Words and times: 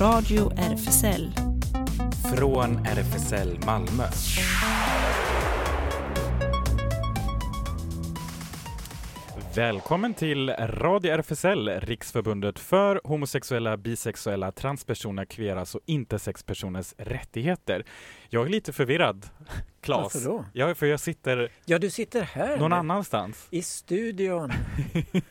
Radio 0.00 0.52
RFSL. 0.56 1.32
Från 2.36 2.86
RFSL 2.86 3.58
Malmö. 3.66 4.04
Välkommen 9.56 10.14
till 10.14 10.50
Radio 10.50 11.12
RFSL, 11.12 11.68
Riksförbundet 11.68 12.58
för 12.58 13.00
homosexuella, 13.04 13.76
bisexuella, 13.76 14.52
transpersoner, 14.52 15.24
kveras 15.24 15.74
och 15.74 15.80
intersexpersoners 15.86 16.94
rättigheter. 16.98 17.84
Jag 18.28 18.46
är 18.46 18.50
lite 18.50 18.72
förvirrad, 18.72 19.26
Claes. 19.84 20.14
Varför 20.14 20.28
då? 20.28 20.44
Ja, 20.52 20.74
för 20.74 20.86
jag 20.86 21.00
sitter 21.00 21.48
Ja, 21.64 21.78
du 21.78 21.90
sitter 21.90 22.22
här 22.22 22.56
någon 22.56 22.70
nu, 22.70 22.76
annanstans. 22.76 23.46
i 23.50 23.62
studion. 23.62 24.52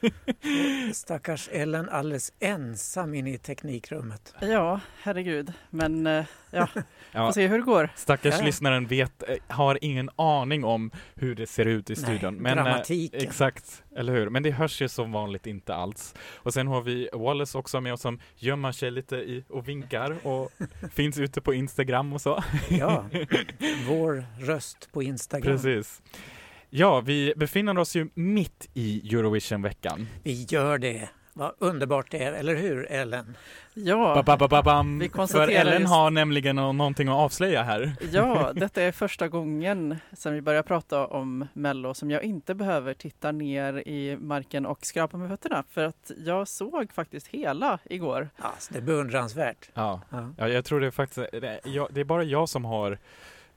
Stackars 0.93 1.49
Ellen 1.51 1.89
alldeles 1.89 2.33
ensam 2.39 3.13
inne 3.13 3.33
i 3.33 3.37
teknikrummet. 3.37 4.33
Ja, 4.41 4.79
herregud. 5.01 5.53
Men 5.69 6.07
eh, 6.07 6.25
ja, 6.51 6.67
Ja, 7.11 7.27
får 7.27 7.31
se 7.33 7.47
hur 7.47 7.57
det 7.57 7.63
går. 7.63 7.89
stackars 7.95 8.35
Ja. 8.39 8.45
lyssnaren 8.45 8.87
vet, 8.87 9.23
eh, 9.29 9.35
har 9.47 9.79
ingen 9.81 10.09
aning 10.15 10.63
om 10.63 10.91
hur 11.15 11.35
det 11.35 11.47
ser 11.47 11.65
ut 11.65 11.89
i 11.89 11.93
Nej, 11.93 12.03
studion. 12.03 12.35
Men, 12.35 12.57
eh, 12.57 12.63
dramatiken. 12.63 13.21
Exakt, 13.21 13.83
eller 13.95 14.13
hur? 14.13 14.29
Men 14.29 14.43
det 14.43 14.51
hörs 14.51 14.81
ju 14.81 14.87
som 14.89 15.11
vanligt 15.11 15.47
inte 15.47 15.75
alls. 15.75 16.15
Och 16.35 16.53
sen 16.53 16.67
har 16.67 16.81
vi 16.81 17.09
Wallace 17.13 17.57
också 17.57 17.81
med 17.81 17.93
oss 17.93 18.01
som 18.01 18.19
gömmer 18.35 18.71
sig 18.71 18.91
lite 18.91 19.15
i 19.15 19.43
och 19.49 19.67
vinkar 19.67 20.27
och 20.27 20.51
finns 20.93 21.17
ute 21.19 21.41
på 21.41 21.53
Instagram 21.53 22.13
och 22.13 22.21
så. 22.21 22.43
Ja, 22.69 23.05
vår 23.87 24.25
röst 24.43 24.89
på 24.91 25.03
Instagram. 25.03 25.51
Precis. 25.53 26.01
Ja, 26.69 27.01
vi 27.01 27.33
befinner 27.35 27.77
oss 27.77 27.95
ju 27.95 28.09
mitt 28.13 28.69
i 28.73 29.15
Eurovision-veckan. 29.15 30.07
Vi 30.23 30.43
gör 30.49 30.77
det. 30.77 31.09
Vad 31.35 31.51
underbart 31.59 32.11
det 32.11 32.23
är, 32.23 32.33
eller 32.33 32.55
hur 32.55 32.91
Ellen? 32.91 33.37
Ja, 33.73 34.23
Ba-ba-ba-bam. 34.25 34.99
Vi 34.99 35.09
För 35.09 35.47
Ellen 35.47 35.81
just- 35.81 35.93
har 35.93 36.09
nämligen 36.11 36.55
nå- 36.55 36.73
någonting 36.73 37.07
att 37.07 37.15
avslöja 37.15 37.63
här. 37.63 37.93
ja, 38.11 38.51
detta 38.55 38.81
är 38.81 38.91
första 38.91 39.27
gången 39.27 39.95
sedan 40.13 40.33
vi 40.33 40.41
började 40.41 40.67
prata 40.67 41.07
om 41.07 41.47
Mello 41.53 41.93
som 41.93 42.11
jag 42.11 42.23
inte 42.23 42.55
behöver 42.55 42.93
titta 42.93 43.31
ner 43.31 43.87
i 43.87 44.17
marken 44.17 44.65
och 44.65 44.85
skrapa 44.85 45.17
med 45.17 45.29
fötterna 45.29 45.63
för 45.69 45.83
att 45.85 46.11
jag 46.25 46.47
såg 46.47 46.93
faktiskt 46.93 47.27
hela 47.27 47.79
igår. 47.89 48.29
Alltså, 48.37 48.73
det 48.73 48.79
är 48.79 48.83
beundransvärt. 48.83 49.69
Ja, 49.73 50.01
Ja. 50.09 50.29
ja 50.37 50.47
jag 50.47 50.65
tror 50.65 50.79
det 50.79 50.87
är 50.87 50.91
faktiskt, 50.91 51.31
det 51.31 51.47
är, 51.47 51.59
jag, 51.63 51.87
det 51.91 51.99
är 52.01 52.05
bara 52.05 52.23
jag 52.23 52.49
som 52.49 52.65
har 52.65 52.97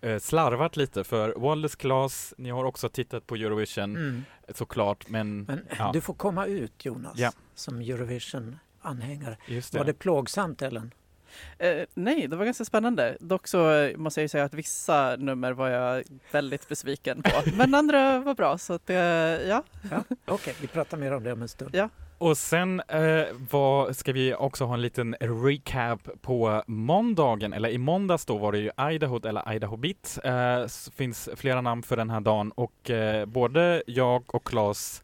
eh, 0.06 0.18
slarvat 0.18 0.76
lite 0.76 1.04
för 1.04 1.34
Wallace 1.36 1.76
Claes, 1.76 2.34
ni 2.38 2.50
har 2.50 2.64
också 2.64 2.88
tittat 2.88 3.26
på 3.26 3.34
Eurovision 3.34 3.96
Mm. 3.96 4.24
såklart, 4.54 5.08
men, 5.08 5.42
Men 5.42 5.66
ja, 5.78 5.90
du 5.92 6.00
får 6.00 6.14
komma 6.14 6.46
ut 6.46 6.84
Jonas, 6.84 7.18
Ja. 7.18 7.32
som 7.54 7.80
Eurovision-anhängare. 7.80 9.36
det. 9.46 9.74
Var 9.74 9.84
det 9.84 9.94
plågsamt 9.94 10.62
Ellen? 10.62 10.92
Eh, 11.58 11.82
nej, 11.94 12.26
det 12.28 12.36
var 12.36 12.44
ganska 12.44 12.64
spännande. 12.64 13.16
Dock 13.20 13.46
så 13.48 13.70
eh, 13.72 13.96
måste 13.96 14.20
jag 14.20 14.24
ju 14.24 14.28
säga 14.28 14.44
att 14.44 14.54
vissa 14.54 15.16
nummer 15.16 15.52
var 15.52 15.68
jag 15.68 16.04
väldigt 16.32 16.68
besviken 16.68 17.22
på. 17.22 17.30
Men 17.56 17.74
andra 17.74 18.18
var 18.18 18.34
bra, 18.34 18.58
så 18.58 18.72
att, 18.72 18.90
eh, 18.90 18.96
ja. 18.96 19.62
Ja. 19.90 20.04
Okej, 20.26 20.54
vi 20.60 20.66
pratar 20.66 20.96
mer 20.96 21.12
om 21.12 21.22
det 21.24 21.32
om 21.32 21.42
en 21.42 21.48
stund. 21.48 21.74
Ja. 21.74 21.88
Och 22.18 22.38
sen 22.38 22.80
eh, 22.88 23.24
vad, 23.50 23.96
ska 23.96 24.12
vi 24.12 24.34
också 24.34 24.64
ha 24.64 24.74
en 24.74 24.82
liten 24.82 25.16
recap 25.20 26.08
på 26.22 26.62
måndagen, 26.66 27.52
eller 27.52 27.68
i 27.68 27.78
måndags 27.78 28.26
då 28.26 28.36
var 28.36 28.52
det 28.52 28.58
ju 28.58 28.70
Idaho 28.92 29.26
eller 29.28 29.52
Idaho 29.54 29.76
Beat. 29.76 30.18
Eh, 30.24 30.66
finns 30.96 31.28
flera 31.36 31.60
namn 31.60 31.82
för 31.82 31.96
den 31.96 32.10
här 32.10 32.20
dagen 32.20 32.50
och 32.50 32.90
eh, 32.90 33.26
både 33.26 33.82
jag 33.86 34.34
och 34.34 34.46
Claes 34.46 35.02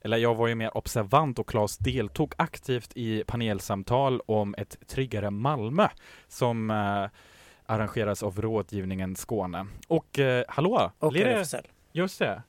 eller 0.00 0.16
jag 0.16 0.34
var 0.34 0.48
ju 0.48 0.54
mer 0.54 0.76
observant 0.76 1.38
och 1.38 1.48
Claes 1.48 1.78
deltog 1.78 2.34
aktivt 2.36 2.92
i 2.94 3.24
panelsamtal 3.26 4.20
om 4.26 4.54
ett 4.58 4.88
tryggare 4.88 5.30
Malmö 5.30 5.88
som 6.28 6.70
eh, 6.70 7.06
arrangeras 7.66 8.22
av 8.22 8.40
Rådgivningen 8.40 9.16
Skåne. 9.16 9.66
Och 9.88 10.18
eh, 10.18 10.44
hallå! 10.48 10.90
Och 10.98 11.16
RFSL. 11.16 11.66
Just 11.92 12.18
det. 12.18 12.42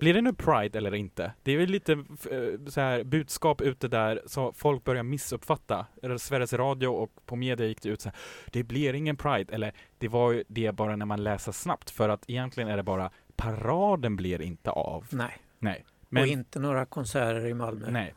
Blir 0.00 0.14
det 0.14 0.20
nu 0.20 0.32
Pride 0.32 0.78
eller 0.78 0.94
inte? 0.94 1.32
Det 1.42 1.52
är 1.52 1.58
väl 1.58 1.68
lite 1.70 1.92
eh, 1.92 2.66
så 2.68 2.80
här 2.80 3.04
budskap 3.04 3.60
ute 3.60 3.88
där 3.88 4.22
så 4.26 4.52
folk 4.52 4.84
börjar 4.84 5.02
missuppfatta. 5.02 5.86
Sveriges 6.18 6.52
Radio 6.52 6.88
och 6.88 7.26
på 7.26 7.36
media 7.36 7.66
gick 7.66 7.82
det 7.82 7.88
ut 7.88 8.00
så 8.00 8.08
här. 8.08 8.18
Det 8.52 8.62
blir 8.62 8.94
ingen 8.94 9.16
Pride. 9.16 9.54
Eller 9.54 9.72
det 9.98 10.08
var 10.08 10.32
ju 10.32 10.44
det 10.48 10.72
bara 10.72 10.96
när 10.96 11.06
man 11.06 11.22
läser 11.24 11.52
snabbt. 11.52 11.90
För 11.90 12.08
att 12.08 12.24
egentligen 12.30 12.68
är 12.70 12.76
det 12.76 12.82
bara 12.82 13.10
paraden 13.36 14.16
blir 14.16 14.42
inte 14.42 14.70
av. 14.70 15.06
Nej, 15.10 15.36
Nej. 15.58 15.84
och 15.86 16.12
Men, 16.12 16.28
inte 16.28 16.58
några 16.58 16.86
konserter 16.86 17.46
i 17.46 17.54
Malmö. 17.54 17.90
nej. 17.90 18.14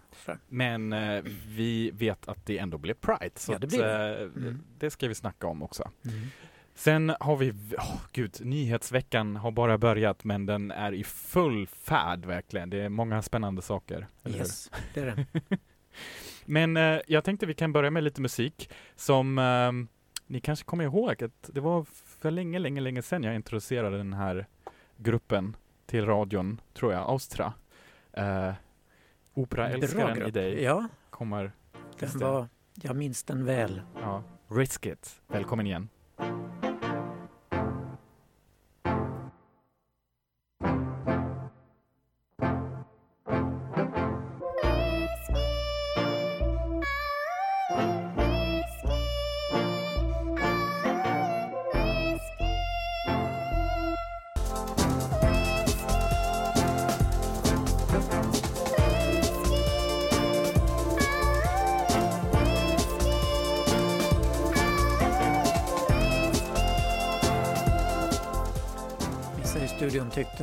Men 0.48 0.94
eh, 0.94 1.24
vi 1.48 1.92
vet 1.94 2.28
att 2.28 2.46
det 2.46 2.58
ändå 2.58 2.78
blir 2.78 2.94
Pride. 2.94 3.32
Så 3.36 3.52
Ja, 3.54 3.58
det 3.60 3.68
blir 3.68 3.80
det. 3.84 4.12
att, 4.14 4.20
eh, 4.20 4.24
Mm. 4.26 4.64
det 4.80 4.90
ska 4.90 5.08
vi 5.08 5.16
snacka 5.16 5.48
om 5.48 5.64
också. 5.64 5.92
Mm. 6.06 6.20
Sen 6.76 7.16
har 7.20 7.38
vi, 7.38 7.52
oh, 7.52 8.02
gud, 8.12 8.38
nyhetsveckan 8.42 9.36
har 9.36 9.52
bara 9.52 9.78
börjat 9.78 10.24
men 10.24 10.46
den 10.46 10.72
är 10.72 10.92
i 10.92 11.04
full 11.04 11.68
färd 11.68 12.26
verkligen. 12.26 12.70
Det 12.70 12.82
är 12.82 12.90
många 12.90 13.22
spännande 13.22 13.62
saker. 13.62 14.08
eller 14.24 14.36
hur? 14.38 14.42
Yes, 14.44 14.72
det 14.94 15.00
är 15.00 15.06
det. 15.06 15.58
Men 16.46 16.78
eh, 16.78 17.00
jag 17.08 17.24
tänkte 17.24 17.46
vi 17.46 17.54
kan 17.54 17.74
börja 17.74 17.92
med 17.92 18.04
lite 18.04 18.22
musik 18.22 18.70
som 18.96 19.38
eh, 19.40 19.72
ni 20.28 20.40
kanske 20.40 20.66
kommer 20.66 20.84
ihåg 20.84 21.24
att 21.24 21.50
det 21.54 21.62
var 21.62 21.86
för 22.20 22.32
länge, 22.32 22.60
länge, 22.60 22.82
länge 22.82 23.02
sedan 23.02 23.24
jag 23.24 23.36
introducerade 23.36 23.98
den 23.98 24.14
här 24.14 24.48
gruppen 24.98 25.56
till 25.86 26.06
radion, 26.06 26.62
tror 26.74 26.94
jag, 26.94 27.02
Austra. 27.10 27.54
Eh, 28.14 28.52
Operaälskaren 29.34 30.28
i 30.28 30.32
dig. 30.32 30.64
Ja, 30.64 30.88
kommer, 31.10 31.52
den 32.00 32.20
var, 32.20 32.48
jag 32.74 32.96
minns 32.96 33.24
den 33.24 33.46
väl. 33.46 33.82
ja, 34.02 34.24
Risk 34.48 34.86
It. 34.86 35.22
Välkommen 35.28 35.68
igen. 35.68 35.90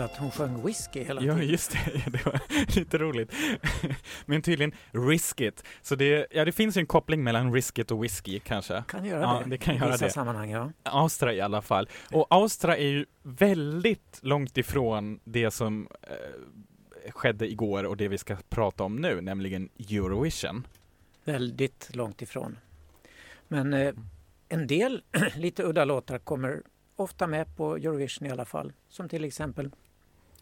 Att 0.04 0.16
hon 0.16 0.30
sjöng 0.30 0.66
whisky 0.66 1.02
hela 1.04 1.22
Ja, 1.22 1.34
tiden. 1.34 1.48
just 1.48 1.70
det. 1.72 2.02
Det 2.12 2.26
var 2.26 2.40
lite 2.78 2.98
roligt. 2.98 3.32
Men 4.26 4.42
tydligen 4.42 4.72
Risk 4.90 5.40
It. 5.40 5.64
Så 5.82 5.94
det, 5.94 6.26
ja, 6.30 6.44
det 6.44 6.52
finns 6.52 6.76
ju 6.76 6.80
en 6.80 6.86
koppling 6.86 7.22
mellan 7.24 7.52
Risk 7.54 7.78
It 7.78 7.90
och 7.90 8.04
whisky 8.04 8.38
kanske. 8.40 8.84
Kan 8.88 9.04
göra 9.04 9.20
Ja, 9.20 9.40
det. 9.44 9.50
det 9.50 9.58
kan 9.58 9.74
i 9.74 9.78
göra 9.78 9.90
vissa 9.92 10.04
det. 10.04 10.10
sammanhang, 10.10 10.50
ja. 10.50 10.72
Austra 10.82 11.32
i 11.34 11.40
alla 11.40 11.62
fall. 11.62 11.88
Och 12.12 12.26
Austra 12.30 12.76
är 12.76 12.88
ju 12.88 13.06
väldigt 13.22 14.18
långt 14.22 14.58
ifrån 14.58 15.20
det 15.24 15.50
som 15.50 15.88
eh, 16.02 17.10
skedde 17.12 17.50
igår 17.50 17.84
och 17.84 17.96
det 17.96 18.08
vi 18.08 18.18
ska 18.18 18.36
prata 18.48 18.84
om 18.84 18.96
nu, 18.96 19.20
nämligen 19.20 19.68
Eurovision. 19.78 20.66
Väldigt 21.24 21.90
långt 21.96 22.22
ifrån. 22.22 22.58
Men 23.48 23.72
eh, 23.74 23.94
en 24.48 24.66
del 24.66 25.02
lite 25.36 25.62
udda 25.62 25.84
låtar 25.84 26.18
kommer 26.18 26.62
ofta 26.96 27.26
med 27.26 27.56
på 27.56 27.76
Eurovision 27.76 28.28
i 28.28 28.30
alla 28.30 28.44
fall. 28.44 28.72
Som 28.88 29.08
till 29.08 29.24
exempel 29.24 29.70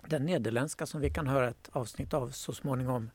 den 0.06 0.26
nederländska 0.26 0.86
som 0.86 1.00
vi 1.00 1.10
kan 1.10 1.26
höra 1.26 1.48
ett 1.48 1.68
avsnitt 1.72 2.14
av 2.14 2.30
så 2.30 2.52
småningom 2.52 3.10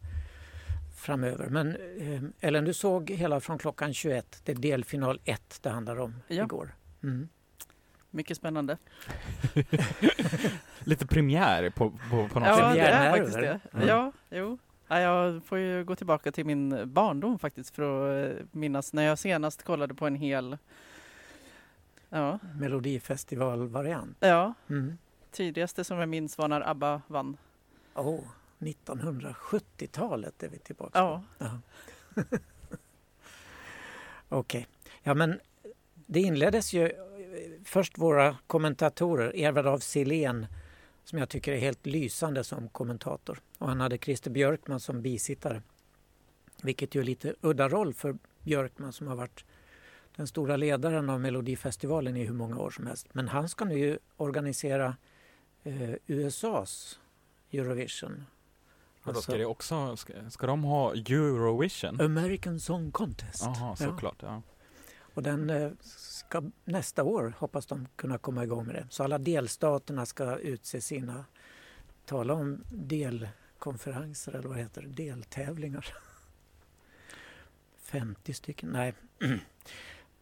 framöver. 0.96 1.48
Men 1.50 1.76
eh, 2.00 2.22
Ellen, 2.48 2.66
du 2.66 2.74
såg 2.74 3.10
hela 3.10 3.40
från 3.40 3.58
klockan 3.58 3.94
21. 3.94 4.42
Det 4.44 4.52
är 4.52 4.56
delfinal 4.56 5.20
1 5.26 5.60
det 5.62 5.70
handlar 5.70 6.00
om 6.00 6.16
Ja. 6.28 6.44
igår. 6.44 6.76
Mm. 7.04 7.30
Mycket 8.12 8.38
spännande. 8.38 8.78
Lite 10.80 11.08
premiär 11.08 11.70
på, 11.70 11.90
på, 11.90 12.28
på 12.28 12.40
något 12.40 12.48
Ja, 12.50 12.56
sätt. 12.58 12.74
det 12.74 12.80
är 12.82 13.12
faktiskt 13.12 13.38
det. 13.40 13.60
Mm. 13.74 13.88
Ja, 13.88 14.12
jo. 14.30 14.58
Ja, 14.88 15.00
jag 15.00 15.44
får 15.46 15.58
ju 15.58 15.84
gå 15.84 15.96
tillbaka 15.96 16.32
till 16.32 16.46
min 16.46 16.94
barndom 16.94 17.40
faktiskt 17.40 17.76
för 17.76 17.82
att 18.24 18.32
eh, 18.40 18.46
minnas 18.52 18.94
när 18.94 19.04
jag 19.04 19.20
senast 19.20 19.64
kollade 19.64 19.94
på 19.94 20.08
en 20.08 20.16
hel 20.16 20.58
Ja, 22.10 22.40
Melodifestivalvariant. 22.60 24.18
ja. 24.20 24.54
Mm. 24.70 24.98
Tidigaste 25.34 25.84
som 25.84 25.98
jag 25.98 26.10
minns 26.10 26.38
var 26.38 26.48
när 26.48 26.70
ABBA 26.70 27.02
vann. 27.08 27.38
Oh, 27.96 28.20
1970-talet 28.60 30.44
är 30.44 30.50
vi 30.50 30.58
tillbaka 30.58 31.00
Ja, 31.00 31.24
Ja. 31.38 31.60
Okej. 34.30 34.68
Ja, 35.04 35.14
men 35.14 35.40
det 36.06 36.20
inleddes 36.20 36.74
ju 36.74 36.92
först 37.66 37.98
våra 37.98 38.38
kommentatorer, 38.48 39.36
Edvard 39.36 39.66
af 39.68 39.84
Sillén 39.84 40.48
som 41.04 41.20
jag 41.20 41.30
tycker 41.30 41.52
är 41.52 41.58
helt 41.58 41.86
lysande 41.86 42.44
som 42.44 42.70
kommentator. 42.70 43.42
Och 43.58 43.68
han 43.68 43.80
hade 43.80 43.98
Christer 43.98 44.32
Björkman 44.32 44.80
som 44.80 45.02
bisittare. 45.02 45.62
Vilket 46.64 46.96
ju 46.96 47.00
är 47.02 47.06
lite 47.06 47.36
udda 47.42 47.70
roll 47.70 47.94
för 47.94 48.18
Björkman 48.44 48.94
som 48.94 49.08
har 49.08 49.16
varit 49.16 49.46
den 50.16 50.28
stora 50.28 50.58
ledaren 50.58 51.10
av 51.10 51.22
Melodifestivalen 51.22 52.18
i 52.18 52.24
hur 52.26 52.34
många 52.34 52.60
år 52.60 52.70
som 52.70 52.88
helst. 52.88 53.08
Men 53.14 53.28
han 53.28 53.50
ska 53.50 53.66
nu 53.66 54.00
organisera 54.18 54.96
eh, 55.64 55.96
USAs 56.08 57.00
Eurovision. 57.52 58.26
Och 59.04 59.14
då 59.14 59.22
ska, 59.22 59.38
det 59.38 59.46
också, 59.46 59.98
ska, 59.98 60.30
ska 60.30 60.48
de 60.48 60.64
ha 60.64 60.94
Eurovision? 60.94 62.02
American 62.02 62.60
Song 62.60 62.92
Contest. 62.92 63.44
Jaha, 63.44 63.76
såklart. 63.76 64.22
Ja. 64.22 64.42
Och 65.14 65.24
den 65.24 65.50
eh, 65.50 65.72
ska 65.82 66.44
nästa 66.66 67.04
år 67.04 67.34
hoppas 67.38 67.66
de 67.66 67.88
kunna 67.96 68.18
komma 68.18 68.44
igång 68.44 68.66
med 68.66 68.76
det. 68.76 68.88
Så 68.90 69.04
alla 69.04 69.18
delstaterna 69.18 70.06
ska 70.06 70.38
utse 70.38 70.82
sina, 70.82 71.26
tala 72.06 72.34
om 72.34 72.64
delkonferenser 72.72 74.32
eller 74.32 74.48
vad 74.48 74.58
det 74.58 74.64
heter, 74.64 74.82
deltävlingar. 74.82 75.86
50 77.78 78.34
stycken, 78.34 78.70
nej. 78.70 78.94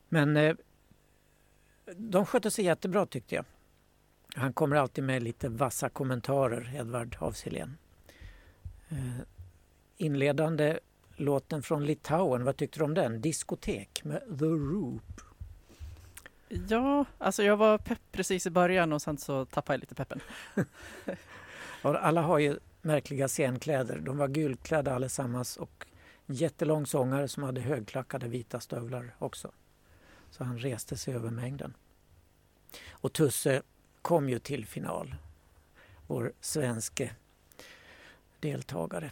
Men 0.10 0.38
eh, 0.38 0.56
de 1.96 2.26
skötte 2.26 2.52
sig 2.52 2.66
jättebra 2.66 3.06
tyckte 3.06 3.36
jag. 3.36 3.46
Han 4.36 4.54
kommer 4.54 4.76
alltid 4.76 5.04
med 5.04 5.24
lite 5.24 5.50
vassa 5.50 5.90
kommentarer, 5.90 6.76
Edvard 6.76 7.18
af 7.20 7.48
Eh, 8.90 8.98
inledande 9.98 10.80
låten 11.16 11.64
från 11.64 11.86
Litauen, 11.86 12.44
vad 12.44 12.58
tyckte 12.58 12.80
du 12.80 12.84
om 12.84 12.94
den? 12.94 13.22
Diskotek 13.22 14.04
med 14.04 14.22
The 14.40 14.46
Roop. 14.46 15.22
Ja, 16.68 17.06
alltså 17.18 17.44
jag 17.44 17.58
var 17.58 17.78
pepp 17.78 18.00
precis 18.12 18.48
i 18.48 18.50
början 18.50 18.94
och 18.94 19.02
sen 19.02 19.18
så 19.18 19.46
tappade 19.46 19.76
jag 19.76 19.80
lite 19.80 19.96
peppen. 19.96 20.20
Alla 21.82 22.22
har 22.22 22.40
ju 22.40 22.60
märkliga 22.82 23.28
scenkläder. 23.28 24.00
De 24.00 24.18
var 24.18 24.28
gulklädda 24.28 24.96
allesammans 24.96 25.58
och 25.58 25.86
en 26.26 26.36
jättelång 26.36 26.86
sångare 26.86 27.28
som 27.28 27.44
hade 27.44 27.62
högklackade 27.62 28.28
vita 28.28 28.60
stövlar 28.60 29.16
också. 29.20 29.52
Så 30.32 30.44
han 30.44 30.60
reste 30.60 30.98
sig 30.98 31.16
över 31.16 31.30
mängden. 31.30 31.74
Och 32.92 33.14
Tusse 33.14 33.62
kom 34.02 34.30
ju 34.30 34.40
till 34.40 34.66
final. 34.66 35.16
Vår 36.08 36.34
svenske 36.40 37.12
deltagare. 38.40 39.12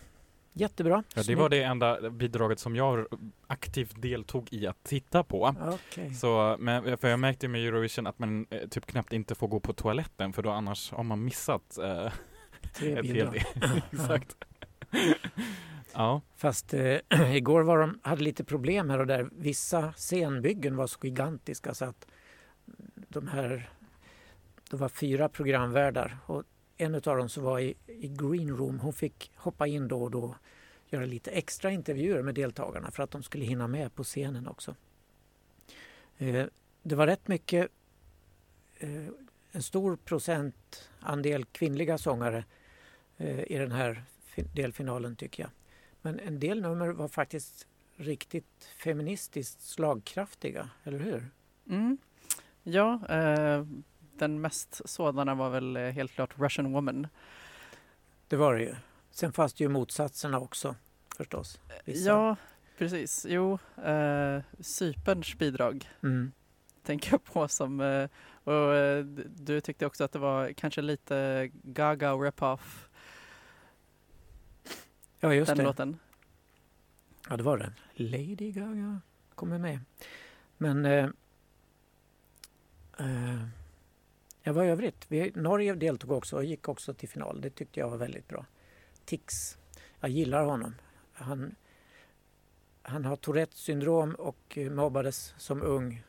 Jättebra. 0.53 1.03
Ja, 1.15 1.23
det 1.27 1.35
var 1.35 1.49
det 1.49 1.63
enda 1.63 2.09
bidraget 2.09 2.59
som 2.59 2.75
jag 2.75 3.05
aktivt 3.47 4.01
deltog 4.01 4.53
i 4.53 4.67
att 4.67 4.83
titta 4.83 5.23
på. 5.23 5.55
Okay. 5.73 6.13
Så, 6.13 6.55
men, 6.59 6.97
för 6.97 7.07
jag 7.07 7.19
märkte 7.19 7.47
med 7.47 7.67
Eurovision 7.67 8.07
att 8.07 8.19
man 8.19 8.47
eh, 8.49 8.67
typ 8.67 8.85
knappt 8.85 9.13
inte 9.13 9.35
får 9.35 9.47
gå 9.47 9.59
på 9.59 9.73
toaletten 9.73 10.33
för 10.33 10.43
då 10.43 10.49
annars 10.49 10.91
har 10.91 11.03
man 11.03 11.23
missat 11.23 11.77
eh, 11.77 12.05
ett 12.61 12.77
helt 13.07 13.35
Exakt. 13.91 14.35
ja. 15.93 16.21
Fast 16.35 16.73
eh, 16.73 16.97
igår 17.35 17.61
var 17.61 17.77
de, 17.77 17.99
hade 18.03 18.23
lite 18.23 18.43
problem 18.43 18.89
här 18.89 18.99
och 18.99 19.07
där. 19.07 19.29
Vissa 19.31 19.93
scenbyggen 19.93 20.75
var 20.75 20.87
så 20.87 20.99
gigantiska 21.03 21.73
så 21.73 21.85
att 21.85 22.07
de 23.07 23.27
här, 23.27 23.69
det 24.69 24.77
var 24.77 24.89
fyra 24.89 25.29
programvärdar 25.29 26.17
och 26.25 26.43
en 26.77 26.95
av 26.95 27.01
dem 27.01 27.29
som 27.29 27.43
var 27.43 27.59
i, 27.59 27.75
i 27.87 28.07
green 28.07 28.57
room, 28.57 28.79
hon 28.79 28.93
fick 28.93 29.31
hoppa 29.35 29.67
in 29.67 29.87
då 29.87 30.03
och 30.03 30.11
då 30.11 30.35
göra 30.89 31.05
lite 31.05 31.31
extra 31.31 31.71
intervjuer 31.71 32.21
med 32.21 32.35
deltagarna 32.35 32.91
för 32.91 33.03
att 33.03 33.11
de 33.11 33.23
skulle 33.23 33.45
hinna 33.45 33.67
med 33.67 33.95
på 33.95 34.03
scenen 34.03 34.47
också. 34.47 34.75
Eh, 36.17 36.45
det 36.83 36.95
var 36.95 37.07
rätt 37.07 37.27
mycket, 37.27 37.67
eh, 38.77 39.07
en 39.51 39.63
stor 39.63 39.95
procentandel 39.95 41.45
kvinnliga 41.45 41.97
sångare 41.97 42.43
eh, 43.17 43.51
i 43.51 43.57
den 43.57 43.71
här 43.71 44.03
delfinalen 44.35 45.15
tycker 45.15 45.43
jag. 45.43 45.51
Men 46.01 46.19
en 46.19 46.39
del 46.39 46.61
nummer 46.61 46.89
var 46.89 47.07
faktiskt 47.07 47.67
riktigt 47.95 48.69
feministiskt 48.77 49.61
slagkraftiga, 49.61 50.69
eller 50.83 50.99
hur? 50.99 51.29
Mm. 51.69 51.97
Ja, 52.63 53.07
eh, 53.09 53.65
den 54.19 54.41
mest 54.41 54.81
sådana 54.89 55.35
var 55.35 55.49
väl 55.49 55.77
eh, 55.77 55.83
helt 55.83 56.11
klart 56.11 56.39
Russian 56.39 56.73
Woman. 56.73 57.07
Det 58.27 58.35
var 58.35 58.55
det 58.55 58.61
ju. 58.61 58.75
Sen 59.11 59.33
fanns 59.33 59.53
det 59.53 59.63
ju 59.63 59.69
motsatserna 59.69 60.39
också 60.39 60.75
förstås. 61.17 61.59
Vissa. 61.85 62.09
Ja, 62.09 62.35
precis. 62.77 63.25
Jo, 63.29 63.59
eh, 63.83 64.41
Cyperns 64.59 65.35
bidrag 65.35 65.89
mm. 66.03 66.31
tänker 66.83 67.11
jag 67.11 67.23
på 67.23 67.47
som 67.47 67.81
eh, 67.81 68.09
och 68.43 68.75
eh, 68.75 69.05
du 69.25 69.61
tyckte 69.61 69.85
också 69.85 70.03
att 70.03 70.11
det 70.11 70.19
var 70.19 70.53
kanske 70.53 70.81
lite 70.81 71.49
Gaga 71.53 72.13
rip-off. 72.13 72.89
Ja, 75.19 75.33
just 75.33 75.47
den 75.47 75.57
det. 75.57 75.63
låten. 75.63 75.99
Ja, 77.29 77.37
det 77.37 77.43
var 77.43 77.57
det. 77.57 77.73
Lady 77.93 78.51
Gaga 78.51 79.01
kommer 79.35 79.57
med. 79.57 79.79
Men 80.57 80.85
eh, 80.85 81.09
eh, 82.97 83.43
Ja, 84.49 84.53
vad 84.53 84.65
övrigt? 84.65 85.05
Vi, 85.07 85.31
Norge 85.35 85.73
deltog 85.73 86.11
också 86.11 86.35
och 86.35 86.43
gick 86.43 86.69
också 86.69 86.93
till 86.93 87.09
final. 87.09 87.41
Det 87.41 87.49
tyckte 87.49 87.79
jag 87.79 87.89
var 87.89 87.97
väldigt 87.97 88.27
bra. 88.27 88.45
Tix. 89.05 89.57
Jag 89.99 90.09
gillar 90.09 90.43
honom. 90.43 90.75
Han, 91.13 91.55
han 92.81 93.05
har 93.05 93.15
Tourettes 93.15 93.59
syndrom 93.59 94.15
och 94.15 94.57
mobbades 94.71 95.33
som 95.37 95.61
ung. 95.61 96.03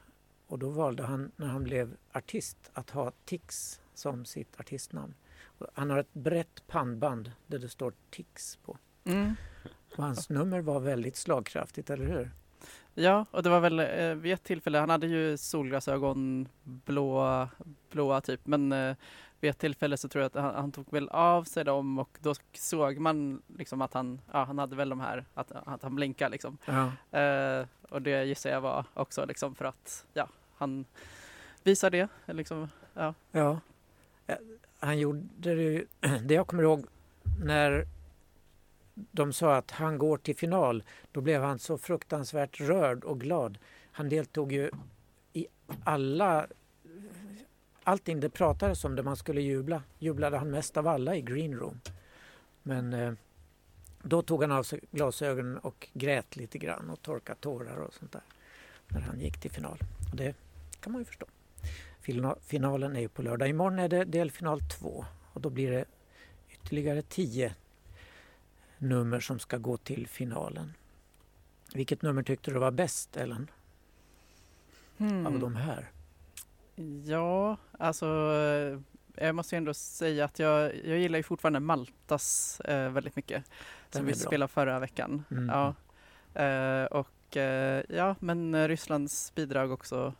Och 0.46 0.58
då 0.58 0.70
valde 0.70 1.02
han, 1.02 1.32
när 1.36 1.46
han 1.46 1.64
blev 1.64 1.96
artist, 2.12 2.56
att 2.72 2.90
ha 2.90 3.12
Tix 3.24 3.80
som 3.94 4.24
sitt 4.24 4.60
artistnamn. 4.60 5.14
Och 5.42 5.66
han 5.74 5.90
har 5.90 5.98
ett 5.98 6.14
brett 6.14 6.66
pannband 6.66 7.32
där 7.46 7.58
det 7.58 7.68
står 7.68 7.92
Tix 8.10 8.56
på. 8.56 8.78
Mm. 9.04 9.34
Och 9.96 10.04
hans 10.04 10.28
nummer 10.30 10.60
var 10.60 10.80
väldigt 10.80 11.16
slagkraftigt, 11.16 11.90
eller 11.90 12.06
hur? 12.06 12.30
Ja, 12.94 13.26
och 13.30 13.42
det 13.42 13.50
var 13.50 13.60
väl 13.60 13.80
eh, 13.80 14.14
vid 14.14 14.32
ett 14.32 14.42
tillfälle, 14.42 14.78
han 14.78 14.90
hade 14.90 15.06
ju 15.06 15.36
solglasögon, 15.36 16.48
blåa, 16.62 17.48
blåa 17.90 18.20
typ, 18.20 18.40
men 18.44 18.72
eh, 18.72 18.96
vid 19.40 19.50
ett 19.50 19.58
tillfälle 19.58 19.96
så 19.96 20.08
tror 20.08 20.22
jag 20.22 20.26
att 20.26 20.42
han, 20.42 20.54
han, 20.54 20.72
tog 20.72 20.92
väl 20.92 21.08
av 21.08 21.44
sig 21.44 21.64
dem 21.64 21.98
och 21.98 22.18
då 22.20 22.34
såg 22.52 22.98
man 22.98 23.42
liksom 23.56 23.82
att 23.82 23.94
han, 23.94 24.20
ja, 24.32 24.44
han 24.44 24.58
hade 24.58 24.76
väl 24.76 24.88
de 24.88 25.00
här, 25.00 25.24
att, 25.34 25.52
att 25.52 25.82
han 25.82 25.94
blinkade 25.96 26.30
liksom. 26.30 26.58
Ja. 26.64 27.18
Eh, 27.18 27.66
och 27.90 28.02
det 28.02 28.24
gissar 28.24 28.50
jag 28.50 28.60
var 28.60 28.84
också 28.94 29.24
liksom 29.24 29.54
för 29.54 29.64
att, 29.64 30.06
ja, 30.12 30.28
han 30.54 30.84
visar 31.62 31.90
det 31.90 32.08
liksom, 32.26 32.68
ja. 32.94 33.14
Ja, 33.32 33.60
han 34.80 34.98
gjorde 34.98 35.54
det, 35.54 35.84
det 36.24 36.34
jag 36.34 36.46
kommer 36.46 36.62
ihåg 36.62 36.86
när 37.44 37.86
de 39.10 39.32
sa 39.32 39.56
att 39.56 39.70
han 39.70 39.98
går 39.98 40.16
till 40.16 40.36
final, 40.36 40.82
då 41.12 41.20
blev 41.20 41.42
han 41.42 41.58
så 41.58 41.78
fruktansvärt 41.78 42.60
rörd 42.60 43.04
och 43.04 43.20
glad. 43.20 43.58
Han 43.92 44.08
deltog 44.08 44.52
ju 44.52 44.70
i 45.32 45.46
alla 45.84 46.46
allting 47.84 48.20
det 48.20 48.30
pratades 48.30 48.84
om 48.84 48.96
där 48.96 49.02
man 49.02 49.16
skulle 49.16 49.40
jubla 49.40 49.82
jublade 49.98 50.38
han 50.38 50.50
mest 50.50 50.76
av 50.76 50.88
alla 50.88 51.16
i 51.16 51.22
green 51.22 51.54
room. 51.54 51.80
Men 52.62 52.92
eh, 52.92 53.12
då 54.02 54.22
tog 54.22 54.42
han 54.42 54.52
av 54.52 54.62
sig 54.62 54.80
glasögonen 54.90 55.58
och 55.58 55.88
grät 55.92 56.36
lite 56.36 56.58
grann 56.58 56.90
och 56.90 57.02
torkade 57.02 57.40
tårar 57.40 57.76
och 57.76 57.94
sånt 57.94 58.12
där 58.12 58.22
när 58.88 59.00
han 59.00 59.20
gick 59.20 59.40
till 59.40 59.50
final. 59.50 59.78
Och 60.10 60.16
det 60.16 60.34
kan 60.80 60.92
man 60.92 61.00
ju 61.00 61.04
förstå. 61.04 61.26
Finalen 62.40 62.96
är 62.96 63.00
ju 63.00 63.08
på 63.08 63.22
lördag. 63.22 63.48
Imorgon 63.48 63.78
är 63.78 63.88
det 63.88 64.04
delfinal 64.04 64.60
två 64.60 65.04
och 65.32 65.40
då 65.40 65.50
blir 65.50 65.70
det 65.70 65.84
ytterligare 66.48 67.02
tio 67.02 67.54
nummer 68.80 69.20
som 69.20 69.38
ska 69.38 69.58
gå 69.58 69.76
till 69.76 70.06
finalen. 70.06 70.72
Vilket 71.74 72.02
nummer 72.02 72.22
tyckte 72.22 72.50
du 72.50 72.58
var 72.58 72.70
bäst, 72.70 73.16
Ellen? 73.16 73.50
Mm. 74.98 75.26
Av 75.26 75.38
de 75.38 75.56
här? 75.56 75.90
Ja, 77.04 77.56
alltså 77.78 78.06
jag 79.14 79.34
måste 79.34 79.56
ändå 79.56 79.74
säga 79.74 80.24
att 80.24 80.38
jag, 80.38 80.76
jag 80.84 80.98
gillar 80.98 81.16
ju 81.16 81.22
fortfarande 81.22 81.60
Maltas 81.60 82.60
eh, 82.60 82.90
väldigt 82.90 83.16
mycket. 83.16 83.44
Den 83.90 84.00
som 84.00 84.06
vi 84.06 84.14
spelade 84.14 84.48
förra 84.48 84.78
veckan. 84.78 85.24
Mm. 85.30 85.48
Ja. 85.48 85.74
Eh, 86.42 86.84
och 86.84 87.36
eh, 87.36 87.82
ja, 87.88 88.16
men 88.20 88.68
Rysslands 88.68 89.34
bidrag 89.34 89.72
också 89.72 90.14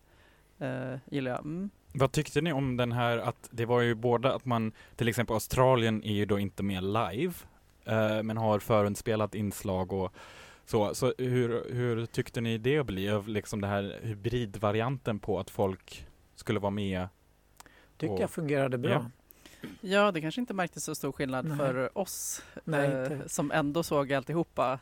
eh, 0.58 0.96
gillar 1.10 1.30
jag. 1.30 1.40
Mm. 1.40 1.70
Vad 1.92 2.12
tyckte 2.12 2.40
ni 2.40 2.52
om 2.52 2.76
den 2.76 2.92
här 2.92 3.18
att 3.18 3.48
det 3.50 3.66
var 3.66 3.80
ju 3.80 3.94
både 3.94 4.34
att 4.34 4.44
man, 4.44 4.72
till 4.96 5.08
exempel 5.08 5.34
Australien 5.34 6.04
är 6.04 6.12
ju 6.12 6.26
då 6.26 6.38
inte 6.38 6.62
med 6.62 6.82
live 6.84 7.34
eh, 7.84 8.22
men 8.22 8.36
har 8.36 8.58
förinspelat 8.58 9.34
inslag 9.34 9.92
och 9.92 10.14
så. 10.64 10.94
Så 10.94 11.14
hur, 11.18 11.74
hur 11.74 12.06
tyckte 12.06 12.40
ni 12.40 12.58
det 12.58 12.86
blev, 12.86 13.28
liksom 13.28 13.60
den 13.60 13.70
här 13.70 14.00
hybridvarianten 14.02 15.18
på 15.18 15.38
att 15.38 15.50
folk 15.50 16.06
skulle 16.34 16.60
vara 16.60 16.70
med? 16.70 17.08
Tyckte 17.96 18.14
och, 18.14 18.20
jag 18.20 18.30
fungerade 18.30 18.78
bra. 18.78 18.90
Ja. 18.90 19.10
Ja, 19.80 20.12
det 20.12 20.20
kanske 20.20 20.40
inte 20.40 20.54
märktes 20.54 20.84
så 20.84 20.94
stor 20.94 21.12
skillnad 21.12 21.44
Nej. 21.44 21.56
för 21.56 21.98
oss 21.98 22.42
Nej, 22.64 22.90
eh, 22.90 23.26
som 23.26 23.50
ändå 23.50 23.82
såg 23.82 24.12
alltihopa. 24.12 24.78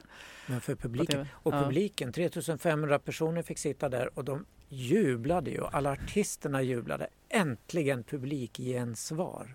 Men 0.47 0.61
för 0.61 0.75
publiken. 0.75 1.26
Och 1.33 1.55
ja. 1.55 1.62
publiken, 1.62 2.12
3500 2.12 2.99
personer 2.99 3.43
fick 3.43 3.59
sitta 3.59 3.88
där 3.88 4.19
och 4.19 4.25
de 4.25 4.45
jublade 4.69 5.50
ju. 5.50 5.64
Alla 5.64 5.93
artisterna 5.93 6.62
jublade. 6.62 7.09
Äntligen 7.28 8.05
publik 8.05 8.57
gensvar. 8.57 9.55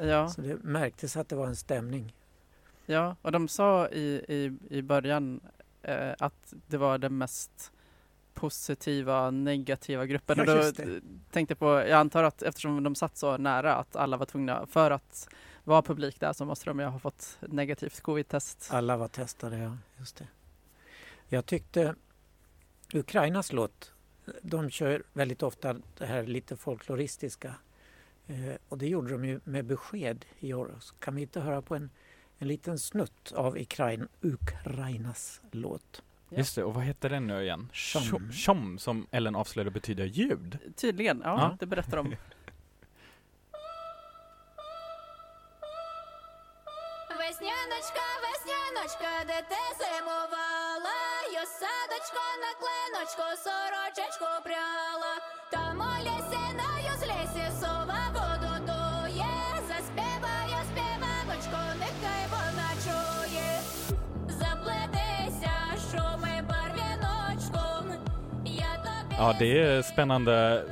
Ja. 0.00 0.28
Så 0.28 0.40
det 0.40 0.56
märktes 0.62 1.16
att 1.16 1.28
det 1.28 1.36
var 1.36 1.46
en 1.46 1.56
stämning. 1.56 2.14
Ja, 2.86 3.16
och 3.22 3.32
de 3.32 3.48
sa 3.48 3.88
i, 3.88 4.24
i, 4.28 4.52
i 4.70 4.82
början 4.82 5.40
eh, 5.82 6.12
att 6.18 6.54
det 6.66 6.76
var 6.76 6.98
det 6.98 7.10
mest 7.10 7.72
positiva, 8.34 9.30
negativa 9.30 10.06
gruppen. 10.06 10.38
Ja, 10.38 10.42
och 10.42 10.74
då 10.74 11.00
tänkte 11.30 11.54
på, 11.54 11.66
jag 11.66 11.90
antar 11.92 12.24
att 12.24 12.42
eftersom 12.42 12.82
de 12.82 12.94
satt 12.94 13.16
så 13.16 13.36
nära 13.36 13.74
att 13.74 13.96
alla 13.96 14.16
var 14.16 14.26
tvungna, 14.26 14.66
för 14.66 14.90
att 14.90 15.28
vara 15.64 15.82
publik 15.82 16.20
där 16.20 16.32
så 16.32 16.44
måste 16.44 16.70
de 16.70 16.80
ju 16.80 16.86
ha 16.86 16.98
fått 16.98 17.38
negativt 17.40 18.00
covid-test. 18.00 18.68
Alla 18.70 18.96
var 18.96 19.08
testade, 19.08 19.58
ja. 19.58 19.76
Just 19.98 20.16
det. 20.16 20.26
Jag 21.28 21.46
tyckte 21.46 21.94
Ukrainas 22.94 23.52
låt, 23.52 23.92
de 24.42 24.70
kör 24.70 25.02
väldigt 25.12 25.42
ofta 25.42 25.76
det 25.98 26.06
här 26.06 26.22
lite 26.26 26.56
folkloristiska. 26.56 27.54
Eh, 28.26 28.54
och 28.68 28.78
det 28.78 28.86
gjorde 28.86 29.12
de 29.12 29.24
ju 29.24 29.40
med 29.44 29.64
besked 29.64 30.24
i 30.40 30.52
år. 30.54 30.74
Så 30.80 30.94
kan 30.94 31.14
vi 31.14 31.22
inte 31.22 31.40
höra 31.40 31.62
på 31.62 31.74
en, 31.74 31.90
en 32.39 32.47
liten 32.47 32.79
snutt 32.79 33.31
av 33.31 33.57
Ukrain, 33.57 34.07
Ukrainas 34.21 35.41
låt? 35.51 36.01
Ja. 36.29 36.37
Just 36.37 36.55
det, 36.55 36.63
och 36.63 36.73
vad 36.73 36.83
heter 36.83 37.09
den 37.09 37.27
nu 37.27 37.41
igen? 37.43 37.69
Chom. 37.73 38.01
Chom, 38.03 38.31
Chom, 38.31 38.77
som 38.79 39.07
Ellen 39.11 39.35
avslöjade 39.35 39.71
betyder 39.71 40.05
ljud. 40.05 40.57
Tydligen, 40.75 41.21
ja, 41.25 41.29
Ja. 41.39 41.57
det 41.59 41.65
berättar 41.65 41.97
de. 41.97 42.15
Весняночка, 47.19 48.05
весняночка, 48.25 49.11
де 49.27 49.41
ти 49.49 49.63
зимувала, 49.79 50.99
я 51.33 51.45
садочко 51.59 52.23
на 52.43 52.51
клиночку, 52.61 53.25
сорочечку 53.45 54.27
пряла. 54.43 55.13
Ja, 69.18 69.36
det 69.38 69.58
är 69.60 69.82
spännande. 69.82 70.64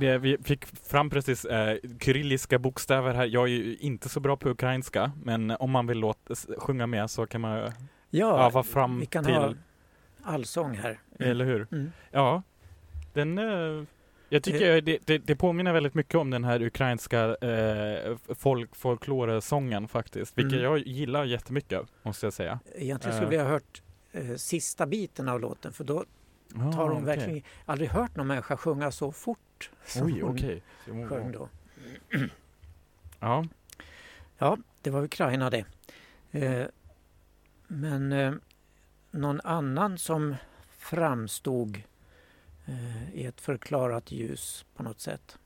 Eh, 0.00 0.18
Vi, 0.18 0.38
fick 0.44 0.64
fram 0.66 1.10
precis 1.10 1.44
eh, 1.44 1.76
kyrilliska 2.00 2.58
bokstäver 2.58 3.14
här. 3.14 3.24
Jag 3.26 3.42
är 3.44 3.46
ju 3.52 3.76
inte 3.76 4.08
så 4.08 4.20
bra 4.20 4.36
på 4.36 4.48
ukrainska, 4.48 5.12
men 5.22 5.50
om 5.50 5.70
man 5.70 5.86
vill 5.86 5.98
låta, 5.98 6.34
sjunga 6.58 6.86
med 6.86 7.10
så 7.10 7.26
kan 7.26 7.40
man 7.40 7.72
Ja, 8.10 8.46
öva 8.46 8.62
fram 8.62 9.00
vi 9.00 9.06
kan 9.06 9.24
till, 9.24 9.34
ha 9.34 9.54
allsång 10.22 10.76
här. 10.76 10.98
eller 11.18 11.44
hur? 11.44 11.66
Mm. 11.72 11.92
Ja, 12.10 12.42
den... 13.12 13.38
Eh, 13.38 13.84
jag 14.28 14.42
tycker 14.42 14.80
det, 14.80 14.98
det, 15.06 15.18
det 15.18 15.36
påminner 15.36 15.72
väldigt 15.72 15.94
mycket 15.94 16.14
om 16.14 16.30
den 16.30 16.44
här 16.44 16.62
ukrainska 16.62 17.36
eh, 17.36 18.16
folk, 18.38 18.76
folkloresången 18.76 19.88
faktiskt, 19.88 20.38
vilket 20.38 20.52
Mm. 20.52 20.64
jag 20.64 20.78
gillar 20.78 21.24
jättemycket, 21.24 21.80
måste 22.02 22.26
jag 22.26 22.32
säga. 22.32 22.60
Egentligen 22.74 23.16
skulle 23.16 23.26
Eh. 23.26 23.30
vi 23.30 23.36
ha 23.38 23.44
hört 23.50 23.82
eh, 24.12 24.34
sista 24.36 24.86
biten 24.86 25.28
av 25.28 25.40
låten 25.40 25.72
för 25.72 25.84
då 25.84 26.04
tar 26.54 26.60
Ah, 26.60 26.82
hon 26.88 26.92
okej. 26.92 27.04
verkligen 27.04 27.42
aldrig 27.64 27.90
hört 27.90 28.16
någon 28.16 28.26
människa 28.26 28.56
sjunga 28.56 28.90
så 28.90 29.12
fort 29.12 29.70
som 29.86 30.06
Oj, 30.06 30.20
hon 30.20 30.30
okej. 30.34 30.62
sjöng 31.08 31.32
då. 31.32 31.48
Ja, 33.20 33.44
Ja, 34.38 34.58
det 34.82 34.90
var 34.90 35.02
Ukraina 35.04 35.50
det. 35.50 35.64
Eh, 36.30 36.66
men 37.66 38.12
eh, 38.12 38.34
någon 39.10 39.40
annan 39.40 39.98
som 39.98 40.36
framstod 40.70 41.82
eh, 42.66 43.14
i 43.14 43.24
ett 43.26 43.40
förklarat 43.40 44.12
ljus 44.12 44.64
på 44.74 44.82
något 44.82 45.00
sätt. 45.00 45.38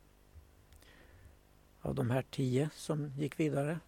Av 1.80 1.95
de 1.95 2.11
här 2.11 2.25
tio 2.30 2.71
som 2.75 3.12
gick 3.19 3.40
vidare. 3.40 3.78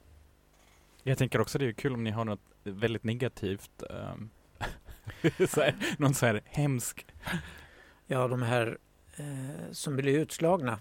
jag 1.02 1.18
tänker 1.18 1.40
också 1.40 1.58
det 1.58 1.66
är 1.66 1.72
kul 1.72 1.94
om 1.94 2.04
ni 2.04 2.10
har 2.10 2.24
något 2.24 2.40
väldigt 2.64 3.04
negativt, 3.04 3.82
ehm, 3.90 4.30
så 5.48 5.60
här, 5.60 5.96
någon 5.98 6.14
så 6.14 6.26
här 6.26 6.40
hemsk 6.44 7.06
Ja, 8.06 8.28
de 8.28 8.42
här 8.42 8.78
eh, 9.16 9.72
som 9.72 9.96
blev 9.96 10.14
utslagna. 10.14 10.80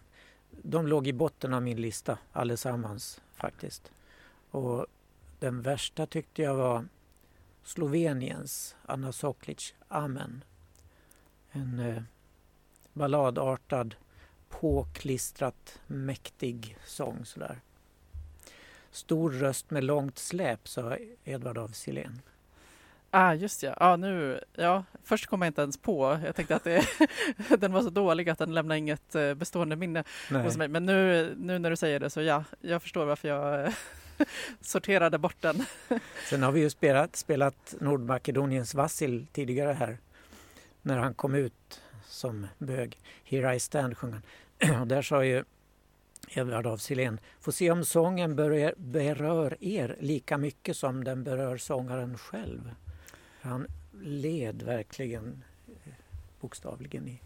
De 0.63 0.87
låg 0.87 1.07
i 1.07 1.13
botten 1.13 1.53
av 1.53 1.61
min 1.61 1.81
lista 1.81 2.17
allesammans 2.31 3.21
faktiskt. 3.35 3.91
Och 4.51 4.85
den 5.39 5.61
värsta 5.61 6.05
tyckte 6.05 6.41
jag 6.41 6.55
var 6.55 6.85
Sloveniens 7.63 8.75
Anna 8.85 9.11
Soklic, 9.11 9.73
Amen. 9.87 10.43
En 11.51 11.79
eh, 11.79 12.03
balladartad, 12.93 13.95
påklistrat, 14.49 15.79
mäktig 15.87 16.77
sång 16.85 17.25
sådär. 17.25 17.61
Stor 18.91 19.31
röst 19.31 19.71
med 19.71 19.83
långt 19.83 20.17
släp, 20.17 20.67
sa 20.67 20.97
Edvard 21.23 21.57
af 21.57 21.75
Sillén. 21.75 22.21
Ah, 23.13 23.33
just 23.33 23.63
ja. 23.63 23.73
Ah, 23.77 23.95
nu, 23.95 24.39
ja. 24.55 24.83
Först 25.03 25.27
kom 25.27 25.41
jag 25.41 25.49
inte 25.49 25.61
ens 25.61 25.77
på. 25.77 26.19
Jag 26.25 26.35
tänkte 26.35 26.55
att 26.55 26.63
det, 26.63 26.87
den 27.59 27.73
var 27.73 27.81
så 27.81 27.89
dålig 27.89 28.29
att 28.29 28.39
den 28.39 28.53
lämnar 28.53 28.75
inget 28.75 29.15
eh, 29.15 29.33
bestående 29.33 29.75
minne 29.75 30.03
hos 30.29 30.57
mig. 30.57 30.67
Men 30.67 30.85
nu, 30.85 31.33
nu 31.37 31.59
när 31.59 31.69
du 31.69 31.75
säger 31.75 31.99
det 31.99 32.09
så 32.09 32.21
ja, 32.21 32.43
jag 32.61 32.81
förstår 32.81 33.05
varför 33.05 33.27
jag 33.27 33.73
sorterade 34.61 35.17
bort 35.17 35.41
den. 35.41 35.65
Sen 36.29 36.43
har 36.43 36.51
vi 36.51 36.59
ju 36.59 36.69
spelat, 36.69 37.15
spelat 37.15 37.75
Nordmakedoniens 37.79 38.73
Vasil 38.73 39.27
tidigare 39.31 39.71
här. 39.73 39.97
När 40.81 40.97
han 40.97 41.13
kom 41.13 41.35
ut 41.35 41.81
som 42.05 42.47
bög. 42.57 42.97
Here 43.23 43.55
I 43.55 43.59
stand 43.59 43.97
sjöng 43.97 44.13
han. 44.13 44.23
Och 44.81 44.87
där 44.87 45.01
sa 45.01 45.25
ju 45.25 45.43
Edvard 46.29 46.67
af 46.67 46.81
Sillén, 46.81 47.19
får 47.39 47.51
se 47.51 47.71
om 47.71 47.85
sången 47.85 48.35
berör, 48.35 48.73
berör 48.77 49.57
er 49.59 49.97
lika 49.99 50.37
mycket 50.37 50.77
som 50.77 51.03
den 51.03 51.23
berör 51.23 51.57
sångaren 51.57 52.17
själv. 52.17 52.71
Han 53.41 53.67
led 54.01 54.61
verkligen 54.61 55.43
eh, 55.67 55.93
bokstavligen 56.39 57.07
i, 57.07 57.21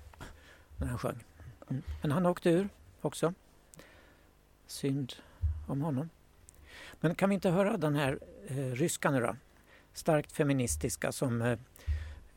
när 0.77 0.88
han 0.88 0.98
sjöng. 0.98 1.24
Mm. 1.69 1.84
Men 2.01 2.12
han 2.12 2.25
åkte 2.25 2.50
ur 2.50 2.69
också. 3.01 3.34
Synd 4.67 5.13
om 5.67 5.81
honom. 5.81 6.10
Men 7.00 7.15
kan 7.15 7.29
vi 7.29 7.36
inte 7.36 7.50
höra 7.50 7.77
den 7.77 7.95
här 7.95 8.19
eh, 8.48 8.72
ryska 8.72 9.12
nu 9.12 9.19
då? 9.19 9.36
Starkt 9.93 10.31
feministiska 10.31 11.12
som 11.12 11.41
eh, 11.41 11.60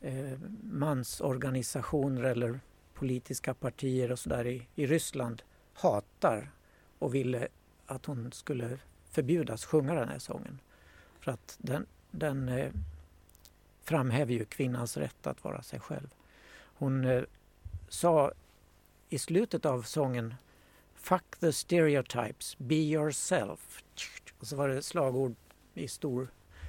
eh, 0.01 0.39
mansorganisationer 0.63 2.23
eller 2.23 2.59
politiska 2.93 3.53
partier 3.53 4.11
och 4.11 4.19
sådär 4.19 4.47
i, 4.47 4.67
i 4.75 4.85
Ryssland 4.85 5.41
hatar 5.73 6.51
och 6.99 7.15
ville 7.15 7.47
att 7.85 8.05
hon 8.05 8.31
skulle 8.31 8.79
förbjudas 9.11 9.65
sjunga 9.65 9.93
den 9.93 10.09
här 10.09 10.19
sången. 10.19 10.59
För 11.19 11.31
att 11.31 11.57
den, 11.61 11.85
den 12.11 12.49
eh, 12.49 12.71
framhäver 13.89 14.33
ju 14.33 14.45
kvinnans 14.45 14.97
rätt 14.97 15.27
att 15.27 15.43
vara 15.43 15.61
sig 15.61 15.79
själv. 15.79 16.07
Hon 16.77 17.05
eh, 17.05 17.23
sa 17.87 18.31
i 19.09 19.19
slutet 19.19 19.65
av 19.65 19.81
sången 19.81 20.35
Fuck 20.95 21.39
the 21.39 21.53
stereotypes, 21.53 22.57
be 22.57 22.75
yourself. 22.75 23.83
Och 24.39 24.47
så 24.47 24.55
var 24.55 24.69
det 24.69 24.81
slagord 24.81 25.35
i 25.73 25.87
stor 25.87 26.27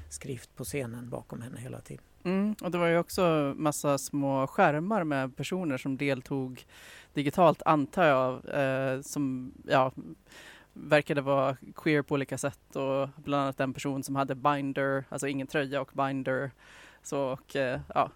skrift 0.09 0.57
på 0.57 0.65
scenen 0.65 1.11
bakom 1.11 1.43
henne 1.43 1.61
hela 1.61 1.81
tiden. 1.81 2.05
Mm, 2.25 2.55
och 2.63 2.71
det 2.71 2.79
var 2.79 2.87
ju 2.87 2.99
också 2.99 3.55
massa 3.57 3.99
små 3.99 4.47
skärmar 4.47 5.05
med 5.05 5.37
personer 5.37 5.77
som 5.77 5.97
deltog 5.97 6.67
digitalt 7.15 7.63
antar 7.65 8.05
jag, 8.05 8.41
eh, 8.63 9.01
som 9.01 9.53
ja, 9.67 9.93
verkade 10.73 11.21
vara 11.21 11.57
queer 11.75 12.03
på 12.03 12.15
olika 12.15 12.39
sätt 12.39 12.77
och 12.77 13.09
bland 13.17 13.43
annat 13.43 13.61
en 13.61 13.75
person 13.75 14.03
som 14.03 14.17
hade 14.17 14.35
binder, 14.35 15.05
alltså 15.09 15.29
ingen 15.29 15.47
tröja 15.47 15.81
och 15.81 15.91
binder. 15.93 16.51
Så, 17.04 17.20
och, 17.20 17.56
eh, 17.56 17.82
ja, 17.94 18.12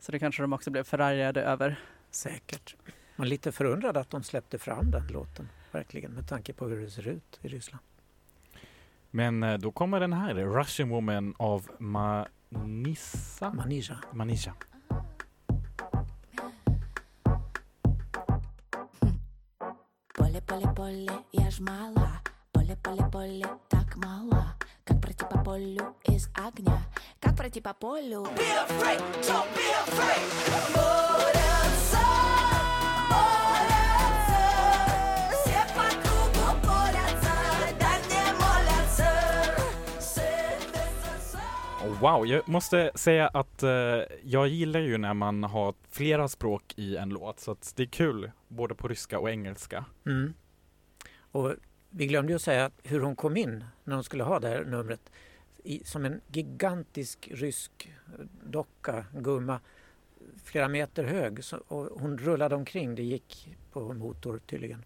så 0.00 0.12
det 0.12 0.18
kanske 0.18 0.42
de 0.42 0.52
också 0.52 0.70
blev 0.70 0.84
förargade 0.84 1.42
över. 1.42 1.80
Säkert. 2.10 2.76
Man 3.16 3.26
är 3.26 3.30
lite 3.30 3.52
förundrad 3.52 3.96
att 3.96 4.10
de 4.10 4.22
släppte 4.22 4.58
fram 4.58 4.90
den 4.90 5.06
låten, 5.06 5.48
verkligen, 5.72 6.12
med 6.12 6.28
tanke 6.28 6.52
på 6.52 6.68
hur 6.68 6.80
det 6.80 6.90
ser 6.90 7.08
ut 7.08 7.38
i 7.42 7.48
Ryssland. 7.48 7.84
Men 9.10 9.42
eh, 9.42 9.58
då 9.58 9.72
kommer 9.72 10.00
den 10.00 10.12
här, 10.12 10.34
Russian 10.34 10.88
Woman 10.88 11.34
av 11.38 11.70
Manissa. 11.78 13.52
Manija. 13.52 13.98
Manisha. 14.12 14.54
Поле, 20.14 20.40
поле, 20.40 20.74
поле, 20.76 21.12
я 21.32 21.50
ж 21.50 21.60
мала 21.60 22.20
Поле, 22.52 22.76
поле, 22.82 23.10
поле, 23.12 23.46
так 23.68 23.96
мало 23.96 24.44
Как 24.84 25.00
пройти 25.00 25.24
по 25.30 25.38
полю 25.44 25.94
из 26.04 26.28
огня 26.34 26.82
Как 27.20 27.36
пройти 27.36 27.60
по 27.60 27.74
полю 27.74 28.26
Be 28.36 28.50
afraid, 28.66 29.00
don't 29.22 29.48
be 29.54 29.66
afraid 29.84 30.22
Борются, 30.74 32.06
борются 33.10 34.42
Все 35.36 35.60
по 35.74 35.86
кругу 36.02 36.46
борются 36.66 37.34
Да 37.78 37.92
не 38.10 38.24
молятся 38.40 39.10
Сердце 40.00 40.80
Oh, 41.84 42.00
wow, 42.00 42.26
jag 42.26 42.48
måste 42.48 42.90
säga 42.94 43.28
att 43.28 43.62
eh, 43.62 43.70
jag 44.22 44.48
gillar 44.48 44.80
ju 44.80 44.98
när 44.98 45.14
man 45.14 45.44
har 45.44 45.74
flera 45.90 46.28
språk 46.28 46.74
i 46.76 46.96
en 46.96 47.08
låt, 47.08 47.40
så 47.40 47.50
att 47.50 47.72
det 47.76 47.82
är 47.82 47.86
kul 47.86 48.30
både 48.48 48.74
på 48.74 48.88
ryska 48.88 49.18
och 49.18 49.30
engelska. 49.30 49.84
Mm. 50.06 50.34
Och 51.32 51.54
vi 51.97 52.07
glömde 52.07 52.33
ju 52.33 52.39
säga 52.39 52.71
hur 52.83 52.99
hon 52.99 53.15
kom 53.15 53.37
in 53.37 53.63
när 53.83 53.95
hon 53.95 54.03
skulle 54.03 54.23
ha 54.23 54.39
det 54.39 54.47
här 54.47 54.63
numret. 54.65 55.11
I, 55.63 55.83
som 55.83 56.05
en 56.05 56.21
gigantisk 56.31 57.29
rysk 57.31 57.91
docka, 58.43 59.05
gumma, 59.13 59.59
flera 60.43 60.67
meter 60.67 61.03
hög 61.03 61.43
så, 61.43 61.57
och 61.67 62.01
hon 62.01 62.17
rullade 62.17 62.55
omkring. 62.55 62.95
Det 62.95 63.03
gick 63.03 63.55
på 63.71 63.93
motor 63.93 64.41
tydligen. 64.45 64.83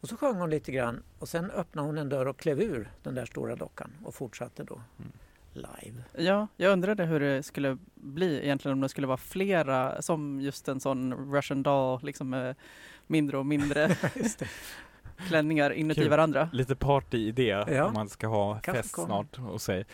Och 0.00 0.08
så 0.08 0.16
sjöng 0.16 0.34
hon 0.36 0.50
lite 0.50 0.72
grann 0.72 1.02
och 1.18 1.28
sen 1.28 1.50
öppnade 1.50 1.88
hon 1.88 1.98
en 1.98 2.08
dörr 2.08 2.26
och 2.26 2.38
klev 2.38 2.60
ur 2.60 2.90
den 3.02 3.14
där 3.14 3.26
stora 3.26 3.56
dockan 3.56 3.90
och 4.04 4.14
fortsatte 4.14 4.64
då 4.64 4.80
Mm. 4.98 5.12
live. 5.52 6.02
Ja, 6.12 6.48
jag 6.56 6.72
undrade 6.72 7.04
hur 7.04 7.20
det 7.20 7.42
skulle 7.42 7.78
bli 7.94 8.44
egentligen 8.44 8.72
om 8.72 8.80
det 8.80 8.88
skulle 8.88 9.06
vara 9.06 9.16
flera 9.16 10.02
som 10.02 10.40
just 10.40 10.68
en 10.68 10.80
sån 10.80 11.32
Russian 11.34 11.62
doll, 11.62 12.00
liksom 12.02 12.30
med 12.30 12.54
mindre 13.06 13.38
och 13.38 13.46
mindre. 13.46 13.96
klänningar 15.28 15.70
inuti 15.70 16.00
Kul. 16.00 16.10
varandra. 16.10 16.48
Lite 16.52 16.76
partyidé 16.76 17.64
Ja. 17.68 17.84
om 17.84 17.92
man 17.92 18.08
ska 18.08 18.26
ha 18.26 18.58
Kanske 18.62 18.82
fest 18.82 18.94
kommer. 18.94 19.06
snart 19.08 19.38
och 19.52 19.60
sig. 19.60 19.84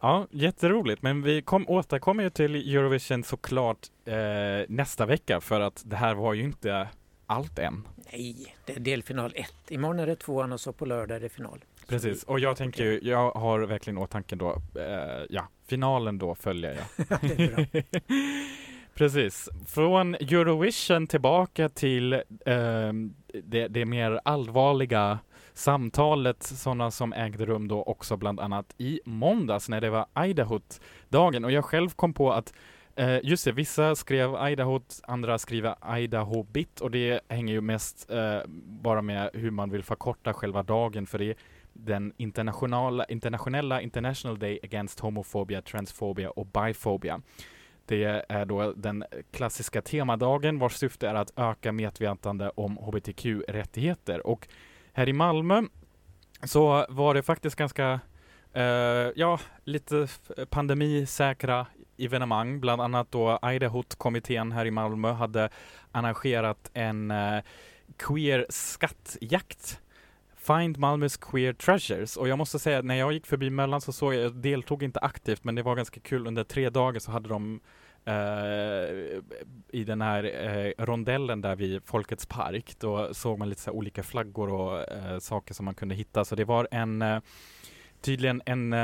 Ja, 0.00 0.26
jätteroligt. 0.30 1.02
Men 1.02 1.22
vi 1.22 1.42
kom, 1.42 1.68
återkommer 1.68 2.22
ju 2.22 2.30
till 2.30 2.54
Eurovision 2.76 3.24
såklart 3.24 3.78
eh, 4.04 4.14
nästa 4.68 5.06
vecka 5.06 5.40
för 5.40 5.60
att 5.60 5.82
det 5.86 5.96
här 5.96 6.14
var 6.14 6.34
ju 6.34 6.42
inte 6.44 6.88
allt 7.26 7.58
än. 7.58 7.88
Nej, 8.12 8.54
det 8.66 8.76
är 8.76 8.80
delfinal 8.80 9.32
1. 9.34 9.52
Imorgon 9.68 9.98
är 9.98 10.06
det 10.06 10.16
tvåan 10.16 10.52
och 10.52 10.60
så 10.60 10.72
på 10.72 10.86
lördag 10.86 11.16
är 11.16 11.20
det 11.20 11.28
final. 11.28 11.64
Precis, 11.86 12.22
och 12.24 12.40
jag 12.40 12.56
tänker 12.56 12.84
ju, 12.84 13.00
jag 13.02 13.30
har 13.32 13.60
verkligen 13.60 13.98
åtanke 13.98 14.36
då, 14.36 14.50
eh, 14.74 15.24
ja, 15.30 15.48
finalen 15.68 16.18
då 16.18 16.34
följer 16.34 16.74
jag. 16.74 17.06
det 17.20 17.42
är 17.44 17.48
bra. 17.56 17.82
Precis. 19.00 19.48
Från 19.66 20.14
Eurovision 20.14 21.06
tillbaka 21.06 21.68
till 21.68 22.12
eh, 22.12 22.92
det, 23.44 23.68
det 23.68 23.84
mer 23.84 24.20
allvarliga 24.24 25.18
samtalet, 25.52 26.42
sådana 26.42 26.90
som 26.90 27.12
ägde 27.12 27.46
rum 27.46 27.68
då 27.68 27.82
också 27.82 28.16
bland 28.16 28.40
annat 28.40 28.74
i 28.78 29.00
måndags 29.04 29.68
när 29.68 29.80
det 29.80 29.90
var 29.90 30.06
Idaho-dagen. 30.24 31.44
Och 31.44 31.52
jag 31.52 31.64
själv 31.64 31.90
kom 31.90 32.14
på 32.14 32.32
att 32.32 32.54
eh, 32.96 33.18
just 33.22 33.44
det, 33.44 33.52
vissa 33.52 33.94
skrev 33.94 34.48
Idaho, 34.50 34.80
andra 35.02 35.38
skriver 35.38 35.98
Idaho-bit 35.98 36.80
och 36.80 36.90
det 36.90 37.20
hänger 37.28 37.54
ju 37.54 37.60
mest 37.60 38.10
eh, 38.10 38.40
bara 38.82 39.02
med 39.02 39.30
hur 39.32 39.50
man 39.50 39.70
vill 39.70 39.82
förkorta 39.82 40.32
själva 40.32 40.62
dagen 40.62 41.06
för 41.06 41.18
det 41.18 41.30
är 41.30 41.36
den 41.72 42.12
internationella, 42.16 43.04
internationella 43.04 43.80
International 43.80 44.38
Day 44.38 44.58
Against 44.62 45.00
Homophobia, 45.00 45.62
Transphobia 45.62 46.30
och 46.30 46.46
Biphobia. 46.46 47.20
Det 47.90 48.24
är 48.28 48.44
då 48.44 48.72
den 48.72 49.04
klassiska 49.30 49.82
temadagen 49.82 50.58
vars 50.58 50.72
syfte 50.72 51.08
är 51.08 51.14
att 51.14 51.32
öka 51.36 51.72
medvetande 51.72 52.50
om 52.54 52.76
hbtq-rättigheter. 52.76 54.26
Och 54.26 54.48
här 54.92 55.08
i 55.08 55.12
Malmö 55.12 55.62
så 56.42 56.86
var 56.88 57.14
det 57.14 57.22
faktiskt 57.22 57.56
ganska, 57.56 58.00
eh, 58.52 58.62
ja, 59.16 59.40
lite 59.64 60.08
pandemisäkra 60.50 61.66
evenemang. 61.98 62.60
Bland 62.60 62.82
annat 62.82 63.12
då 63.12 63.38
Idahot-kommittén 63.42 64.52
här 64.52 64.66
i 64.66 64.70
Malmö 64.70 65.12
hade 65.12 65.48
arrangerat 65.92 66.70
en 66.74 67.10
eh, 67.10 67.42
queer 67.96 68.46
skattjakt 68.48 69.80
Find 70.36 70.78
Malmös 70.78 71.16
Queer 71.16 71.52
Treasures 71.52 72.16
och 72.16 72.28
jag 72.28 72.38
måste 72.38 72.58
säga 72.58 72.78
att 72.78 72.84
när 72.84 72.94
jag 72.94 73.12
gick 73.12 73.26
förbi 73.26 73.50
Möllan 73.50 73.80
så 73.80 73.92
såg 73.92 74.14
jag, 74.14 74.24
jag 74.24 74.34
deltog 74.34 74.82
inte 74.82 75.00
aktivt 75.00 75.44
men 75.44 75.54
det 75.54 75.62
var 75.62 75.76
ganska 75.76 76.00
kul 76.00 76.26
under 76.26 76.44
tre 76.44 76.70
dagar 76.70 77.00
så 77.00 77.10
hade 77.10 77.28
de 77.28 77.60
Uh, 78.08 79.22
i 79.68 79.84
den 79.84 80.00
här 80.00 80.24
uh, 80.24 80.84
rondellen 80.84 81.40
där 81.40 81.56
vid 81.56 81.82
Folkets 81.84 82.26
park 82.26 82.74
då 82.78 83.14
såg 83.14 83.38
man 83.38 83.48
lite 83.48 83.60
så 83.60 83.70
här 83.70 83.76
olika 83.76 84.02
flaggor 84.02 84.52
och 84.52 84.78
uh, 84.78 85.18
saker 85.18 85.54
som 85.54 85.64
man 85.64 85.74
kunde 85.74 85.94
hitta. 85.94 86.24
Så 86.24 86.34
det 86.34 86.44
var 86.44 86.68
en 86.70 87.04
tydligen 88.00 88.42
en 88.46 88.74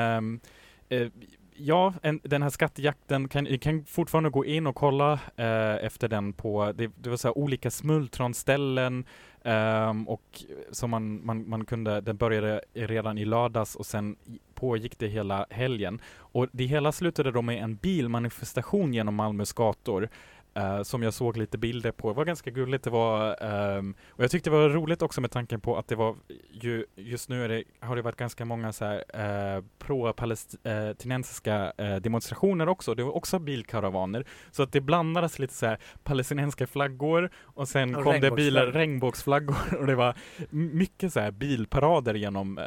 Ja, 1.58 1.94
en, 2.02 2.20
den 2.24 2.42
här 2.42 2.50
skattejakten 2.50 3.28
kan, 3.28 3.44
ni 3.44 3.58
kan 3.58 3.84
fortfarande 3.84 4.30
gå 4.30 4.44
in 4.44 4.66
och 4.66 4.74
kolla 4.74 5.12
eh, 5.36 5.74
efter 5.84 6.08
den 6.08 6.32
på, 6.32 6.72
det, 6.72 6.90
det 6.96 7.10
var 7.10 7.16
så 7.16 7.28
här 7.28 7.38
olika 7.38 7.70
smultronställen 7.70 9.04
Um, 9.46 10.08
och 10.08 10.44
som 10.70 10.90
man, 10.90 11.26
man, 11.26 11.48
man 11.48 11.64
kunde, 11.64 12.00
den 12.00 12.16
började 12.16 12.60
redan 12.74 13.18
i 13.18 13.24
lördags 13.24 13.76
och 13.76 13.86
sen 13.86 14.16
pågick 14.54 14.98
det 14.98 15.08
hela 15.08 15.46
helgen. 15.50 16.00
Och 16.16 16.48
det 16.52 16.64
hela 16.64 16.92
slutade 16.92 17.30
då 17.30 17.42
med 17.42 17.62
en 17.62 17.76
bilmanifestation 17.76 18.94
genom 18.94 19.14
Malmös 19.14 19.52
gator 19.52 20.08
eh, 20.56 20.82
som 20.82 21.02
jag 21.02 21.14
såg 21.14 21.36
lite 21.36 21.58
bilder 21.58 21.92
på. 21.92 22.08
Det 22.08 22.16
var 22.16 22.24
ganska 22.24 22.50
gulligt. 22.50 22.84
Det 22.84 22.90
var, 22.90 23.44
ehm, 23.44 23.94
och 24.08 24.24
jag 24.24 24.30
tyckte 24.30 24.50
det 24.50 24.56
var 24.56 24.68
roligt 24.68 25.02
också 25.02 25.20
med 25.20 25.30
tanken 25.30 25.60
på 25.60 25.76
att 25.78 25.88
det 25.88 25.96
var 25.96 26.16
ju, 26.50 26.84
just 26.96 27.28
nu 27.28 27.48
det, 27.48 27.64
har 27.80 27.96
det 27.96 28.02
varit 28.02 28.16
ganska 28.16 28.44
många 28.44 28.72
så 28.72 28.84
här, 28.84 29.04
eh, 29.56 29.62
pro-palestinensiska 29.78 31.72
eh, 31.78 31.96
demonstrationer 31.96 32.68
också. 32.68 32.94
Det 32.94 33.02
var 33.02 33.16
också 33.16 33.38
bilkaravaner. 33.38 34.24
Så 34.50 34.62
att 34.62 34.72
det 34.72 34.80
blandades 34.80 35.38
lite 35.38 35.54
så 35.54 35.66
här 35.66 35.78
palestinensiska 36.02 36.66
flaggor 36.66 37.30
och 37.42 37.68
sen 37.68 37.94
Och 37.94 38.04
kom 38.04 38.20
det 38.20 38.30
bilar, 38.30 38.66
regnbågsflaggor. 38.66 39.56
och 39.78 39.86
det 39.86 39.94
var 39.94 40.14
mycket 40.50 41.12
så 41.12 41.20
här 41.20 41.30
bilparader 41.30 42.14
genom 42.14 42.60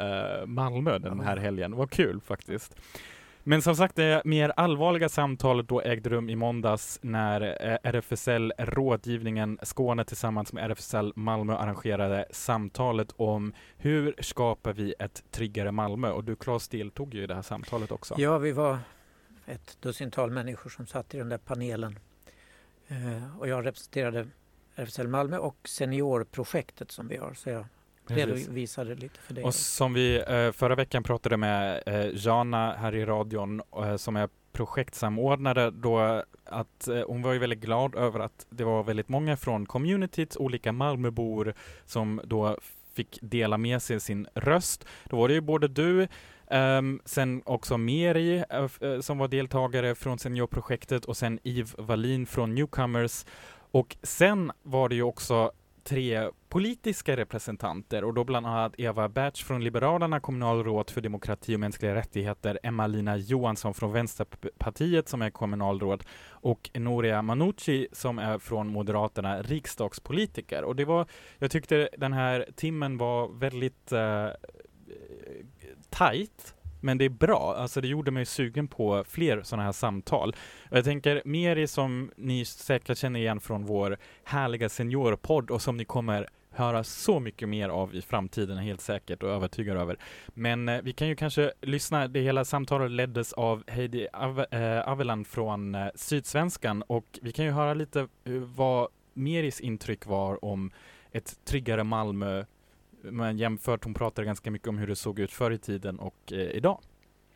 Malmö 0.46 0.98
den 0.98 1.20
här 1.20 1.36
helgen. 1.36 1.70
Det 1.70 1.76
var 1.76 1.86
kul 1.86 2.20
faktiskt. 2.20 2.76
Men 3.42 3.62
som 3.62 3.76
sagt, 3.76 3.96
det 3.96 4.22
mer 4.24 4.52
allvarliga 4.56 5.08
samtalet 5.08 5.68
då 5.68 5.80
ägde 5.82 6.10
rum 6.10 6.30
i 6.30 6.36
måndags 6.36 6.98
när 7.02 7.40
eh, 7.40 7.78
RFSL 7.82 8.52
Rådgivningen 8.58 9.58
Skåne 9.62 10.04
tillsammans 10.04 10.52
med 10.52 10.70
RFSL 10.70 11.12
Malmö 11.16 11.56
arrangerade 11.56 12.26
samtalet 12.30 13.12
om 13.16 13.52
hur 13.76 14.14
skapar 14.18 14.72
vi 14.72 14.94
ett 14.98 15.24
tryggare 15.30 15.72
Malmö? 15.72 16.10
Och 16.10 16.24
du 16.24 16.36
Claes 16.36 16.68
deltog 16.68 17.14
ju 17.14 17.22
i 17.22 17.26
det 17.26 17.34
här 17.34 17.42
samtalet 17.42 17.90
också. 17.90 18.14
Ja, 18.18 18.38
vi 18.38 18.52
var 18.52 18.78
ett 19.46 19.76
dussintal 19.80 20.30
människor 20.30 20.70
som 20.70 20.86
satt 20.86 21.14
i 21.14 21.18
den 21.18 21.28
där 21.28 21.38
panelen. 21.38 21.98
Eh, 22.88 23.38
och 23.38 23.48
jag 23.48 23.66
representerade 23.66 24.26
RFSL 24.74 25.08
Malmö 25.08 25.38
och 25.38 25.56
seniorprojektet 25.64 26.90
som 26.90 27.08
vi 27.08 27.16
har. 27.16 27.34
Så 27.34 27.50
jag 27.50 27.64
redovisade 28.10 28.94
lite 28.94 29.20
för 29.20 29.34
det. 29.34 29.42
Och 29.42 29.54
som 29.54 29.92
vi 29.92 30.22
eh, 30.28 30.52
förra 30.52 30.74
veckan 30.74 31.02
pratade 31.02 31.36
med 31.36 31.82
eh, 31.86 32.26
Jana 32.26 32.72
här 32.72 32.94
i 32.94 33.04
radion 33.04 33.62
eh, 33.76 33.96
som 33.96 34.16
är 34.16 34.28
projektsamordnare 34.52 35.70
då 35.70 36.22
att 36.44 36.88
hon 37.06 37.22
var 37.22 37.32
ju 37.32 37.38
väldigt 37.38 37.60
glad 37.60 37.94
över 37.94 38.20
att 38.20 38.46
det 38.50 38.64
var 38.64 38.82
väldigt 38.82 39.08
många 39.08 39.36
från 39.36 39.66
communityt, 39.66 40.36
olika 40.36 40.72
Malmöbor 40.72 41.54
som 41.86 42.20
då 42.24 42.56
fick 42.94 43.18
dela 43.22 43.58
med 43.58 43.82
sig 43.82 44.00
sin 44.00 44.26
röst. 44.34 44.84
Då 45.04 45.16
var 45.16 45.28
det 45.28 45.34
ju 45.34 45.40
både 45.40 45.68
du, 45.68 46.08
ehm, 46.46 47.00
sen 47.04 47.42
också 47.44 47.78
Meri 47.78 48.44
eh, 48.50 49.00
som 49.00 49.18
var 49.18 49.28
deltagare 49.28 49.94
från 49.94 50.18
seniorprojektet 50.18 51.04
och 51.04 51.16
sen 51.16 51.38
Eve 51.44 51.70
Wallin 51.78 52.26
från 52.26 52.54
Newcomers. 52.54 53.24
Och 53.70 53.96
sen 54.02 54.52
var 54.62 54.88
det 54.88 54.94
ju 54.94 55.02
också 55.02 55.52
tre 55.90 56.30
politiska 56.48 57.16
representanter 57.16 58.04
och 58.04 58.14
då 58.14 58.24
bland 58.24 58.46
annat 58.46 58.74
Eva 58.78 59.08
Berts 59.08 59.44
från 59.44 59.64
Liberalerna, 59.64 60.20
kommunalråd 60.20 60.90
för 60.90 61.00
demokrati 61.00 61.56
och 61.56 61.60
mänskliga 61.60 61.94
rättigheter, 61.94 62.58
Emma-Lina 62.62 63.16
Johansson 63.16 63.74
från 63.74 63.92
Vänsterpartiet 63.92 65.08
som 65.08 65.22
är 65.22 65.30
kommunalråd 65.30 66.04
och 66.30 66.70
Noria 66.74 67.22
Manouchi 67.22 67.88
som 67.92 68.18
är 68.18 68.38
från 68.38 68.68
Moderaterna, 68.68 69.42
riksdagspolitiker. 69.42 70.64
Och 70.64 70.76
det 70.76 70.84
var, 70.84 71.06
jag 71.38 71.50
tyckte 71.50 71.88
den 71.98 72.12
här 72.12 72.46
timmen 72.56 72.98
var 72.98 73.28
väldigt 73.28 73.92
eh, 73.92 74.28
tajt 75.90 76.54
men 76.80 76.98
det 76.98 77.04
är 77.04 77.08
bra, 77.08 77.54
alltså 77.58 77.80
det 77.80 77.88
gjorde 77.88 78.10
mig 78.10 78.26
sugen 78.26 78.68
på 78.68 79.04
fler 79.08 79.42
sådana 79.42 79.62
här 79.62 79.72
samtal. 79.72 80.36
Och 80.70 80.76
jag 80.76 80.84
tänker 80.84 81.22
Meri 81.24 81.66
som 81.66 82.10
ni 82.16 82.44
säkert 82.44 82.98
känner 82.98 83.20
igen 83.20 83.40
från 83.40 83.64
vår 83.64 83.96
härliga 84.24 84.68
seniorpodd 84.68 85.50
och 85.50 85.62
som 85.62 85.76
ni 85.76 85.84
kommer 85.84 86.28
höra 86.50 86.84
så 86.84 87.20
mycket 87.20 87.48
mer 87.48 87.68
av 87.68 87.94
i 87.94 88.02
framtiden 88.02 88.58
helt 88.58 88.80
säkert 88.80 89.22
och 89.22 89.30
övertygad 89.30 89.76
över. 89.76 89.98
Men 90.28 90.68
eh, 90.68 90.82
vi 90.82 90.92
kan 90.92 91.08
ju 91.08 91.16
kanske 91.16 91.52
lyssna, 91.60 92.08
det 92.08 92.20
hela 92.20 92.44
samtalet 92.44 92.90
leddes 92.90 93.32
av 93.32 93.64
Heidi 93.66 94.08
Av 94.12 94.40
eh, 94.50 94.88
Aveland 94.88 95.26
från 95.26 95.74
eh, 95.74 95.86
Sydsvenskan 95.94 96.82
och 96.82 97.18
vi 97.22 97.32
kan 97.32 97.44
ju 97.44 97.50
höra 97.50 97.74
lite 97.74 98.00
eh, 98.00 98.32
vad 98.32 98.88
Meris 99.14 99.60
intryck 99.60 100.06
var 100.06 100.44
om 100.44 100.70
ett 101.12 101.44
tryggare 101.44 101.84
Malmö 101.84 102.44
men 103.02 103.38
jämfört, 103.38 103.84
hon 103.84 103.94
pratade 103.94 104.26
ganska 104.26 104.50
mycket 104.50 104.68
om 104.68 104.78
hur 104.78 104.86
det 104.86 104.96
såg 104.96 105.18
ut 105.18 105.32
förr 105.32 105.50
i 105.50 105.58
tiden 105.58 105.98
och 105.98 106.32
eh, 106.32 106.38
idag. 106.38 106.80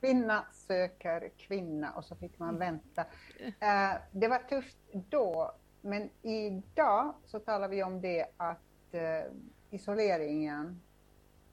Kvinna 0.00 0.46
söker 0.52 1.30
kvinna 1.36 1.90
och 1.92 2.04
så 2.04 2.16
fick 2.16 2.38
man 2.38 2.58
vänta. 2.58 3.04
Eh, 3.40 3.92
det 4.12 4.28
var 4.28 4.38
tufft 4.38 4.76
då, 4.92 5.52
men 5.80 6.10
idag 6.22 7.14
så 7.24 7.38
talar 7.38 7.68
vi 7.68 7.82
om 7.82 8.00
det 8.00 8.26
att 8.36 8.94
eh, 8.94 9.32
isoleringen 9.70 10.80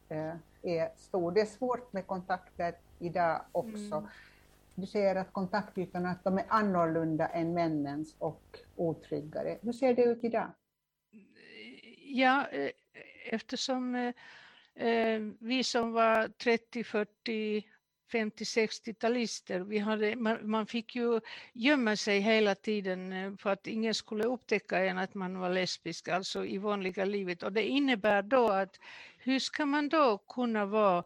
eh, 0.09 0.33
är 0.61 0.97
stor. 0.97 1.31
Det 1.31 1.41
är 1.41 1.45
svårt 1.45 1.93
med 1.93 2.07
kontakter 2.07 2.75
idag 2.99 3.41
också. 3.51 3.95
Mm. 3.95 4.09
Du 4.75 4.85
säger 4.85 5.15
att 5.15 5.33
kontaktytorna 5.33 6.09
att 6.09 6.23
de 6.23 6.37
är 6.37 6.45
annorlunda 6.47 7.27
än 7.27 7.53
männens 7.53 8.15
och 8.19 8.59
otryggare. 8.75 9.57
Hur 9.61 9.73
ser 9.73 9.93
det 9.93 10.03
ut 10.03 10.23
idag? 10.23 10.47
Ja, 12.03 12.47
eh, 12.47 12.69
eftersom 13.31 13.95
eh, 13.95 14.87
eh, 14.87 15.21
vi 15.39 15.63
som 15.63 15.91
var 15.91 16.27
30, 16.27 16.83
40, 16.83 17.63
50-60-talister. 18.11 19.59
Vi 19.59 19.79
hade, 19.79 20.15
man, 20.15 20.49
man 20.49 20.67
fick 20.67 20.95
ju 20.95 21.19
gömma 21.53 21.95
sig 21.95 22.19
hela 22.19 22.55
tiden 22.55 23.13
eh, 23.13 23.35
för 23.37 23.49
att 23.49 23.67
ingen 23.67 23.93
skulle 23.93 24.23
upptäcka 24.23 24.85
en 24.85 24.97
att 24.97 25.13
man 25.13 25.39
var 25.39 25.49
lesbisk, 25.49 26.07
alltså 26.07 26.45
i 26.45 26.57
vanliga 26.57 27.05
livet. 27.05 27.43
Och 27.43 27.53
det 27.53 27.63
innebär 27.63 28.21
då 28.21 28.49
att 28.49 28.79
hur 29.17 29.39
ska 29.39 29.65
man 29.65 29.89
då 29.89 30.17
kunna 30.17 30.65
vara 30.65 31.03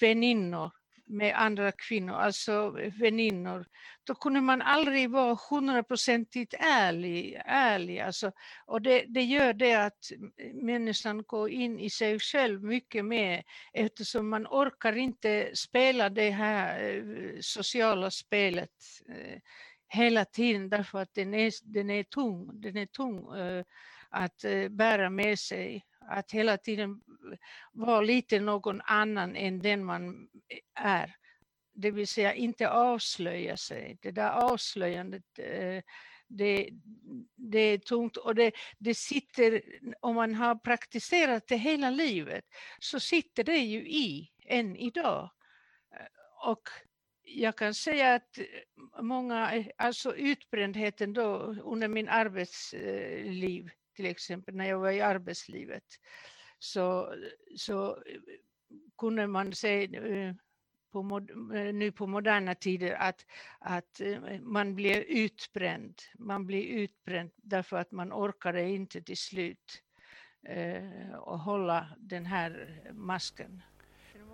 väninnor 0.00 0.70
med 1.12 1.34
andra 1.36 1.72
kvinnor, 1.72 2.14
alltså 2.14 2.70
väninnor, 3.00 3.66
då 4.04 4.14
kunde 4.14 4.40
man 4.40 4.62
aldrig 4.62 5.10
vara 5.10 5.38
hundraprocentigt 5.50 6.54
ärlig. 6.58 7.40
ärlig 7.44 8.00
alltså, 8.00 8.32
och 8.66 8.82
det, 8.82 9.04
det 9.08 9.22
gör 9.22 9.52
det 9.52 9.74
att 9.74 10.10
människan 10.54 11.22
går 11.22 11.50
in 11.50 11.80
i 11.80 11.90
sig 11.90 12.18
själv 12.18 12.64
mycket 12.64 13.04
mer 13.04 13.42
eftersom 13.72 14.28
man 14.28 14.46
orkar 14.46 14.96
inte 14.96 15.50
spela 15.54 16.08
det 16.08 16.30
här 16.30 16.84
eh, 16.84 17.40
sociala 17.40 18.10
spelet 18.10 18.70
eh, 19.08 19.40
hela 19.88 20.24
tiden 20.24 20.68
därför 20.68 20.98
att 20.98 21.14
den 21.14 21.34
är, 21.34 21.52
den 21.62 21.90
är 21.90 22.02
tung, 22.02 22.60
den 22.60 22.76
är 22.76 22.86
tung 22.86 23.36
eh, 23.36 23.64
att 24.10 24.44
bära 24.70 25.10
med 25.10 25.38
sig 25.38 25.84
att 26.08 26.32
hela 26.32 26.56
tiden 26.56 27.00
vara 27.72 28.00
lite 28.00 28.40
någon 28.40 28.80
annan 28.80 29.36
än 29.36 29.58
den 29.58 29.84
man 29.84 30.28
är. 30.74 31.16
Det 31.74 31.90
vill 31.90 32.08
säga 32.08 32.34
inte 32.34 32.70
avslöja 32.70 33.56
sig. 33.56 33.98
Det 34.02 34.10
där 34.10 34.30
avslöjandet 34.30 35.38
eh, 35.38 35.82
det, 36.28 36.68
det 37.36 37.58
är 37.58 37.78
tungt 37.78 38.16
och 38.16 38.34
det, 38.34 38.52
det 38.78 38.94
sitter, 38.94 39.62
om 40.00 40.14
man 40.14 40.34
har 40.34 40.54
praktiserat 40.54 41.46
det 41.46 41.56
hela 41.56 41.90
livet, 41.90 42.44
så 42.78 43.00
sitter 43.00 43.44
det 43.44 43.56
ju 43.56 43.88
i 43.88 44.30
än 44.46 44.76
idag. 44.76 45.30
Eh, 45.94 46.48
och 46.48 46.68
jag 47.24 47.56
kan 47.56 47.74
säga 47.74 48.14
att 48.14 48.38
många, 49.00 49.64
alltså 49.76 50.16
utbrändheten 50.16 51.12
då 51.12 51.56
under 51.64 51.88
min 51.88 52.08
arbetsliv, 52.08 53.70
till 53.94 54.06
exempel 54.06 54.54
när 54.54 54.68
jag 54.68 54.78
var 54.78 54.90
i 54.90 55.00
arbetslivet, 55.00 55.84
så, 56.58 57.14
så 57.56 58.02
kunde 58.98 59.26
man 59.26 59.52
se 59.52 59.96
eh, 59.96 60.34
på, 60.92 61.26
eh, 61.54 61.74
nu 61.74 61.92
på 61.92 62.06
moderna 62.06 62.54
tider 62.54 62.92
att, 62.92 63.26
att 63.58 64.00
eh, 64.00 64.40
man 64.40 64.74
blir 64.74 65.04
utbränd. 65.08 65.94
Man 66.18 66.46
blir 66.46 66.64
utbränd 66.64 67.30
därför 67.36 67.76
att 67.76 67.92
man 67.92 68.12
orkade 68.12 68.68
inte 68.68 69.02
till 69.02 69.16
slut 69.18 69.82
eh, 70.48 71.14
och 71.14 71.38
hålla 71.38 71.96
den 71.98 72.26
här 72.26 72.80
masken. 72.92 73.62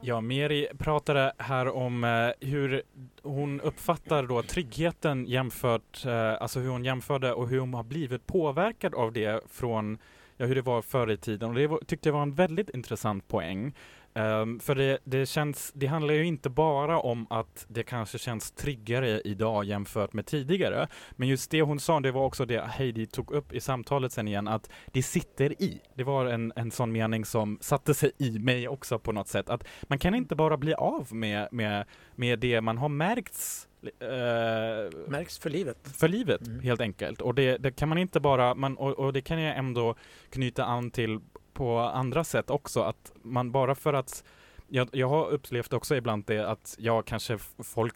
Ja, 0.01 0.21
Meri 0.21 0.69
pratade 0.79 1.33
här 1.39 1.69
om 1.69 2.05
eh, 2.05 2.49
hur 2.49 2.83
hon 3.23 3.61
uppfattar 3.61 4.23
då 4.23 4.43
tryggheten 4.43 5.27
jämfört, 5.27 6.07
eh, 6.07 6.43
alltså 6.43 6.61
hur 6.61 6.69
hon 6.69 6.85
jämförde 6.85 7.33
och 7.33 7.49
hur 7.49 7.61
hon 7.61 7.75
har 7.75 7.83
blivit 7.83 8.27
påverkad 8.27 8.95
av 8.95 9.13
det 9.13 9.45
från 9.51 9.99
ja, 10.37 10.47
hur 10.47 10.55
det 10.55 10.63
var 10.63 10.83
förr 10.83 11.11
i 11.11 11.17
tiden. 11.17 11.49
Och 11.49 11.55
det 11.55 11.67
var, 11.67 11.79
tyckte 11.87 12.09
jag 12.09 12.15
var 12.15 12.23
en 12.23 12.35
väldigt 12.35 12.71
intressant 12.71 13.29
poäng. 13.29 13.75
Um, 14.14 14.61
för 14.61 14.75
det, 14.75 14.99
det, 15.05 15.27
känns, 15.27 15.73
det 15.75 15.87
handlar 15.87 16.14
ju 16.14 16.25
inte 16.25 16.51
bara 16.51 17.01
om 17.01 17.27
att 17.31 17.66
det 17.68 17.83
kanske 17.83 18.18
känns 18.18 18.51
tryggare 18.51 19.21
idag 19.25 19.64
jämfört 19.64 20.12
med 20.12 20.27
tidigare. 20.27 20.88
Men 21.12 21.29
just 21.29 21.51
det 21.51 21.62
hon 21.62 21.81
sa, 21.81 22.01
det 22.01 22.12
var 22.12 22.25
också 22.25 22.44
det 22.44 22.61
Heidi 22.61 23.07
tog 23.07 23.31
upp 23.31 23.53
i 23.53 23.61
samtalet 23.61 24.12
sen 24.12 24.29
igen, 24.29 24.49
att 24.49 24.71
det 24.87 25.03
sitter 25.03 25.62
i. 25.62 25.81
Det 25.94 26.05
var 26.05 26.27
en, 26.27 26.53
en 26.57 26.71
sån 26.71 26.92
mening 26.92 27.25
som 27.25 27.59
satte 27.61 27.94
sig 27.94 28.12
i 28.18 28.38
mig 28.38 28.68
också 28.68 28.99
på 28.99 29.12
något 29.12 29.29
sätt. 29.29 29.51
Att 29.51 29.64
man 29.83 29.99
kan 29.99 30.14
inte 30.14 30.37
bara 30.37 30.57
bli 30.57 30.75
av 30.75 31.14
med, 31.14 31.49
med, 31.53 31.85
med 32.14 32.38
det 32.38 32.61
man 32.61 32.79
har 32.79 32.88
märkts 32.88 33.68
Uh, 33.85 35.09
Märks 35.09 35.38
för 35.38 35.51
livet. 35.51 35.77
För 35.94 36.09
livet, 36.09 36.47
mm. 36.47 36.61
helt 36.61 36.81
enkelt. 36.81 37.21
Och 37.21 37.35
det, 37.35 37.57
det, 37.57 37.71
kan 37.71 37.88
man 37.88 37.99
inte 37.99 38.21
bara, 38.21 38.55
man, 38.55 38.77
och, 38.77 38.99
och, 38.99 39.12
det 39.12 39.21
kan 39.21 39.40
jag 39.40 39.57
ändå 39.57 39.94
knyta 40.31 40.64
an 40.64 40.90
till 40.90 41.21
på 41.59 41.79
andra 41.79 42.25
sätt 42.25 42.51
också, 42.51 42.81
att 42.81 43.12
man 43.23 43.53
bara 43.53 43.75
för 43.75 43.92
att 43.92 44.25
jag, 44.68 44.88
jag 44.92 45.09
har 45.09 45.29
upplevt 45.29 45.73
också 45.73 45.97
ibland 45.97 46.25
det 46.27 46.51
att 46.51 46.77
jag 46.79 47.07
kanske 47.07 47.38
folk 47.64 47.94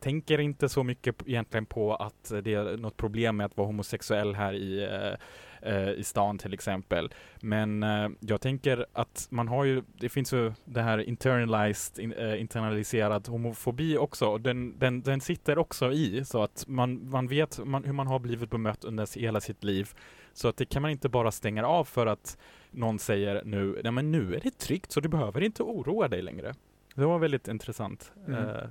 tänker 0.00 0.40
inte 0.40 0.68
så 0.68 0.82
mycket 0.82 1.16
egentligen 1.26 1.66
på 1.66 1.94
att 1.94 2.32
det 2.42 2.54
är 2.54 2.76
något 2.76 2.96
problem 2.96 3.36
med 3.36 3.46
att 3.46 3.56
vara 3.56 3.66
homosexuell 3.66 4.34
här 4.34 4.52
i, 4.52 4.82
eh, 4.82 5.72
eh, 5.72 5.90
i 5.90 6.04
stan 6.04 6.38
till 6.38 6.54
exempel. 6.54 7.14
Men 7.40 7.82
eh, 7.82 8.08
jag 8.20 8.40
tänker 8.40 8.86
att 8.92 9.26
man 9.30 9.48
har 9.48 9.64
ju, 9.64 9.82
det 9.94 10.08
finns 10.08 10.32
ju 10.32 10.52
det 10.64 10.82
här 10.82 10.98
internalized, 10.98 12.04
in, 12.04 12.12
eh, 12.12 12.40
internaliserad 12.40 13.28
homofobi 13.28 13.96
också. 13.98 14.26
Och 14.26 14.40
den, 14.40 14.78
den, 14.78 15.02
den 15.02 15.20
sitter 15.20 15.58
också 15.58 15.92
i 15.92 16.24
så 16.24 16.42
att 16.42 16.64
man, 16.68 17.10
man 17.10 17.28
vet 17.28 17.58
man, 17.64 17.84
hur 17.84 17.92
man 17.92 18.06
har 18.06 18.18
blivit 18.18 18.50
bemött 18.50 18.84
under 18.84 19.18
hela 19.18 19.40
sitt 19.40 19.64
liv. 19.64 19.88
Så 20.32 20.48
att 20.48 20.56
det 20.56 20.64
kan 20.64 20.82
man 20.82 20.90
inte 20.90 21.08
bara 21.08 21.30
stänga 21.30 21.66
av 21.66 21.84
för 21.84 22.06
att 22.06 22.38
någon 22.72 22.98
säger 22.98 23.42
nu, 23.44 23.80
nej 23.82 23.92
men 23.92 24.12
nu 24.12 24.34
är 24.34 24.40
det 24.40 24.58
tryggt 24.58 24.92
så 24.92 25.00
du 25.00 25.08
behöver 25.08 25.40
inte 25.40 25.62
oroa 25.62 26.08
dig 26.08 26.22
längre. 26.22 26.54
Det 26.94 27.04
var 27.04 27.18
väldigt 27.18 27.48
intressant. 27.48 28.12
Mm. 28.26 28.48
Eh, 28.48 28.64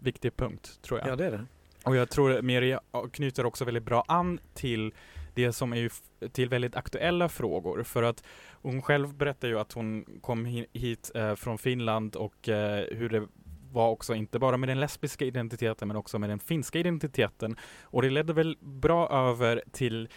viktig 0.00 0.36
punkt, 0.36 0.78
tror 0.82 1.00
jag. 1.00 1.08
Ja, 1.08 1.16
det 1.16 1.26
är 1.26 1.30
det. 1.30 1.46
Och 1.84 1.96
jag 1.96 2.10
tror 2.10 2.42
Meri 2.42 2.78
knyter 3.12 3.46
också 3.46 3.64
väldigt 3.64 3.82
bra 3.82 4.04
an 4.08 4.40
till 4.54 4.94
det 5.34 5.52
som 5.52 5.72
är 5.72 5.76
ju 5.76 5.90
till 6.32 6.48
väldigt 6.48 6.76
aktuella 6.76 7.28
frågor. 7.28 7.82
För 7.82 8.02
att 8.02 8.24
hon 8.52 8.82
själv 8.82 9.14
berättar 9.14 9.48
ju 9.48 9.58
att 9.58 9.72
hon 9.72 10.04
kom 10.20 10.64
hit 10.72 11.10
eh, 11.14 11.34
från 11.34 11.58
Finland 11.58 12.16
och 12.16 12.48
eh, 12.48 12.84
hur 12.90 13.08
det 13.08 13.26
var 13.72 13.88
också 13.88 14.14
inte 14.14 14.38
bara 14.38 14.56
med 14.56 14.68
den 14.68 14.80
lesbiska 14.80 15.24
identiteten 15.24 15.88
men 15.88 15.96
också 15.96 16.18
med 16.18 16.30
den 16.30 16.38
finska 16.38 16.78
identiteten. 16.78 17.56
Och 17.82 18.02
det 18.02 18.10
ledde 18.10 18.32
väl 18.32 18.58
bra 18.60 19.08
över 19.10 19.62
till 19.72 20.08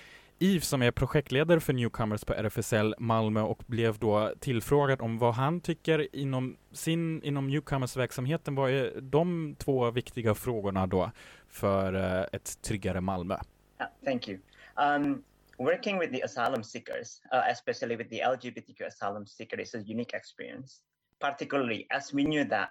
Yves 0.44 0.68
som 0.68 0.82
är 0.82 0.92
projektledare 0.92 1.60
för 1.60 1.74
Newcomers 1.74 2.26
på 2.26 2.34
RFSL 2.34 2.96
Malmö 2.98 3.42
och 3.42 3.64
blev 3.68 4.00
då 4.00 4.34
tillfrågad 4.40 5.02
om 5.02 5.18
vad 5.18 5.34
han 5.34 5.62
tycker 5.62 6.16
inom 6.16 6.58
sin, 6.72 7.24
inom 7.24 7.48
Newcomers-verksamheten. 7.48 8.56
Vad 8.56 8.72
är 8.72 9.02
de 9.02 9.56
två 9.60 9.92
viktiga 9.92 10.36
frågorna 10.36 10.88
då 10.88 11.12
för 11.48 11.96
uh, 11.96 12.26
ett 12.32 12.62
tryggare 12.62 13.02
Malmö? 13.02 13.38
Yeah, 13.80 13.92
thank 14.06 14.28
you. 14.28 14.40
Um, 14.76 15.24
working 15.58 16.00
with 16.00 16.12
the 16.12 16.24
asylum 16.24 16.64
seekers, 16.64 17.22
uh, 17.34 17.52
especially 17.52 17.96
with 17.96 18.10
the 18.10 18.22
LGBTQ 18.22 18.88
asylum 18.88 19.28
seekers, 19.28 19.60
is 19.60 19.76
a 19.76 19.78
unique 19.78 20.18
experience, 20.18 20.82
particularly 21.20 21.86
as 21.90 22.14
we 22.14 22.24
knew 22.24 22.50
that 22.50 22.70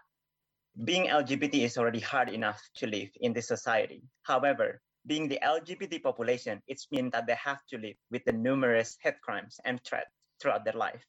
being 0.84 1.08
LGBT 1.08 1.54
is 1.54 1.78
already 1.78 2.00
hard 2.00 2.28
enough 2.28 2.60
to 2.74 2.86
live 2.86 3.10
in 3.20 3.32
this 3.32 3.48
society. 3.48 4.02
However, 4.22 4.80
being 5.06 5.28
the 5.28 5.38
LGBT 5.42 6.02
population, 6.02 6.62
it's 6.66 6.90
mean 6.90 7.10
that 7.10 7.26
they 7.26 7.34
have 7.34 7.64
to 7.70 7.78
live 7.78 7.96
with 8.10 8.24
the 8.24 8.32
numerous 8.32 8.96
hate 9.02 9.20
crimes 9.22 9.58
and 9.64 9.80
threats 9.84 10.10
throughout 10.40 10.64
their 10.64 10.74
life. 10.74 11.04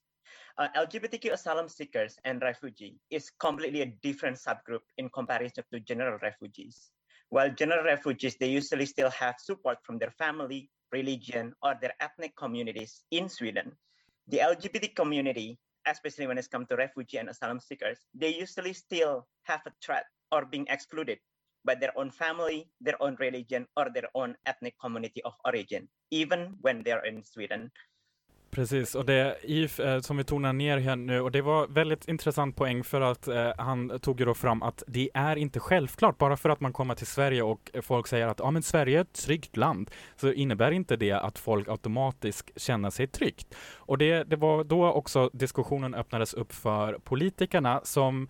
Uh, 0.57 0.67
LGBTQ 0.75 1.31
asylum 1.33 1.69
seekers 1.69 2.17
and 2.25 2.41
refugee 2.41 2.97
is 3.09 3.31
completely 3.39 3.81
a 3.81 3.93
different 4.03 4.37
subgroup 4.37 4.81
in 4.97 5.09
comparison 5.09 5.63
to 5.71 5.79
general 5.79 6.17
refugees. 6.21 6.91
While 7.29 7.51
general 7.51 7.83
refugees, 7.85 8.35
they 8.37 8.49
usually 8.49 8.85
still 8.85 9.09
have 9.11 9.35
support 9.39 9.77
from 9.83 9.97
their 9.97 10.11
family, 10.11 10.69
religion, 10.91 11.53
or 11.63 11.75
their 11.79 11.93
ethnic 12.01 12.35
communities 12.35 13.03
in 13.11 13.29
Sweden. 13.29 13.71
The 14.27 14.39
LGBT 14.39 14.95
community, 14.95 15.57
especially 15.87 16.27
when 16.27 16.37
it 16.37 16.49
comes 16.51 16.67
to 16.67 16.75
refugee 16.75 17.17
and 17.17 17.29
asylum 17.29 17.59
seekers, 17.59 17.99
they 18.13 18.35
usually 18.35 18.73
still 18.73 19.27
have 19.43 19.61
a 19.65 19.71
threat 19.83 20.05
or 20.31 20.45
being 20.45 20.67
excluded 20.69 21.19
by 21.63 21.75
their 21.75 21.97
own 21.97 22.11
family, 22.11 22.67
their 22.85 23.01
own 23.03 23.15
religion, 23.15 23.67
or 23.75 23.93
their 23.93 24.09
own 24.13 24.35
ethnic 24.45 24.77
community 24.77 25.21
of 25.23 25.33
origin, 25.43 25.87
even 26.11 26.57
when 26.61 26.83
they're 26.83 27.07
in 27.07 27.23
Sweden. 27.23 27.71
Precis, 28.51 28.95
och 28.95 29.05
det 29.05 29.37
IF 29.43 29.79
eh, 29.79 29.99
som 29.99 30.17
vi 30.17 30.23
tonar 30.23 30.53
ner 30.53 30.77
här 30.77 30.95
nu, 30.95 31.21
och 31.21 31.31
det 31.31 31.41
var 31.41 31.67
väldigt 31.67 32.07
intressant 32.07 32.55
poäng 32.55 32.83
för 32.83 33.01
att 33.01 33.27
eh, 33.27 33.51
han 33.57 33.99
tog 33.99 34.19
ju 34.19 34.25
då 34.25 34.33
fram 34.33 34.63
att 34.63 34.83
det 34.87 35.09
är 35.13 35.35
inte 35.35 35.59
självklart, 35.59 36.17
bara 36.17 36.37
för 36.37 36.49
att 36.49 36.59
man 36.59 36.73
kommer 36.73 36.95
till 36.95 37.07
Sverige 37.07 37.41
och 37.43 37.71
folk 37.81 38.07
säger 38.07 38.27
att 38.27 38.39
ja 38.39 38.51
men 38.51 38.63
Sverige 38.63 38.97
är 38.97 39.01
ett 39.01 39.13
tryggt 39.13 39.57
land, 39.57 39.91
så 40.15 40.31
innebär 40.31 40.71
inte 40.71 40.95
det 40.95 41.11
att 41.11 41.39
folk 41.39 41.67
automatiskt 41.67 42.51
känner 42.55 42.89
sig 42.89 43.07
tryggt. 43.07 43.55
Och 43.75 43.97
det, 43.97 44.23
det 44.23 44.35
var 44.35 44.63
då 44.63 44.91
också 44.91 45.29
diskussionen 45.33 45.95
öppnades 45.95 46.33
upp 46.33 46.53
för 46.53 46.93
politikerna 46.93 47.81
som 47.83 48.27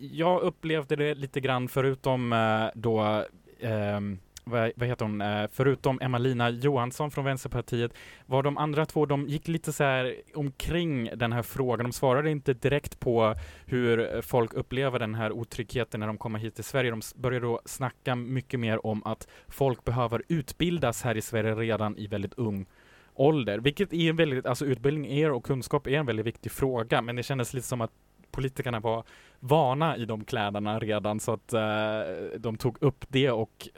jag 0.00 0.40
upplevde 0.40 0.96
det 0.96 1.14
lite 1.14 1.40
grann 1.40 1.68
förutom 1.68 2.32
eh, 2.32 2.66
då 2.74 3.24
ehm, 3.60 4.18
vad, 4.44 4.82
heter 4.82 5.04
hon, 5.04 5.20
eh, 5.20 5.48
förutom 5.52 5.98
Emma-Lina 6.00 6.50
Johansson 6.50 7.10
från 7.10 7.24
Vänsterpartiet, 7.24 7.92
var 8.26 8.42
de 8.42 8.58
andra 8.58 8.86
två, 8.86 9.06
de 9.06 9.28
gick 9.28 9.48
lite 9.48 9.72
så 9.72 9.84
här 9.84 10.14
omkring 10.34 11.10
den 11.16 11.32
här 11.32 11.42
frågan. 11.42 11.84
De 11.84 11.92
svarade 11.92 12.30
inte 12.30 12.54
direkt 12.54 13.00
på 13.00 13.34
hur 13.66 14.22
folk 14.22 14.54
upplever 14.54 14.98
den 14.98 15.14
här 15.14 15.32
otryggheten 15.32 16.00
när 16.00 16.06
de 16.06 16.18
kommer 16.18 16.38
hit 16.38 16.54
till 16.54 16.64
Sverige. 16.64 16.90
De 16.90 17.00
började 17.16 17.46
då 17.46 17.60
snacka 17.64 18.14
mycket 18.14 18.60
mer 18.60 18.86
om 18.86 19.02
att 19.04 19.28
folk 19.48 19.84
behöver 19.84 20.22
utbildas 20.28 21.02
här 21.02 21.16
i 21.16 21.22
Sverige 21.22 21.54
redan 21.54 21.96
i 21.96 22.06
väldigt 22.06 22.34
ung 22.34 22.66
ålder, 23.14 23.58
vilket 23.58 23.92
är 23.92 24.10
en 24.10 24.16
väldigt, 24.16 24.46
alltså 24.46 24.64
utbildning 24.64 25.12
är 25.12 25.30
och 25.30 25.44
kunskap 25.44 25.86
är 25.86 25.90
en 25.90 26.06
väldigt 26.06 26.26
viktig 26.26 26.52
fråga, 26.52 27.02
men 27.02 27.16
det 27.16 27.22
kändes 27.22 27.54
lite 27.54 27.66
som 27.66 27.80
att 27.80 27.90
politikerna 28.30 28.80
var 28.80 29.04
vana 29.40 29.96
i 29.96 30.04
de 30.04 30.24
kläderna 30.24 30.78
redan 30.78 31.20
så 31.20 31.32
att 31.32 31.52
eh, 31.52 32.00
de 32.38 32.56
tog 32.56 32.82
upp 32.82 33.04
det 33.08 33.30
och 33.30 33.68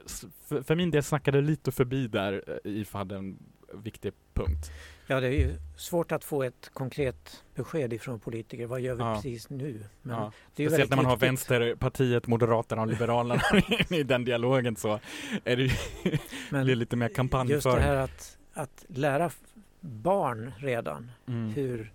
för, 0.47 0.63
för 0.63 0.75
min 0.77 0.91
del 0.91 1.03
snackade 1.03 1.41
lite 1.41 1.73
förbi 1.73 2.09
där 2.09 2.45
eh, 2.65 2.73
IF 2.73 2.95
hade 2.95 3.17
en 3.17 3.39
viktig 3.75 4.13
punkt. 4.35 4.71
Ja, 5.07 5.21
det 5.21 5.27
är 5.27 5.31
ju 5.33 5.55
svårt 5.77 6.13
att 6.13 6.25
få 6.25 6.43
ett 6.43 6.71
konkret 6.73 7.45
besked 7.55 7.93
ifrån 7.93 8.21
politiker. 8.21 8.67
Vad 8.67 8.81
gör 8.81 8.95
vi 8.95 9.01
Ja. 9.03 9.15
precis 9.15 9.51
nu? 9.51 9.85
Men 10.03 10.17
Ja. 10.17 10.33
det 10.57 10.65
är 10.65 10.69
Speciellt 10.69 10.91
när 10.91 10.97
man 10.97 11.05
har 11.07 11.13
viktigt. 11.17 11.29
Vänsterpartiet, 11.29 12.27
Moderaterna 12.27 12.83
och 12.83 12.89
Liberalerna 12.89 13.43
i 13.91 14.03
den 14.03 14.25
dialogen 14.25 14.77
så 14.77 15.01
är 15.45 15.57
det 15.57 15.71
Men 16.51 16.65
blir 16.65 16.75
lite 16.77 16.97
mer 16.97 17.07
just 17.07 17.13
det 17.15 17.17
kampanjföring. 17.17 17.83
här 17.85 17.97
att, 17.97 18.39
att 18.55 18.85
lära 18.89 19.31
barn 19.81 20.53
redan 20.59 21.11
Mm. 21.29 21.49
hur, 21.51 21.93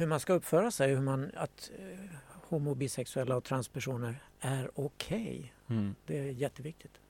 hur 0.00 0.06
man 0.06 0.20
ska 0.20 0.32
uppföra 0.32 0.70
sig, 0.70 0.94
hur 0.94 1.00
man, 1.00 1.30
att 1.36 1.70
eh, 1.78 2.16
homo, 2.48 2.74
bisexuella 2.74 3.36
och 3.36 3.44
transpersoner 3.44 4.14
är 4.40 4.70
okej. 4.74 5.54
Mm. 5.70 5.94
Det 6.06 6.18
är 6.18 6.32
jätteviktigt. 6.32 7.00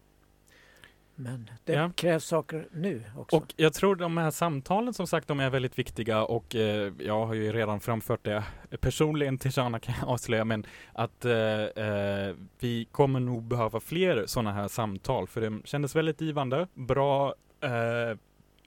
Men 1.14 1.50
det 1.64 1.72
Ja. 1.72 1.90
krävs 1.96 2.24
saker 2.24 2.68
nu 2.72 3.02
också. 3.16 3.36
Och 3.36 3.54
jag 3.56 3.74
tror 3.74 3.96
de 3.96 4.16
här 4.16 4.30
samtalen 4.30 4.94
som 4.94 5.06
sagt, 5.06 5.28
de 5.28 5.40
är 5.40 5.50
väldigt 5.50 5.78
viktiga 5.78 6.24
och 6.24 6.54
eh, 6.56 6.92
jag 6.98 7.26
har 7.26 7.34
ju 7.34 7.52
redan 7.52 7.80
framfört 7.80 8.24
det 8.24 8.44
personligen 8.80 9.38
till 9.38 9.50
Shana 9.50 9.78
kan 9.78 9.94
jag 10.00 10.08
avslöja, 10.08 10.44
men 10.44 10.66
att 10.92 11.24
eh, 11.24 11.32
eh, 11.64 12.34
vi 12.58 12.84
kommer 12.92 13.20
nog 13.20 13.42
behöva 13.42 13.80
fler 13.80 14.26
sådana 14.26 14.52
här 14.52 14.68
samtal, 14.68 15.26
för 15.26 15.40
det 15.40 15.66
kändes 15.66 15.96
väldigt 15.96 16.20
givande, 16.20 16.66
bra. 16.74 17.34
Eh, 17.60 18.18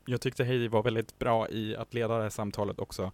jag 0.05 0.21
tyckte 0.21 0.43
Heidi 0.43 0.67
var 0.67 0.83
väldigt 0.83 1.19
bra 1.19 1.49
i 1.49 1.75
att 1.75 1.93
leda 1.93 2.17
det 2.17 2.23
här 2.23 2.29
samtalet 2.29 2.79
också. 2.79 3.11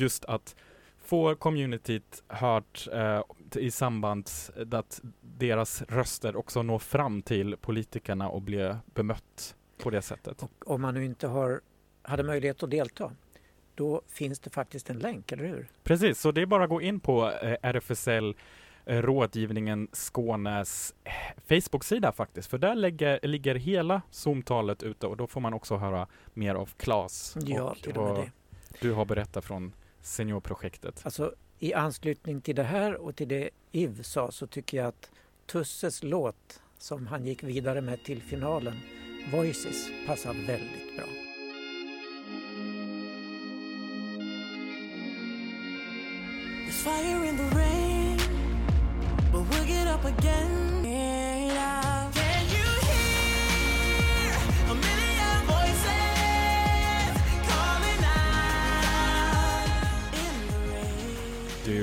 Just 0.00 0.24
att 0.24 0.56
få 0.98 1.34
communityt 1.34 2.22
hört 2.28 2.88
eh, 2.92 3.22
i 3.56 3.70
samband 3.70 4.30
med 4.56 4.74
att 4.74 5.00
deras 5.20 5.82
röster 5.82 6.36
också 6.36 6.62
når 6.62 6.78
fram 6.78 7.22
till 7.22 7.56
politikerna 7.56 8.28
och 8.28 8.42
blir 8.42 8.78
bemött 8.94 9.56
på 9.78 9.90
det 9.90 10.02
sättet. 10.02 10.42
Och 10.42 10.70
om 10.70 10.82
man 10.82 10.94
nu 10.94 11.04
inte 11.04 11.26
har, 11.26 11.60
hade 12.02 12.22
möjlighet 12.22 12.62
att 12.62 12.70
delta, 12.70 13.12
då 13.74 14.02
finns 14.08 14.38
det 14.38 14.50
faktiskt 14.50 14.90
en 14.90 14.98
länk, 14.98 15.32
eller 15.32 15.44
hur? 15.44 15.68
Precis, 15.82 16.20
så 16.20 16.32
det 16.32 16.42
är 16.42 16.46
bara 16.46 16.64
att 16.64 16.70
gå 16.70 16.82
in 16.82 17.00
på 17.00 17.30
eh, 17.30 17.56
RFSL 17.62 18.34
eh, 18.84 19.02
Rådgivningen 19.02 19.88
Skånes 19.92 20.94
eh, 21.04 21.12
Facebook-sida 21.48 22.12
faktiskt, 22.12 22.50
för 22.50 22.58
där 22.58 22.74
lägger, 22.74 23.20
ligger 23.22 23.54
hela 23.54 24.02
Zoom-talet 24.10 24.82
ute 24.82 25.06
och 25.06 25.16
då 25.16 25.26
får 25.26 25.40
man 25.40 25.54
också 25.54 25.76
höra 25.76 26.06
mer 26.34 26.54
av 26.54 26.70
Klas. 26.76 27.36
Ja, 27.40 27.62
och 27.62 27.76
till 27.76 27.96
och 27.96 28.04
med 28.04 28.14
det. 28.14 28.30
Du 28.80 28.92
har 28.92 29.04
berättat 29.04 29.44
från 29.44 29.72
Seniorprojektet. 30.02 31.00
Alltså 31.04 31.34
i 31.58 31.74
anslutning 31.74 32.40
till 32.40 32.56
det 32.56 32.62
här 32.62 32.94
och 32.94 33.16
till 33.16 33.28
det 33.28 33.50
Iv 33.72 34.02
sa 34.02 34.30
så 34.30 34.46
tycker 34.46 34.76
jag 34.78 34.86
att 34.86 35.10
Tusses 35.46 36.02
låt 36.02 36.60
som 36.78 37.06
han 37.06 37.26
gick 37.26 37.42
vidare 37.42 37.80
med 37.80 38.04
till 38.04 38.22
finalen, 38.22 38.80
Voices, 39.32 39.90
passar 40.06 40.32
väldigt 40.32 40.96
bra. 40.96 41.06
There's 46.66 46.82
fire 46.84 47.24
in 47.28 47.36
the 47.36 47.56
rain, 47.56 48.16
but 49.32 49.42
we'll 49.50 49.66
get 49.66 49.86
up 49.88 50.04
again. 50.04 50.79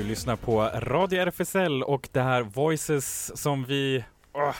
Lyssnar 0.08 0.36
på 0.36 0.62
Radio 0.74 1.20
RFSL 1.20 1.82
och 1.82 2.08
det 2.12 2.20
här 2.20 2.42
Voices 2.42 3.36
som 3.42 3.64
vi 3.64 4.04
åh, 4.32 4.54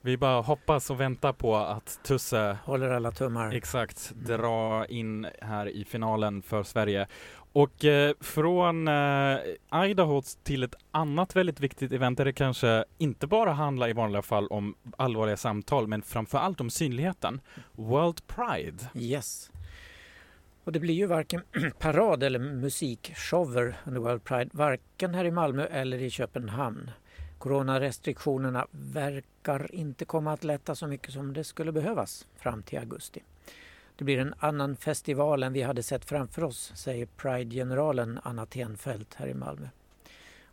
vi 0.00 0.16
bara 0.16 0.40
hoppas 0.40 0.90
och 0.90 1.00
väntar 1.00 1.32
på 1.32 1.56
att 1.56 2.00
Tusse 2.02 2.58
Håller 2.64 2.90
alla 2.90 3.10
tummar. 3.10 3.52
Exakt, 3.54 4.12
Mm. 4.14 4.24
dra 4.26 4.86
in 4.86 5.26
här 5.40 5.68
i 5.68 5.84
finalen 5.84 6.42
för 6.42 6.62
Sverige. 6.62 7.06
Och 7.52 7.84
eh, 7.84 8.14
från 8.20 8.88
eh, 8.88 9.38
Idaho 9.90 10.22
till 10.42 10.62
ett 10.62 10.74
annat 10.90 11.36
väldigt 11.36 11.60
viktigt 11.60 11.92
event 11.92 12.18
där 12.18 12.24
det 12.24 12.32
kanske 12.32 12.84
inte 12.98 13.26
bara 13.26 13.52
handlar 13.52 13.88
i 13.88 13.92
vanliga 13.92 14.22
fall 14.22 14.46
om 14.46 14.74
allvarliga 14.98 15.36
samtal 15.36 15.86
men 15.86 16.02
framförallt 16.02 16.60
om 16.60 16.70
synligheten. 16.70 17.40
World 17.72 18.26
Pride. 18.26 18.78
Yes. 18.94 19.50
Och 20.64 20.72
det 20.72 20.80
blir 20.80 20.94
ju 20.94 21.06
varken 21.06 21.42
parad 21.78 22.22
eller 22.22 22.38
musikshower 22.38 23.76
under 23.84 24.00
World 24.00 24.24
Pride, 24.24 24.50
varken 24.52 25.14
här 25.14 25.24
i 25.24 25.30
Malmö 25.30 25.66
eller 25.66 26.02
i 26.02 26.10
Köpenhamn. 26.10 26.90
Coronarestriktionerna 27.38 28.66
verkar 28.70 29.74
inte 29.74 30.04
komma 30.04 30.32
att 30.32 30.44
lätta 30.44 30.74
så 30.74 30.86
mycket 30.86 31.12
som 31.12 31.32
det 31.32 31.44
skulle 31.44 31.72
behövas 31.72 32.26
fram 32.36 32.62
till 32.62 32.78
augusti. 32.78 33.22
Det 33.96 34.04
blir 34.04 34.18
en 34.18 34.34
annan 34.38 34.76
festival 34.76 35.42
än 35.42 35.52
vi 35.52 35.62
hade 35.62 35.82
sett 35.82 36.04
framför 36.04 36.44
oss, 36.44 36.72
säger 36.74 37.06
Pride-generalen 37.06 38.20
Anna 38.22 38.46
Tenfelt 38.46 39.14
här 39.14 39.26
i 39.26 39.34
Malmö. 39.34 39.68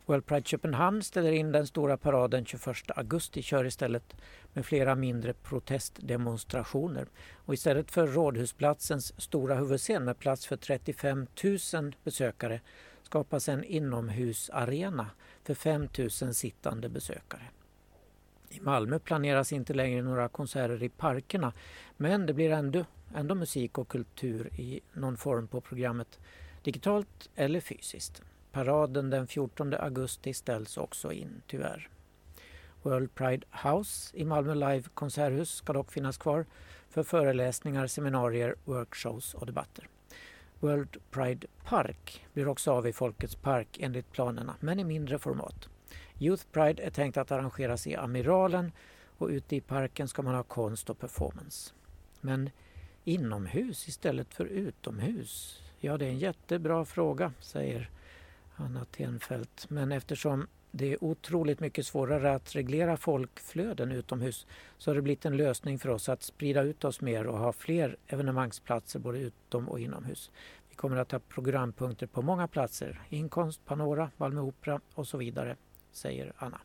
World 0.06 0.26
Pride 0.26 0.46
Köpenhamn 0.46 1.02
ställer 1.02 1.32
in 1.32 1.52
den 1.52 1.66
stora 1.66 1.96
paraden 1.96 2.44
21 2.44 2.76
augusti, 2.86 3.42
kör 3.42 3.64
istället 3.64 4.16
med 4.52 4.66
flera 4.66 4.94
mindre 4.94 5.32
protestdemonstrationer. 5.32 7.06
Och 7.44 7.54
istället 7.54 7.90
för 7.90 8.06
Rådhusplatsens 8.06 9.20
stora 9.20 9.54
huvudscen 9.54 10.04
med 10.04 10.18
plats 10.18 10.46
för 10.46 10.56
35 10.56 11.26
000 11.74 11.96
besökare 12.04 12.60
skapas 13.02 13.48
en 13.48 13.64
inomhusarena 13.64 15.10
för 15.44 15.54
5 15.54 15.88
000 15.98 16.10
sittande 16.10 16.88
besökare. 16.88 17.42
I 18.48 18.60
Malmö 18.60 18.98
planeras 18.98 19.52
inte 19.52 19.74
längre 19.74 20.02
några 20.02 20.28
konserter 20.28 20.82
i 20.82 20.88
parkerna 20.88 21.52
men 21.96 22.26
det 22.26 22.34
blir 22.34 22.50
ändå, 22.50 22.84
ändå 23.14 23.34
musik 23.34 23.78
och 23.78 23.88
kultur 23.88 24.60
i 24.60 24.80
någon 24.92 25.16
form 25.16 25.48
på 25.48 25.60
programmet, 25.60 26.18
digitalt 26.62 27.30
eller 27.34 27.60
fysiskt. 27.60 28.22
Paraden 28.52 29.10
den 29.10 29.26
14 29.26 29.74
augusti 29.74 30.34
ställs 30.34 30.76
också 30.76 31.12
in, 31.12 31.42
tyvärr. 31.46 31.88
World 32.82 33.14
Pride 33.14 33.46
House 33.50 34.16
i 34.16 34.24
Malmö 34.24 34.54
Live 34.54 34.82
konserthus 34.94 35.50
ska 35.50 35.72
dock 35.72 35.92
finnas 35.92 36.18
kvar 36.18 36.46
för 36.88 37.02
föreläsningar, 37.02 37.86
seminarier, 37.86 38.54
workshops 38.64 39.34
och 39.34 39.46
debatter. 39.46 39.88
World 40.60 40.96
Pride 41.10 41.46
Park 41.64 42.26
blir 42.32 42.48
också 42.48 42.72
av 42.72 42.86
i 42.86 42.92
Folkets 42.92 43.34
park 43.34 43.78
enligt 43.80 44.12
planerna, 44.12 44.54
men 44.60 44.80
i 44.80 44.84
mindre 44.84 45.18
format. 45.18 45.68
Youth 46.18 46.44
Pride 46.52 46.82
är 46.82 46.90
tänkt 46.90 47.16
att 47.16 47.32
arrangeras 47.32 47.86
i 47.86 47.96
Amiralen 47.96 48.72
och 49.18 49.28
ute 49.28 49.56
i 49.56 49.60
parken 49.60 50.08
ska 50.08 50.22
man 50.22 50.34
ha 50.34 50.42
konst 50.42 50.90
och 50.90 50.98
performance. 50.98 51.72
Men 52.20 52.50
inomhus 53.04 53.88
istället 53.88 54.34
för 54.34 54.44
utomhus? 54.44 55.60
Ja, 55.78 55.96
det 55.96 56.04
är 56.04 56.10
en 56.10 56.18
jättebra 56.18 56.84
fråga, 56.84 57.32
säger 57.40 57.90
Anna 58.62 58.84
Tenfelt. 58.84 59.70
Men 59.70 59.92
eftersom 59.92 60.46
det 60.70 60.92
är 60.92 61.04
otroligt 61.04 61.60
mycket 61.60 61.86
svårare 61.86 62.34
att 62.34 62.56
reglera 62.56 62.96
folkflöden 62.96 63.92
utomhus 63.92 64.46
så 64.78 64.90
har 64.90 64.94
det 64.94 65.02
blivit 65.02 65.24
en 65.24 65.36
lösning 65.36 65.78
för 65.78 65.88
oss 65.88 66.08
att 66.08 66.22
sprida 66.22 66.62
ut 66.62 66.84
oss 66.84 67.00
mer 67.00 67.26
och 67.26 67.38
ha 67.38 67.52
fler 67.52 67.96
evenemangsplatser 68.06 68.98
både 68.98 69.18
utom 69.18 69.68
och 69.68 69.80
inomhus. 69.80 70.30
Vi 70.68 70.74
kommer 70.74 70.96
att 70.96 71.12
ha 71.12 71.18
programpunkter 71.18 72.06
på 72.06 72.22
många 72.22 72.48
platser, 72.48 73.00
Inkonst, 73.08 73.64
Panora, 73.64 74.10
Malmö 74.16 74.40
Opera 74.40 74.80
och 74.94 75.08
så 75.08 75.18
vidare, 75.18 75.56
säger 75.92 76.32
Anna. 76.36 76.60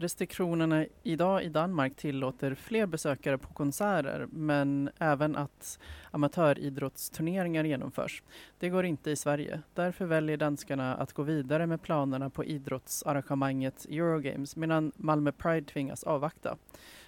Restriktionerna 0.00 0.86
idag 1.02 1.44
i 1.44 1.48
Danmark 1.48 1.96
tillåter 1.96 2.54
fler 2.54 2.86
besökare 2.86 3.38
på 3.38 3.54
konserter 3.54 4.26
men 4.30 4.90
även 4.98 5.36
att 5.36 5.78
amatöridrottsturneringar 6.10 7.64
genomförs. 7.64 8.22
Det 8.58 8.68
går 8.68 8.84
inte 8.84 9.10
i 9.10 9.16
Sverige. 9.16 9.62
Därför 9.74 10.04
väljer 10.04 10.36
danskarna 10.36 10.94
att 10.94 11.12
gå 11.12 11.22
vidare 11.22 11.66
med 11.66 11.82
planerna 11.82 12.30
på 12.30 12.44
idrottsarrangemanget 12.44 13.84
Eurogames 13.84 14.56
medan 14.56 14.92
Malmö 14.96 15.32
Pride 15.32 15.66
tvingas 15.66 16.04
avvakta. 16.04 16.56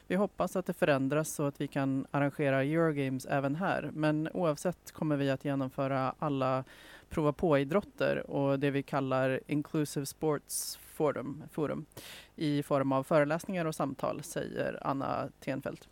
Vi 0.07 0.16
hoppas 0.16 0.57
att 0.57 0.66
det 0.66 0.72
förändras 0.72 1.35
så 1.35 1.46
att 1.46 1.61
vi 1.61 1.68
kan 1.68 2.07
arrangera 2.11 2.62
Eurogames 2.62 3.26
även 3.26 3.57
här 3.57 3.90
men 3.92 4.28
oavsett 4.35 4.92
kommer 4.92 5.16
vi 5.16 5.31
att 5.31 5.44
genomföra 5.44 6.14
alla 6.18 6.64
prova 7.09 7.33
på-idrotter 7.33 8.31
och 8.31 8.59
det 8.59 8.70
vi 8.70 8.83
kallar 8.83 9.40
Inclusive 9.46 10.07
Sports 10.07 10.78
Forum, 10.92 11.42
forum 11.52 11.87
i 12.37 12.62
form 12.62 12.92
av 12.92 13.02
föreläsningar 13.02 13.64
och 13.64 13.74
samtal, 13.74 14.22
säger 14.22 14.78
Anna 14.87 15.28
Tenfeldt. 15.40 15.88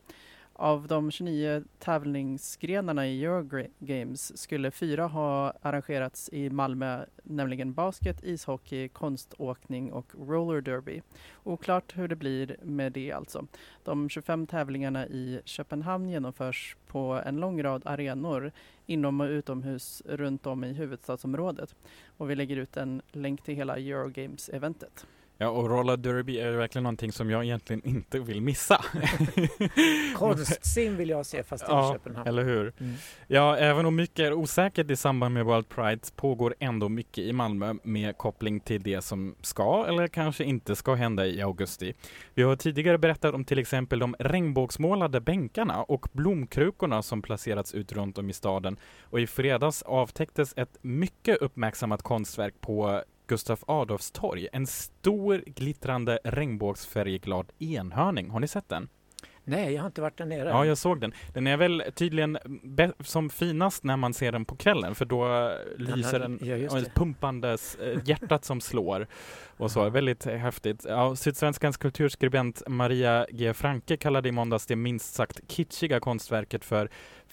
Av 0.61 0.87
de 0.87 1.11
29 1.11 1.65
tävlingsgrenarna 1.79 3.07
i 3.07 3.25
Eurogames 3.25 4.39
skulle 4.39 4.71
fyra 4.71 5.07
ha 5.07 5.53
arrangerats 5.63 6.29
i 6.33 6.51
Malmö, 6.51 7.05
nämligen 7.23 7.73
basket, 7.73 8.25
ishockey, 8.25 8.89
konståkning 8.89 9.93
och 9.93 10.07
roller 10.29 10.61
derby. 10.61 11.03
Oklart 11.43 11.99
hur 11.99 12.09
det 12.09 12.17
blir 12.17 12.57
med 12.63 12.93
det 12.93 13.13
alltså. 13.13 13.47
De 13.85 14.09
25 14.09 14.47
tävlingarna 14.47 15.07
i 15.07 15.41
Köpenhamn 15.45 16.09
genomförs 16.09 16.77
på 16.87 17.23
en 17.25 17.37
lång 17.37 17.63
rad 17.63 17.83
arenor 17.85 18.53
inom 18.87 19.21
och 19.21 19.29
utomhus 19.29 20.03
runt 20.07 20.47
om 20.47 20.65
i 20.65 20.73
huvudstadsområdet. 20.73 21.75
Och 22.17 22.31
vi 22.31 22.35
lägger 22.35 22.57
ut 22.57 22.77
en 22.77 23.03
länk 23.13 23.43
till 23.43 23.55
hela 23.55 23.77
Eurogames-eventet. 23.77 25.07
Ja, 25.43 25.49
och 25.49 25.71
roller 25.71 25.97
derby 25.97 26.39
är 26.39 26.53
verkligen 26.53 26.83
någonting 26.83 27.13
som 27.13 27.31
jag 27.31 27.45
egentligen 27.45 27.87
inte 27.89 28.19
vill 28.19 28.41
missa. 28.41 28.85
Konstsim 30.15 30.97
vill 30.97 31.09
jag 31.09 31.27
se 31.27 31.43
fast 31.43 31.63
i 31.63 31.67
ja, 31.69 31.93
Köpenhamn. 31.93 32.29
eller 32.29 32.45
hur? 32.45 32.73
Mm. 32.81 32.95
Ja, 33.27 33.57
även 33.57 33.87
om 33.87 33.97
mycket 33.97 34.19
är 34.19 34.33
osäkert 34.33 34.91
i 34.91 34.97
samband 34.97 35.35
med 35.35 35.45
World 35.45 35.69
Pride 35.69 36.01
pågår 36.17 36.55
ändå 36.59 36.89
mycket 36.89 37.19
i 37.19 37.33
Malmö 37.33 37.75
med 37.83 38.19
koppling 38.19 38.61
till 38.61 38.83
det 38.83 39.03
som 39.03 39.35
ska 39.41 39.87
eller 39.89 40.09
kanske 40.09 40.45
inte 40.45 40.77
ska 40.77 40.95
hända 40.95 41.27
i 41.27 41.43
augusti. 41.43 41.95
Vi 42.35 42.43
har 42.43 42.57
tidigare 42.57 42.99
berättat 42.99 43.35
om 43.35 43.45
till 43.45 43.59
exempel 43.59 43.99
de 43.99 44.17
regnbågsmålade 44.19 45.21
bänkarna 45.21 45.83
och 45.83 46.09
blomkrukorna 46.13 47.03
som 47.03 47.23
placerats 47.23 47.75
ut 47.75 47.93
runt 47.93 48.19
om 48.19 48.31
i 48.31 48.33
staden 48.33 48.77
och 49.03 49.21
i 49.21 49.27
fredags 49.27 49.83
avtäcktes 49.83 50.55
ett 50.57 50.79
mycket 50.83 51.39
uppmärksammat 51.39 52.03
konstverk 52.03 52.55
på 52.61 53.03
Gustav 53.31 53.61
Adolfs 53.67 54.11
torg. 54.11 54.49
En 54.53 54.67
stor 54.67 55.43
glittrande 55.47 56.19
regnbågsfärgglad 56.25 57.53
enhörning. 57.59 58.31
Har 58.31 58.41
ni 58.41 58.49
sett 58.49 58.69
den? 58.69 58.89
Nej, 59.45 59.73
jag 59.75 59.83
har 59.83 59.87
inte 59.87 60.01
varit 60.01 60.19
där 60.19 60.27
nere. 60.27 60.49
Ja, 60.49 60.65
jag 60.65 60.79
såg 60.79 61.01
den. 61.01 61.13
Den 61.35 61.47
är 61.47 61.57
väl 61.57 61.85
tydligen 61.95 62.39
som 63.01 63.31
finast 63.31 63.85
när 63.85 63.97
man 63.97 64.15
ser 64.15 64.33
den 64.33 64.45
på 64.45 64.57
kvällen 64.57 64.95
för 64.95 65.05
då 65.05 65.53
lyser 65.79 66.19
den 66.19 66.39
ja, 66.43 66.57
just 66.57 66.75
och 66.75 66.81
det. 66.81 66.87
ett 66.87 66.95
pumpandes 66.95 67.75
eh, 67.75 67.99
hjärtat 68.05 68.45
som 68.45 68.61
slår 68.61 69.07
och 69.57 69.71
så. 69.71 69.91
Väldigt 69.91 70.27
eh, 70.27 70.37
häftigt. 70.37 70.85
Ja, 70.89 71.17
Sydsvenskans 71.17 71.77
kulturskribent 71.77 72.63
Maria 72.67 73.27
G. 73.31 73.55
Franke 73.55 73.97
kallade 73.97 74.29
i 74.29 74.33
måndags 74.33 74.67
det 74.67 74.77
minst 74.77 75.15
sagt 75.15 75.41
kitschiga 75.49 76.01
konstverket 76.01 76.65
för 76.65 76.91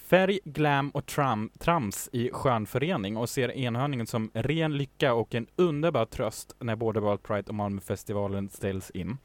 färg, 0.10 0.40
glam 0.46 0.90
och 0.90 1.06
tram, 1.06 1.50
trams 1.60 2.10
i 2.12 2.30
skön 2.34 2.66
förening 2.66 3.18
och 3.18 3.30
ser 3.30 3.58
enhörningen 3.58 4.08
som 4.08 4.32
ren 4.34 4.78
lycka 4.78 5.14
och 5.14 5.36
en 5.36 5.48
underbar 5.56 6.06
tröst 6.06 6.56
när 6.60 6.76
både 6.76 7.00
World 7.00 7.24
Pride 7.24 7.44
och 7.48 7.56
Malmöfestivalen 7.56 8.50
ställs 8.50 8.90
in. 8.90 9.18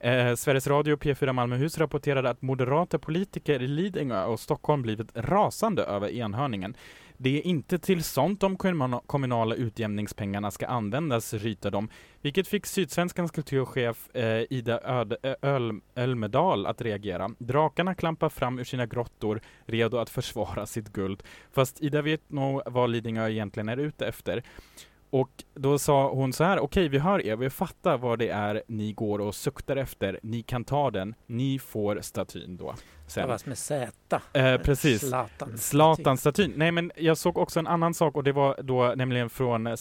Eh, 0.00 0.34
Sveriges 0.34 0.66
Radio 0.66 0.92
och 0.92 1.02
P4 1.02 1.32
Malmöhus 1.32 1.78
rapporterade 1.78 2.30
att 2.30 2.42
moderata 2.42 2.98
politiker 2.98 3.62
i 3.62 3.66
Lidingö 3.66 4.24
och 4.24 4.40
Stockholm 4.40 4.82
blivit 4.82 5.10
rasande 5.14 5.82
över 5.82 6.08
enhörningen. 6.08 6.74
Det 7.20 7.38
är 7.38 7.46
inte 7.46 7.78
till 7.78 8.04
sånt 8.04 8.40
de 8.40 8.56
kommunala- 9.06 9.54
utjämningspengarna 9.54 10.50
ska 10.50 10.66
användas, 10.66 11.34
ryter 11.34 11.70
de, 11.70 11.88
vilket 12.20 12.48
fick 12.48 12.66
Sydsvenskans 12.66 13.30
kulturchef 13.30 14.16
eh, 14.16 14.42
Ida 14.50 14.80
Öd- 14.80 15.16
Öl- 15.42 15.80
Ölmedal 15.94 16.66
att 16.66 16.80
reagera. 16.82 17.30
Drakarna 17.38 17.94
klampar 17.94 18.28
fram 18.28 18.58
ur 18.58 18.64
sina 18.64 18.86
grottor, 18.86 19.40
redo 19.66 19.96
att 19.96 20.10
försvara 20.10 20.66
sitt 20.66 20.92
guld. 20.92 21.22
Fast 21.52 21.82
Ida 21.82 22.02
vet 22.02 22.30
nog 22.30 22.62
vad 22.66 22.90
Lidingö 22.90 23.28
egentligen 23.28 23.68
är 23.68 23.76
ute 23.76 24.06
efter. 24.06 24.42
Och 25.10 25.44
då 25.54 25.78
sa 25.78 26.10
hon 26.10 26.32
så 26.32 26.44
här, 26.44 26.58
okej 26.58 26.88
vi 26.88 26.98
hör 26.98 27.26
er, 27.26 27.36
vi 27.36 27.50
fattar 27.50 27.98
vad 27.98 28.18
det 28.18 28.28
är 28.28 28.62
ni 28.66 28.92
går 28.92 29.18
och 29.18 29.34
suktar 29.34 29.76
efter, 29.76 30.20
ni 30.22 30.42
kan 30.42 30.64
ta 30.64 30.90
den, 30.90 31.14
ni 31.26 31.58
får 31.58 32.00
statyn 32.00 32.56
då. 32.56 32.74
Sen. 33.06 33.22
Stavas 33.22 33.46
med 33.46 33.58
Z. 33.58 34.20
Eh, 34.32 34.58
precis. 34.58 35.00
Zlatan. 35.00 35.58
Zlatan-statyn. 35.58 36.52
Nej, 36.56 36.72
men 36.72 36.92
jag 36.96 37.18
såg 37.18 37.38
också 37.38 37.58
en 37.58 37.66
annan 37.66 37.94
sak 37.94 38.16
och 38.16 38.24
det 38.24 38.32
var 38.32 38.56
då 38.62 38.94
nämligen 38.96 39.30
från 39.30 39.66
eh, 39.66 39.76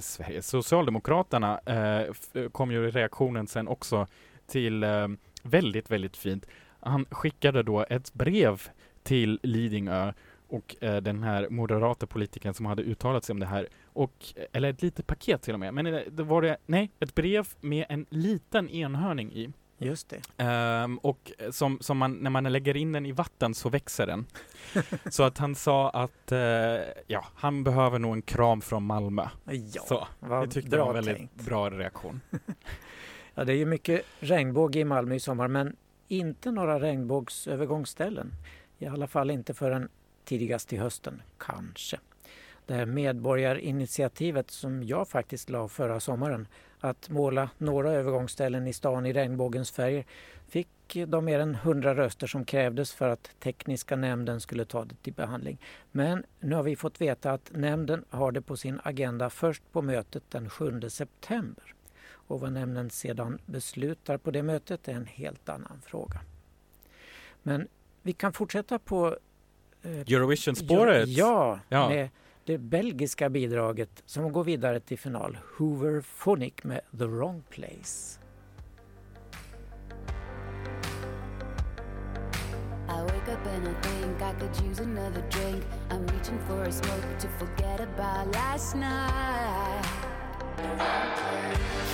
Sverige. 0.00 0.42
Socialdemokraterna 0.42 1.60
eh, 1.66 2.48
kom 2.52 2.72
ju 2.72 2.90
reaktionen 2.90 3.46
sen 3.46 3.68
också 3.68 4.06
till 4.46 4.82
eh, 4.82 5.08
väldigt, 5.42 5.90
väldigt 5.90 6.16
fint. 6.16 6.46
Han 6.80 7.06
skickade 7.10 7.62
då 7.62 7.86
ett 7.90 8.12
brev 8.12 8.62
till 9.02 9.40
Lidingö 9.42 10.12
och 10.50 10.76
eh, 10.80 10.96
den 10.96 11.22
här 11.22 11.48
moderata 11.50 12.06
politikern 12.06 12.54
som 12.54 12.66
hade 12.66 12.82
uttalat 12.82 13.24
sig 13.24 13.32
om 13.32 13.40
det 13.40 13.46
här 13.46 13.68
och, 13.84 14.34
eller 14.52 14.70
ett 14.70 14.82
litet 14.82 15.06
paket 15.06 15.42
till 15.42 15.54
och 15.54 15.60
med, 15.60 15.74
men 15.74 15.86
eh, 15.86 16.00
det 16.10 16.22
var 16.22 16.42
det, 16.42 16.56
nej, 16.66 16.90
ett 17.00 17.14
brev 17.14 17.48
med 17.60 17.86
en 17.88 18.06
liten 18.10 18.68
enhörning 18.68 19.32
i. 19.32 19.52
Just 19.82 20.08
det. 20.08 20.44
Ehm, 20.44 20.98
och 20.98 21.32
som, 21.50 21.78
som 21.80 21.98
man, 21.98 22.12
när 22.12 22.30
man 22.30 22.44
lägger 22.44 22.76
in 22.76 22.92
den 22.92 23.06
i 23.06 23.12
vatten 23.12 23.54
så 23.54 23.68
växer 23.68 24.06
den. 24.06 24.26
så 25.10 25.22
att 25.22 25.38
han 25.38 25.54
sa 25.54 25.90
att 25.90 26.32
eh, 26.32 26.38
ja, 27.06 27.24
han 27.34 27.64
behöver 27.64 27.98
nog 27.98 28.14
en 28.14 28.22
kram 28.22 28.60
från 28.60 28.82
Malmö. 28.82 29.28
Ja, 29.44 29.82
så, 29.88 30.08
vad 30.20 30.48
det 30.48 30.52
tyckte 30.52 30.76
jag 30.76 30.84
var 30.86 30.92
bra 30.92 30.98
en 30.98 31.04
väldigt 31.04 31.16
tänkt. 31.16 31.46
bra 31.48 31.70
reaktion. 31.70 32.20
Ja, 33.34 33.44
det 33.44 33.52
är 33.52 33.56
ju 33.56 33.66
mycket 33.66 34.02
regnbåge 34.20 34.78
i 34.78 34.84
Malmö 34.84 35.14
i 35.14 35.20
sommar 35.20 35.48
men 35.48 35.76
inte 36.08 36.50
några 36.50 36.80
regnbågsövergångsställen. 36.80 38.32
I 38.78 38.86
alla 38.86 39.06
fall 39.06 39.30
inte 39.30 39.54
förrän 39.54 39.88
tidigast 40.30 40.68
till 40.68 40.80
hösten, 40.80 41.22
kanske. 41.38 42.00
Det 42.66 42.74
här 42.74 42.86
medborgarinitiativet 42.86 44.50
som 44.50 44.82
jag 44.82 45.08
faktiskt 45.08 45.50
la 45.50 45.68
förra 45.68 46.00
sommaren 46.00 46.48
att 46.80 47.08
måla 47.08 47.50
några 47.58 47.92
övergångsställen 47.92 48.66
i 48.66 48.72
stan 48.72 49.06
i 49.06 49.12
regnbågens 49.12 49.70
färger 49.70 50.04
fick 50.48 50.68
de 51.06 51.24
mer 51.24 51.40
än 51.40 51.54
100 51.54 51.94
röster 51.94 52.26
som 52.26 52.44
krävdes 52.44 52.92
för 52.92 53.08
att 53.08 53.30
tekniska 53.40 53.96
nämnden 53.96 54.40
skulle 54.40 54.64
ta 54.64 54.84
det 54.84 54.94
till 55.02 55.12
behandling. 55.12 55.60
Men 55.92 56.24
nu 56.40 56.54
har 56.54 56.62
vi 56.62 56.76
fått 56.76 57.00
veta 57.00 57.32
att 57.32 57.50
nämnden 57.54 58.04
har 58.10 58.32
det 58.32 58.42
på 58.42 58.56
sin 58.56 58.80
agenda 58.84 59.30
först 59.30 59.62
på 59.72 59.82
mötet 59.82 60.22
den 60.28 60.50
7 60.50 60.80
september. 60.88 61.74
Och 62.12 62.40
vad 62.40 62.52
nämnden 62.52 62.90
sedan 62.90 63.38
beslutar 63.46 64.16
på 64.16 64.30
det 64.30 64.42
mötet 64.42 64.88
är 64.88 64.92
en 64.92 65.06
helt 65.06 65.48
annan 65.48 65.80
fråga. 65.86 66.20
Men 67.42 67.68
vi 68.02 68.12
kan 68.12 68.32
fortsätta 68.32 68.78
på 68.78 69.16
Eurovision-spåret. 69.84 71.08
Ja, 71.08 71.58
Ja. 71.68 71.88
med 71.88 72.08
det 72.44 72.58
belgiska 72.58 73.28
bidraget 73.30 74.02
som 74.06 74.32
går 74.32 74.44
vidare 74.44 74.80
till 74.80 74.98
final. 74.98 75.38
Hoover 75.58 76.02
Phonic 76.24 76.54
med 76.62 76.80
The 76.98 77.04
Wrong 77.06 77.42
Place. 77.50 78.18
I 82.88 83.02
wake 83.02 83.28
up 83.32 83.46
and 83.46 83.68
I 83.68 83.74
think 83.82 84.22
I 84.22 84.32
could 84.40 84.70
use 84.70 84.80
another 84.82 85.22
drink. 85.30 85.62
I'm 85.90 86.06
reaching 86.06 86.38
for 86.48 86.62
a 86.64 86.72
smoke 86.72 87.18
to 87.20 87.28
forget 87.38 87.80
about 87.80 88.32
last 88.34 88.74
night. 88.76 89.86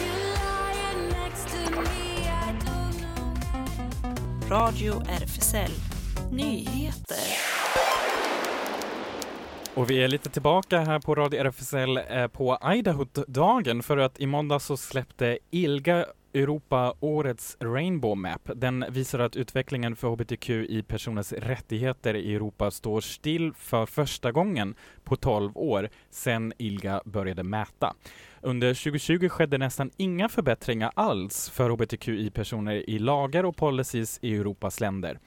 You're 0.00 0.34
lying 0.44 1.08
next 1.10 1.48
to 1.48 1.70
me, 1.70 2.26
I 2.28 2.52
don't 2.64 2.96
know. 3.00 4.48
Radio 4.56 5.00
RFSL 5.00 5.70
Nyheter. 6.30 7.55
Och 9.76 9.90
vi 9.90 10.04
är 10.04 10.08
lite 10.08 10.30
tillbaka 10.30 10.80
här 10.80 10.98
på 10.98 11.14
Radio 11.14 11.40
RFSL 11.40 11.96
eh, 11.96 12.26
på 12.26 12.58
Idaho-dagen 12.74 13.82
för 13.82 13.96
att 13.96 14.20
i 14.20 14.26
måndag 14.26 14.58
så 14.58 14.76
släppte 14.76 15.38
ILGA 15.50 16.06
Europa 16.34 16.94
årets 17.00 17.56
Rainbow 17.60 18.16
Map. 18.16 18.50
Den 18.54 18.84
visar 18.90 19.18
att 19.18 19.36
utvecklingen 19.36 19.96
för 19.96 20.08
hbtqi-personers 20.08 21.32
rättigheter 21.32 22.14
i 22.14 22.34
Europa 22.34 22.70
står 22.70 23.00
still 23.00 23.52
för 23.54 23.86
första 23.86 24.32
gången 24.32 24.74
på 25.04 25.16
12 25.16 25.52
år 25.54 25.88
sedan 26.10 26.52
ILGA 26.58 27.02
började 27.04 27.42
mäta. 27.42 27.94
Under 28.40 28.74
2020 28.74 29.28
skedde 29.28 29.58
nästan 29.58 29.90
inga 29.96 30.28
förbättringar 30.28 30.92
alls 30.94 31.50
för 31.50 31.70
hbtqi-personer 31.70 32.90
i 32.90 32.98
lagar 32.98 33.44
och 33.44 33.56
policies 33.56 34.18
i 34.22 34.36
Europas 34.36 34.80
länder. 34.80 35.18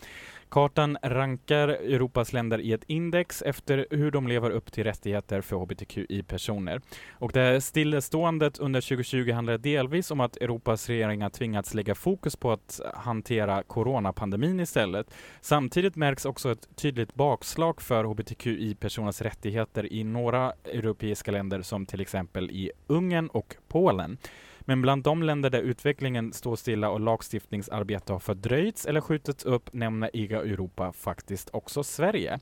Kartan 0.50 0.98
rankar 1.04 1.68
Europas 1.68 2.34
länder 2.34 2.60
i 2.62 2.74
ett 2.74 2.84
index 2.88 3.42
efter 3.42 3.86
hur 3.90 4.12
de 4.12 4.28
lever 4.28 4.52
upp 4.52 4.72
till 4.72 4.84
rättigheter 4.84 5.42
för 5.42 5.56
hbtqi-personer. 5.56 6.82
Och 7.12 7.32
det 7.32 7.40
här 7.40 7.60
stilleståendet 7.60 8.60
under 8.60 8.82
2020 8.82 9.32
handlar 9.32 9.58
delvis 9.58 10.12
om 10.12 10.20
att 10.20 10.38
Europas 10.38 10.90
regeringar 10.90 11.30
tvingats 11.30 11.74
lägga 11.74 11.96
fokus 11.96 12.36
på 12.36 12.52
att 12.52 12.82
hantera 12.94 13.64
coronapandemin 13.64 14.60
istället. 14.60 15.14
Samtidigt 15.42 15.96
märks 15.96 16.26
också 16.26 16.52
ett 16.52 16.76
tydligt 16.76 17.14
bakslag 17.14 17.82
för 17.82 18.04
hbtqi-personers 18.04 19.22
rättigheter 19.22 19.94
i 19.94 20.04
några 20.04 20.54
europeiska 20.64 21.32
länder 21.32 21.62
som 21.62 21.86
till 21.86 22.02
exempel 22.02 22.52
i 22.52 22.72
Ungern 22.88 23.28
och 23.28 23.56
Polen. 23.68 24.18
Men 24.70 24.82
bland 24.82 25.04
de 25.04 25.24
länder 25.24 25.50
där 25.50 25.62
utvecklingen 25.62 26.34
står 26.34 26.56
stilla 26.56 26.90
och 26.90 27.00
lagstiftningsarbete 27.00 28.14
har 28.14 28.20
fördröjts 28.20 28.86
eller 28.86 29.02
skjutits 29.02 29.46
upp 29.46 29.74
nämner 29.74 30.10
IGA 30.14 30.38
Europa 30.42 30.94
faktiskt 30.94 31.50
också 31.54 31.84
Sverige. 31.84 32.40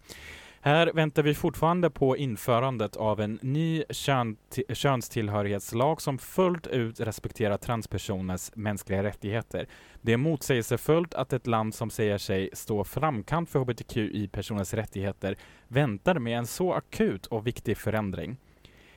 Här 0.62 0.92
väntar 0.94 1.24
vi 1.24 1.34
fortfarande 1.34 1.90
på 1.90 2.18
införandet 2.18 2.96
av 2.96 3.22
en 3.22 3.40
ny 3.42 3.84
kön 3.90 4.38
könstillhörighetslag 4.74 6.02
som 6.02 6.18
fullt 6.18 6.68
ut 6.68 7.00
respekterar 7.00 7.58
transpersoners 7.58 8.52
mänskliga 8.56 9.04
rättigheter. 9.04 9.68
Det 10.02 10.14
är 10.14 10.18
motsägelsefullt 10.18 11.14
att 11.14 11.34
ett 11.34 11.48
land 11.48 11.76
som 11.76 11.90
säger 11.90 12.18
sig 12.18 12.50
stå 12.54 12.84
framkant 12.84 13.50
för 13.50 13.60
hbtqi-personers 13.60 14.74
rättigheter 14.74 15.38
väntar 15.68 16.20
med 16.20 16.38
en 16.38 16.48
så 16.48 16.74
akut 16.74 17.26
och 17.26 17.48
viktig 17.48 17.78
förändring. 17.78 18.38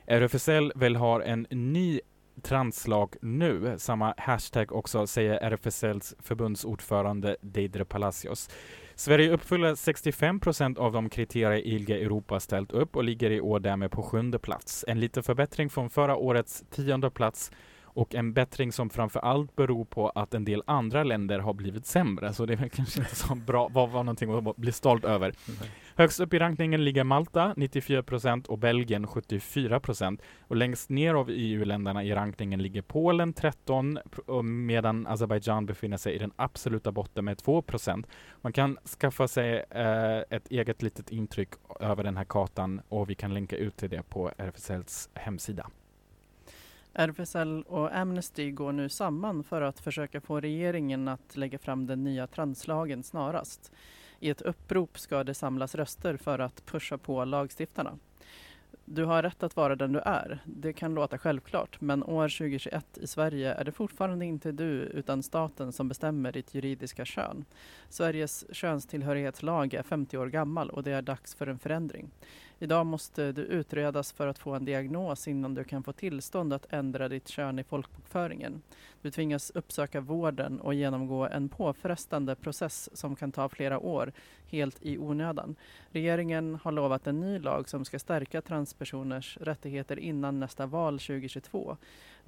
RFSL 0.07 0.73
vill 0.75 0.97
ha 0.97 1.23
en 1.23 1.47
ny 1.51 2.01
translag 2.41 3.17
nu. 3.23 3.75
Samma 3.79 4.15
hashtag 4.17 4.73
också, 4.73 5.07
säger 5.07 5.35
RFSLs 5.35 6.15
förbundsordförande 6.19 7.37
Deidre 7.41 7.85
Palacios. 7.85 8.51
Sverige 8.95 9.31
uppfyller 9.31 9.75
65 9.75 10.41
procent 10.41 10.79
av 10.79 10.93
de 10.93 11.09
kriterier 11.09 11.67
ILGA 11.67 11.97
Europa 11.97 12.41
ställt 12.41 12.73
upp 12.73 12.97
och 12.97 13.05
ligger 13.05 13.31
i 13.31 13.41
år 13.41 13.61
därmed 13.61 13.91
på 13.91 14.03
sjunde 14.03 14.39
plats. 14.39 14.85
En 14.89 15.01
liten 15.01 15.23
förbättring 15.23 15.71
från 15.71 15.91
förra 15.91 16.17
årets 16.17 16.65
tionde 16.71 17.11
plats 17.11 17.51
och 17.95 18.15
en 18.15 18.33
bättring 18.33 18.73
som 18.73 18.91
framför 18.91 19.21
allt 19.21 19.57
beror 19.57 19.85
på 19.85 20.09
att 20.09 20.35
en 20.35 20.45
del 20.45 20.63
andra 20.67 21.05
länder 21.05 21.39
har 21.39 21.55
blivit 21.55 21.87
sämre, 21.87 22.33
så 22.33 22.47
det 22.47 22.53
är 22.53 22.57
väl 22.57 22.71
kanske 22.71 23.01
inte 23.01 23.17
så 23.17 23.35
bra, 23.35 23.69
var, 23.69 23.87
var 23.87 24.05
någonting 24.05 24.49
att 24.49 24.57
bli 24.57 24.73
stolt 24.73 25.05
över. 25.05 25.35
Mm. 25.49 25.61
Högst 25.95 26.21
upp 26.21 26.35
i 26.35 26.39
rankningen 26.39 26.85
ligger 26.85 27.05
Malta 27.05 27.55
94 27.57 28.03
procent 28.03 28.47
och 28.47 28.59
Belgien 28.59 29.07
74 29.07 29.81
procent. 29.81 30.23
Och 30.49 30.57
längst 30.57 30.91
ner 30.91 31.15
av 31.15 31.31
EU-länderna 31.31 32.05
i 32.05 32.15
rankningen 32.15 32.63
ligger 32.63 32.83
Polen 32.83 33.33
13 33.33 33.99
medan 34.45 35.07
Azerbajdzjan 35.07 35.67
befinner 35.67 35.97
sig 35.97 36.15
i 36.15 36.19
den 36.19 36.33
absoluta 36.37 36.93
botten 36.93 37.25
med 37.25 37.39
2 37.39 37.63
procent. 37.63 38.07
Man 38.41 38.53
kan 38.53 38.79
skaffa 39.01 39.29
sig 39.29 39.65
eh, 39.71 40.19
ett 40.31 40.51
eget 40.51 40.83
litet 40.83 41.11
intryck 41.11 41.49
över 41.81 42.05
den 42.05 42.17
här 42.17 42.25
kartan 42.25 42.81
och 42.89 43.11
vi 43.11 43.15
kan 43.15 43.35
länka 43.35 43.57
ut 43.57 43.77
till 43.77 43.91
det 43.91 44.03
på 44.03 44.31
RFSLs 44.39 45.09
hemsida. 45.15 45.71
RFSL 46.95 47.63
och 47.63 47.97
Amnesty 47.97 48.51
går 48.51 48.73
nu 48.73 48.89
samman 48.89 49.45
för 49.45 49.63
att 49.63 49.81
försöka 49.81 50.21
få 50.21 50.41
regeringen 50.41 51.09
att 51.09 51.37
lägga 51.37 51.59
fram 51.59 51.87
den 51.87 52.05
nya 52.05 52.27
translagen 52.27 53.03
snarast. 53.03 53.73
I 54.21 54.31
ett 54.31 54.43
upprop 54.43 54.99
ska 54.99 55.25
det 55.25 55.35
samlas 55.35 55.75
röster 55.75 56.17
för 56.17 56.39
att 56.39 56.67
pusha 56.67 56.99
på 56.99 57.25
lagstiftarna. 57.25 57.99
Du 58.85 59.05
har 59.05 59.23
rätt 59.23 59.43
att 59.43 59.57
vara 59.57 59.77
den 59.77 59.93
du 59.93 59.99
är. 59.99 60.39
Det 60.45 60.73
kan 60.73 60.95
låta 60.95 61.19
självklart, 61.19 61.81
men 61.81 62.05
år 62.05 62.29
2021 62.29 62.99
i 62.99 63.07
Sverige 63.07 63.55
är 63.55 63.65
det 63.65 63.73
fortfarande 63.73 64.27
inte 64.27 64.53
du 64.53 64.71
utan 64.71 65.23
staten 65.23 65.73
som 65.73 65.89
bestämmer 65.89 66.33
ditt 66.33 66.55
juridiska 66.55 67.05
kön. 67.05 67.45
Sveriges 67.89 68.45
könstillhörighetslag 68.55 69.75
är 69.75 69.83
50 69.83 70.19
år 70.19 70.27
gammal 70.27 70.71
och 70.71 70.83
det 70.83 70.93
är 70.93 71.03
dags 71.03 71.35
för 71.35 71.47
en 71.47 71.59
förändring. 71.59 72.11
Idag 72.63 72.87
måste 72.87 73.33
du 73.33 73.43
utredas 73.43 74.13
för 74.13 74.27
att 74.27 74.39
få 74.39 74.55
en 74.55 74.65
diagnos 74.65 75.29
innan 75.29 75.55
du 75.55 75.65
kan 75.65 75.83
få 75.83 75.93
tillstånd 75.93 76.53
att 76.53 76.73
ändra 76.73 77.09
ditt 77.09 77.29
kön 77.29 77.59
i 77.59 77.65
folkbokföringen. 77.65 78.63
Du 79.03 79.11
tvingas 79.11 79.51
uppsöka 79.51 80.01
vården 80.01 80.61
och 80.61 80.75
genomgå 80.75 81.27
en 81.27 81.49
påfrestande 81.49 82.35
process 82.35 82.89
som 82.93 83.17
kan 83.17 83.33
ta 83.33 83.49
flera 83.49 83.79
år, 83.79 84.13
helt 84.47 84.77
i 84.83 84.99
onödan. 84.99 85.57
Regeringen 85.91 86.59
har 86.63 86.73
lovat 86.73 87.07
en 87.07 87.21
ny 87.21 87.39
lag 87.39 87.69
som 87.69 87.85
ska 87.85 87.99
stärka 87.99 88.43
transpersoners 88.43 89.39
rättigheter 89.41 89.99
innan 89.99 90.41
nästa 90.41 90.67
val 90.67 90.99
2022. 90.99 91.77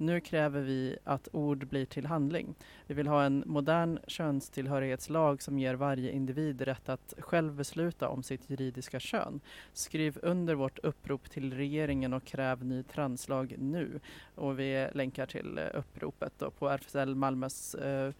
Nu 0.05 0.19
kräver 0.19 0.61
vi 0.61 0.97
att 1.03 1.27
ord 1.31 1.67
blir 1.67 1.85
till 1.85 2.05
handling. 2.05 2.55
Vi 2.87 2.93
vill 2.93 3.07
ha 3.07 3.23
en 3.23 3.43
modern 3.45 3.99
könstillhörighetslag 4.07 5.41
som 5.41 5.59
ger 5.59 5.75
varje 5.75 6.11
individ 6.11 6.61
rätt 6.61 6.89
att 6.89 7.13
själv 7.17 7.53
besluta 7.53 8.09
om 8.09 8.23
sitt 8.23 8.49
juridiska 8.49 8.99
kön. 8.99 9.39
Skriv 9.73 10.19
under 10.21 10.55
vårt 10.55 10.79
upprop 10.79 11.29
till 11.29 11.53
regeringen 11.53 12.13
och 12.13 12.23
kräv 12.23 12.65
ny 12.65 12.83
translag 12.83 13.55
nu. 13.57 13.99
Och 14.35 14.59
vi 14.59 14.87
länkar 14.93 15.25
till 15.25 15.57
eh, 15.57 15.65
uppropet 15.73 16.43
på 16.59 16.69
RFSL 16.69 17.15
Malmös 17.15 17.75
eh, 17.75 18.13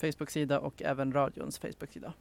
Facebook-sida 0.00 0.60
och 0.60 0.82
även 0.82 1.12
radions 1.12 1.58
Facebook-sida. 1.58 2.12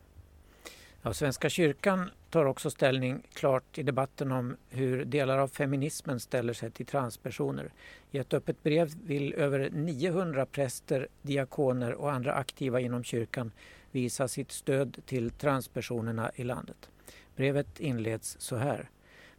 Ja, 1.02 1.14
Svenska 1.14 1.50
kyrkan 1.50 2.10
tar 2.30 2.45
också 2.45 2.70
ställning 2.70 3.22
klart 3.34 3.78
i 3.78 3.84
debatten 3.84 4.32
om 4.32 4.56
hur 4.70 5.06
delar 5.06 5.38
av 5.38 5.47
feminismen 5.47 6.20
ställer 6.20 6.54
sig 6.54 6.72
till 6.72 6.86
transpersoner. 6.86 7.72
I 8.12 8.18
ett 8.18 8.34
öppet 8.34 8.64
brev 8.64 8.91
vill 9.06 9.34
över 9.34 9.70
900 9.70 10.45
präster, 10.45 11.08
diakoner 11.22 11.93
och 11.93 12.12
andra 12.12 12.34
aktiva 12.34 12.80
inom 12.80 13.04
kyrkan 13.04 13.52
visa 13.91 14.28
sitt 14.28 14.52
stöd 14.52 14.97
till 15.06 15.32
transpersonerna 15.32 16.32
i 16.36 16.43
landet. 16.43 16.89
Brevet 17.36 17.80
inleds 17.80 18.36
så 18.39 18.56
här. 18.56 18.89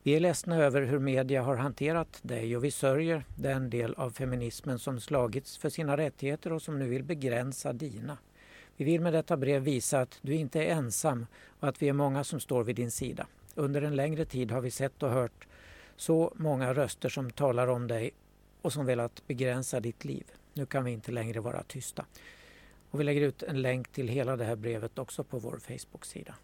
Vi 0.03 0.17
är 0.17 0.21
ledsna 0.21 0.57
över 0.57 0.83
hur 0.83 0.99
media 0.99 1.43
har 1.43 1.57
hanterat 1.57 2.21
dig 2.23 2.57
och 2.57 2.65
vi 2.65 2.71
sörjer 2.71 3.25
den 3.37 3.71
del 3.71 3.95
av 3.95 4.11
feminismen 4.11 4.79
som 4.79 5.01
slagits 5.01 5.59
för 5.59 5.69
sina 5.69 5.97
rättigheter 5.97 6.53
och 6.53 6.63
som 6.63 6.79
nu 6.79 6.89
vill 6.89 7.05
begränsa 7.05 7.73
dina. 7.73 8.19
Vi 8.81 8.85
vill 8.85 9.01
med 9.01 9.13
detta 9.13 9.37
brev 9.37 9.63
visa 9.63 10.01
att 10.01 10.19
du 10.23 10.35
inte 10.35 10.63
är 10.65 10.75
ensam 10.75 11.27
och 11.61 11.69
att 11.69 11.83
vi 11.83 11.89
är 11.89 11.93
många 11.93 12.25
som 12.25 12.41
står 12.41 12.65
vid 12.65 12.77
din 12.77 12.91
sida. 12.91 13.27
Under 13.55 13.83
en 13.83 13.97
längre 13.97 14.25
tid 14.25 14.51
har 14.51 14.61
vi 14.61 14.71
sett 14.71 15.03
och 15.03 15.11
hört 15.11 15.47
så 15.97 16.33
många 16.37 16.75
röster 16.75 17.09
som 17.09 17.31
talar 17.31 17.67
om 17.67 17.87
dig 17.87 18.11
och 18.63 18.73
som 18.73 18.87
velat 18.87 19.23
begränsa 19.27 19.81
ditt 19.81 20.05
liv. 20.05 20.25
Nu 20.55 20.67
kan 20.67 20.85
vi 20.85 20.91
inte 20.91 21.13
längre 21.13 21.41
vara 21.41 21.63
tysta. 21.63 22.05
Och 22.91 23.01
vi 23.01 23.05
lägger 23.05 23.21
ut 23.21 23.43
en 23.43 23.63
länk 23.63 23.93
till 23.93 24.09
hela 24.09 24.37
det 24.37 24.45
här 24.45 24.57
brevet 24.57 24.99
också 24.99 25.25
på 25.25 25.39
vår 25.39 25.59
Facebook-sida. 25.59 26.35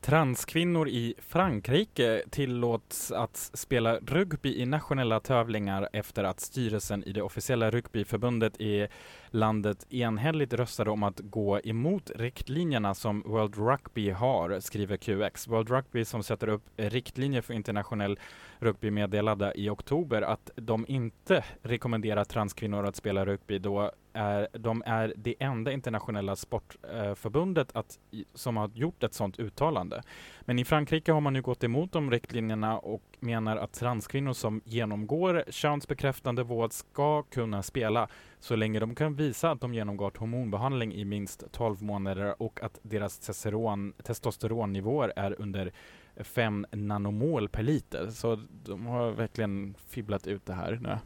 Transkvinnor 0.00 0.88
i 0.88 1.14
Frankrike 1.18 2.22
tillåts 2.30 3.12
att 3.12 3.36
spela 3.36 3.98
rugby 3.98 4.62
i 4.62 4.66
nationella 4.66 5.20
tävlingar 5.20 5.88
efter 5.92 6.24
att 6.24 6.40
styrelsen 6.40 7.04
i 7.04 7.12
det 7.12 7.22
officiella 7.22 7.70
rugbyförbundet 7.70 8.60
i 8.60 8.88
landet 9.36 9.92
enhälligt 9.92 10.52
röstade 10.52 10.90
om 10.90 11.02
att 11.02 11.20
gå 11.20 11.60
emot 11.60 12.10
riktlinjerna 12.14 12.94
som 12.94 13.22
World 13.26 13.56
Rugby 13.56 14.10
har, 14.10 14.60
skriver 14.60 14.96
QX. 14.96 15.48
World 15.48 15.70
Rugby 15.70 16.04
som 16.04 16.22
sätter 16.22 16.48
upp 16.48 16.62
riktlinjer 16.76 17.42
för 17.42 17.54
internationell 17.54 18.18
rugby 18.58 18.90
meddelade 18.90 19.52
i 19.56 19.68
oktober 19.68 20.22
att 20.22 20.50
de 20.56 20.84
inte 20.88 21.44
rekommenderar 21.62 22.24
transkvinnor 22.24 22.86
att 22.86 22.96
spela 22.96 23.26
rugby 23.26 23.58
då 23.58 23.90
är, 24.12 24.48
de 24.52 24.82
är 24.86 25.12
det 25.16 25.34
enda 25.38 25.72
internationella 25.72 26.36
sportförbundet 26.36 27.74
eh, 27.74 27.80
att, 27.80 27.98
som 28.34 28.56
har 28.56 28.70
gjort 28.74 29.02
ett 29.02 29.14
sådant 29.14 29.38
uttalande. 29.38 30.02
Men 30.40 30.58
i 30.58 30.64
Frankrike 30.64 31.12
har 31.12 31.20
man 31.20 31.32
nu 31.32 31.42
gått 31.42 31.64
emot 31.64 31.92
de 31.92 32.10
riktlinjerna 32.10 32.78
och 32.78 33.02
menar 33.20 33.56
att 33.56 33.72
transkvinnor 33.72 34.32
som 34.32 34.60
genomgår 34.64 35.44
könsbekräftande 35.48 36.42
vård 36.42 36.72
ska 36.72 37.22
kunna 37.22 37.62
spela 37.62 38.08
så 38.40 38.56
länge 38.56 38.80
de 38.80 38.94
kan 38.94 39.14
visa 39.14 39.50
att 39.50 39.60
de 39.60 39.74
genomgått 39.74 40.16
hormonbehandling 40.16 40.94
i 40.94 41.04
minst 41.04 41.44
12 41.52 41.82
månader 41.82 42.42
och 42.42 42.62
att 42.62 42.78
deras 42.82 43.18
testosteron, 43.18 43.92
testosteronnivåer 44.02 45.12
är 45.16 45.40
under 45.40 45.72
5 46.16 46.66
nanomol 46.72 47.48
per 47.48 47.62
liter. 47.62 48.10
Så 48.10 48.38
de 48.64 48.86
har 48.86 49.10
verkligen 49.10 49.74
fibblat 49.88 50.26
ut 50.26 50.46
det 50.46 50.54
här 50.54 50.78
nu, 50.82 50.98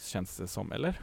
känns 0.00 0.36
det 0.36 0.46
som, 0.46 0.72
eller? 0.72 1.00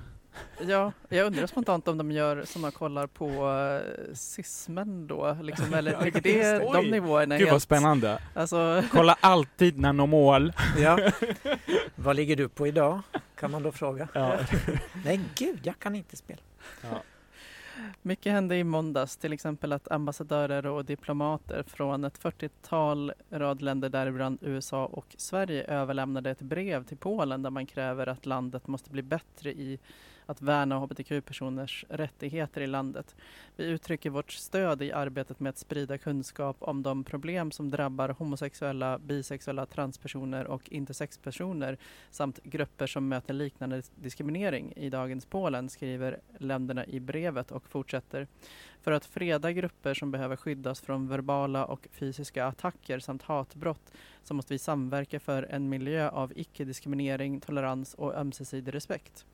Ja, 0.68 0.92
jag 1.10 1.26
undrar 1.26 1.48
spontant 1.48 1.88
om 1.88 1.98
de 1.98 2.12
gör 2.12 2.44
som 2.46 2.62
man 2.62 2.72
kollar 2.72 3.08
på 3.08 3.28
uh, 3.28 4.14
cismen 4.14 5.08
då, 5.08 5.38
liksom, 5.42 5.74
eller 5.74 6.02
ligger 6.06 6.22
det 6.22 6.60
Oj. 6.60 6.70
de 6.74 6.92
nivåerna? 6.92 7.38
Gud 7.38 7.50
vad 7.52 7.62
spännande! 7.62 8.20
Alltså... 8.34 8.84
Kolla 8.92 9.18
alltid 9.20 9.80
nanomol! 9.80 10.54
Ja. 10.78 11.12
vad 11.96 12.16
ligger 12.16 12.36
du 12.36 12.50
på 12.50 12.68
idag? 12.68 13.02
Kan 13.36 13.52
man 13.52 13.64
då 13.64 13.72
fråga? 13.72 14.08
Ja. 14.14 14.40
Nej 15.06 15.20
gud, 15.36 15.60
jag 15.64 15.80
kan 15.80 15.96
inte 15.96 16.16
spela. 16.16 16.42
Ja. 16.82 17.04
Mycket 18.02 18.32
hände 18.32 18.56
i 18.56 18.64
måndags, 18.64 19.18
till 19.18 19.34
exempel 19.34 19.74
att 19.74 19.92
ambassadörer 19.92 20.66
och 20.66 20.86
diplomater 20.86 21.64
från 21.68 22.04
ett 22.04 22.20
40-tal 22.20 23.14
rad 23.30 23.62
länder, 23.62 23.90
däribland 23.90 24.38
USA 24.42 24.86
och 24.86 25.16
Sverige, 25.18 25.64
överlämnade 25.64 26.30
ett 26.30 26.42
brev 26.42 26.84
till 26.84 26.98
Polen 26.98 27.42
där 27.42 27.50
man 27.50 27.66
kräver 27.66 28.08
att 28.08 28.26
landet 28.26 28.68
måste 28.68 28.90
bli 28.90 29.02
bättre 29.02 29.52
i 29.52 29.80
att 30.28 30.42
värna 30.42 30.80
hbtq-personers 30.80 31.86
rättigheter 31.90 32.62
i 32.62 32.68
landet. 32.68 33.16
Vi 33.56 33.66
uttrycker 33.66 34.10
vårt 34.10 34.32
stöd 34.32 34.82
i 34.82 34.92
arbetet 34.92 35.40
med 35.40 35.50
att 35.50 35.58
sprida 35.58 35.98
kunskap 35.98 36.58
om 36.60 36.84
de 36.84 37.04
problem 37.04 37.52
som 37.52 37.72
drabbar 37.72 38.10
homosexuella, 38.10 39.00
bisexuella, 39.00 39.66
transpersoner 39.66 40.48
och 40.48 40.72
intersexpersoner 40.72 41.78
samt 42.12 42.44
grupper 42.44 42.88
som 42.88 43.08
möter 43.08 43.34
liknande 43.34 43.82
diskriminering 43.96 44.74
i 44.76 44.90
dagens 44.90 45.26
Polen, 45.26 45.70
skriver 45.70 46.20
länderna 46.38 46.86
i 46.86 47.00
brevet 47.00 47.52
och 47.52 47.70
fortsätter. 47.70 48.28
För 48.82 48.92
att 48.92 49.06
freda 49.06 49.52
grupper 49.52 49.94
som 49.94 50.12
behöver 50.12 50.36
skyddas 50.36 50.82
från 50.82 51.08
verbala 51.08 51.66
och 51.66 51.88
fysiska 51.92 52.46
attacker 52.46 53.00
samt 53.00 53.24
hatbrott 53.24 53.92
så 54.24 54.34
måste 54.34 54.54
vi 54.54 54.60
samverka 54.60 55.20
för 55.20 55.44
en 55.44 55.70
miljö 55.70 56.10
av 56.10 56.34
icke-diskriminering, 56.36 57.40
tolerans 57.40 57.94
och 57.94 58.16
ömsesidig 58.16 58.74
respekt. 58.74 59.26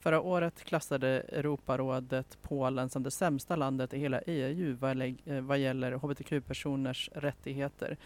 Förra 0.00 0.20
året 0.20 0.64
klassade 0.64 1.08
Europarådet 1.08 2.38
Polen 2.42 2.88
som 2.88 3.02
det 3.02 3.10
sämsta 3.10 3.56
landet 3.56 3.94
i 3.94 3.98
hela 3.98 4.20
EU 4.20 4.78
eh, 5.24 5.40
vad, 5.40 5.58
gäller 5.58 5.92
hbtq-personers 5.92 7.10
rättigheter. 7.14 7.96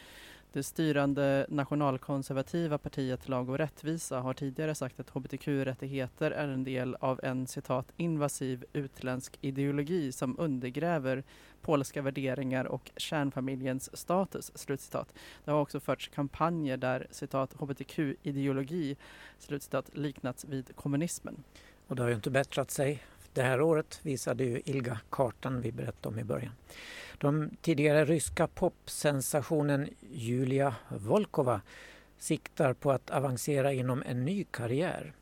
Det 0.52 0.62
styrande 0.62 1.46
nationalkonservativa 1.48 2.78
partiet 2.78 3.28
Lag 3.28 3.48
och 3.48 3.58
rättvisa 3.58 4.20
har 4.20 4.34
tidigare 4.34 4.74
sagt 4.74 5.00
att 5.00 5.10
hbtq-rättigheter 5.10 6.30
är 6.30 6.48
en 6.48 6.64
del 6.64 6.94
av 6.94 7.20
en 7.22 7.46
citat 7.46 7.92
invasiv 7.96 8.64
utländsk 8.72 9.38
ideologi 9.40 10.12
som 10.12 10.38
undergräver 10.38 11.24
polska 11.60 12.02
värderingar 12.02 12.64
och 12.64 12.90
kärnfamiljens 12.96 13.96
status. 13.96 14.52
Slutcitat. 14.54 15.14
Det 15.44 15.50
har 15.50 15.60
också 15.60 15.80
förts 15.80 16.08
kampanjer 16.08 16.76
där 16.76 17.06
citat 17.10 17.54
hbtq-ideologi 17.54 18.96
slutcitat 19.38 19.96
liknats 19.96 20.44
vid 20.44 20.76
kommunismen. 20.76 21.44
Och 21.90 21.96
det 21.96 22.02
har 22.02 22.08
ju 22.08 22.14
inte 22.14 22.30
bättrat 22.30 22.70
sig. 22.70 23.02
Det 23.32 23.42
här 23.42 23.60
året 23.60 24.00
visade 24.02 24.44
ju 24.44 24.62
Ilga-kartan 24.64 25.60
vi 25.60 25.72
berättade 25.72 26.08
om 26.08 26.18
i 26.18 26.24
början. 26.24 26.52
De 27.18 27.50
tidigare 27.60 28.04
ryska 28.04 28.46
popsensationen 28.46 29.88
Julia 30.10 30.74
Volkova 30.88 31.60
siktar 32.18 32.72
på 32.72 32.90
att 32.90 33.10
avancera 33.10 33.72
inom 33.72 34.02
en 34.06 34.24
ny 34.24 34.44
karriär. 34.50 35.12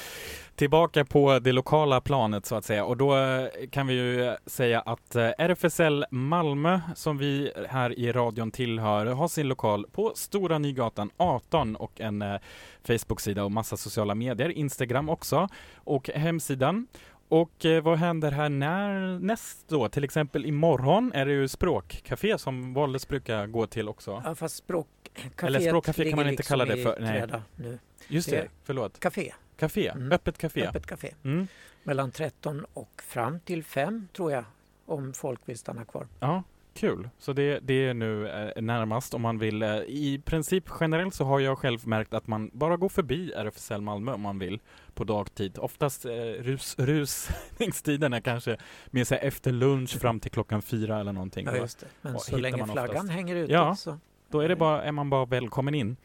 Tillbaka 0.55 1.05
på 1.05 1.39
det 1.39 1.51
lokala 1.51 2.01
planet 2.01 2.45
så 2.45 2.55
att 2.55 2.65
säga 2.65 2.85
och 2.85 2.97
då 2.97 3.17
eh, 3.17 3.47
kan 3.71 3.87
vi 3.87 3.93
ju 3.93 4.35
säga 4.45 4.81
att 4.81 5.15
eh, 5.15 5.29
RFSL 5.37 6.05
Malmö 6.11 6.79
som 6.95 7.17
vi 7.17 7.51
här 7.69 7.99
i 7.99 8.11
radion 8.11 8.51
tillhör 8.51 9.05
har 9.05 9.27
sin 9.27 9.47
lokal 9.47 9.85
på 9.91 10.11
Stora 10.15 10.57
Nygatan 10.57 11.09
18 11.17 11.75
och 11.75 12.01
en 12.01 12.21
eh, 12.21 12.35
Facebook-sida 12.83 13.43
och 13.43 13.51
massa 13.51 13.77
sociala 13.77 14.15
medier, 14.15 14.49
Instagram 14.49 15.09
också 15.09 15.47
och 15.75 16.09
hemsidan. 16.09 16.87
Och 17.31 17.65
eh, 17.65 17.83
vad 17.83 17.97
händer 17.97 18.31
här 18.31 18.49
när, 18.49 19.19
näst 19.19 19.67
då? 19.67 19.89
Till 19.89 20.03
exempel 20.03 20.45
imorgon 20.45 21.11
är 21.13 21.25
det 21.25 21.31
ju 21.31 21.47
språkcafé 21.47 22.37
som 22.37 22.73
Valdes 22.73 23.07
brukar 23.07 23.47
gå 23.47 23.67
till 23.67 23.89
också. 23.89 24.21
Ja, 24.25 24.35
fast 24.35 24.55
språkcaféet 24.55 25.43
Eller 25.43 25.59
språkcafé 25.59 26.09
kan 26.09 26.15
man 26.15 26.27
inte 26.27 26.31
liksom 26.31 26.53
kalla 26.53 26.65
det 26.65 26.79
i 26.79 26.83
för, 26.83 26.97
nej. 26.99 27.27
Nu. 27.55 27.79
Just 28.07 28.29
Det 28.29 28.35
det, 28.35 28.47
förlåt. 28.63 28.99
Café, 28.99 29.33
Café, 29.57 29.89
Mm. 29.89 30.11
öppet 30.11 30.37
café. 30.37 30.67
öppet 30.67 30.85
café. 30.85 31.13
Mm. 31.23 31.47
Mellan 31.83 32.11
13 32.11 32.65
och 32.73 33.01
fram 33.07 33.39
till 33.39 33.63
5 33.63 34.07
tror 34.13 34.31
jag, 34.31 34.43
om 34.85 35.13
folk 35.13 35.39
vill 35.45 35.57
stanna 35.57 35.85
kvar. 35.85 36.07
Ja, 36.19 36.43
kul. 36.73 37.09
Så 37.19 37.33
det, 37.33 37.59
det 37.59 37.85
är 37.87 37.93
nu 37.93 38.27
eh, 38.29 38.61
närmast 38.61 39.13
om 39.13 39.21
man 39.21 39.39
vill. 39.39 39.61
Eh, 39.63 39.75
I 39.87 40.21
princip 40.25 40.63
generellt 40.79 41.13
så 41.15 41.23
har 41.25 41.39
jag 41.39 41.57
själv 41.57 41.87
märkt 41.87 42.13
att 42.13 42.27
man 42.27 42.49
bara 42.53 42.77
går 42.77 42.89
förbi 42.89 43.31
RFSL 43.35 43.81
Malmö 43.81 44.13
om 44.13 44.21
man 44.21 44.39
vill 44.39 44.59
på 44.95 45.03
dagtid. 45.03 45.57
Oftast 45.57 46.05
eh, 46.05 46.11
rus, 46.39 46.75
rusningstiden 46.79 48.13
är 48.13 48.19
kanske 48.21 48.57
med 48.87 49.07
sig 49.07 49.19
efter 49.21 49.51
lunch 49.51 49.99
fram 49.99 50.19
till 50.19 50.31
klockan 50.31 50.61
fyra 50.61 50.99
eller 50.99 51.13
någonting. 51.13 51.45
Ja, 51.45 51.55
just 51.55 51.79
det. 51.79 51.85
Men 52.01 52.15
och 52.15 52.21
så 52.21 52.37
länge 52.37 52.65
flaggan 52.65 52.91
oftast. 52.95 53.09
hänger 53.11 53.35
ute 53.35 53.53
Ja. 53.53 53.75
så 53.75 53.97
Då 54.31 54.39
är, 54.39 54.49
det 54.49 54.55
bara, 54.55 54.83
är 54.83 54.91
man 54.91 55.09
bara 55.09 55.25
välkommen 55.25 55.75
in. 55.75 55.97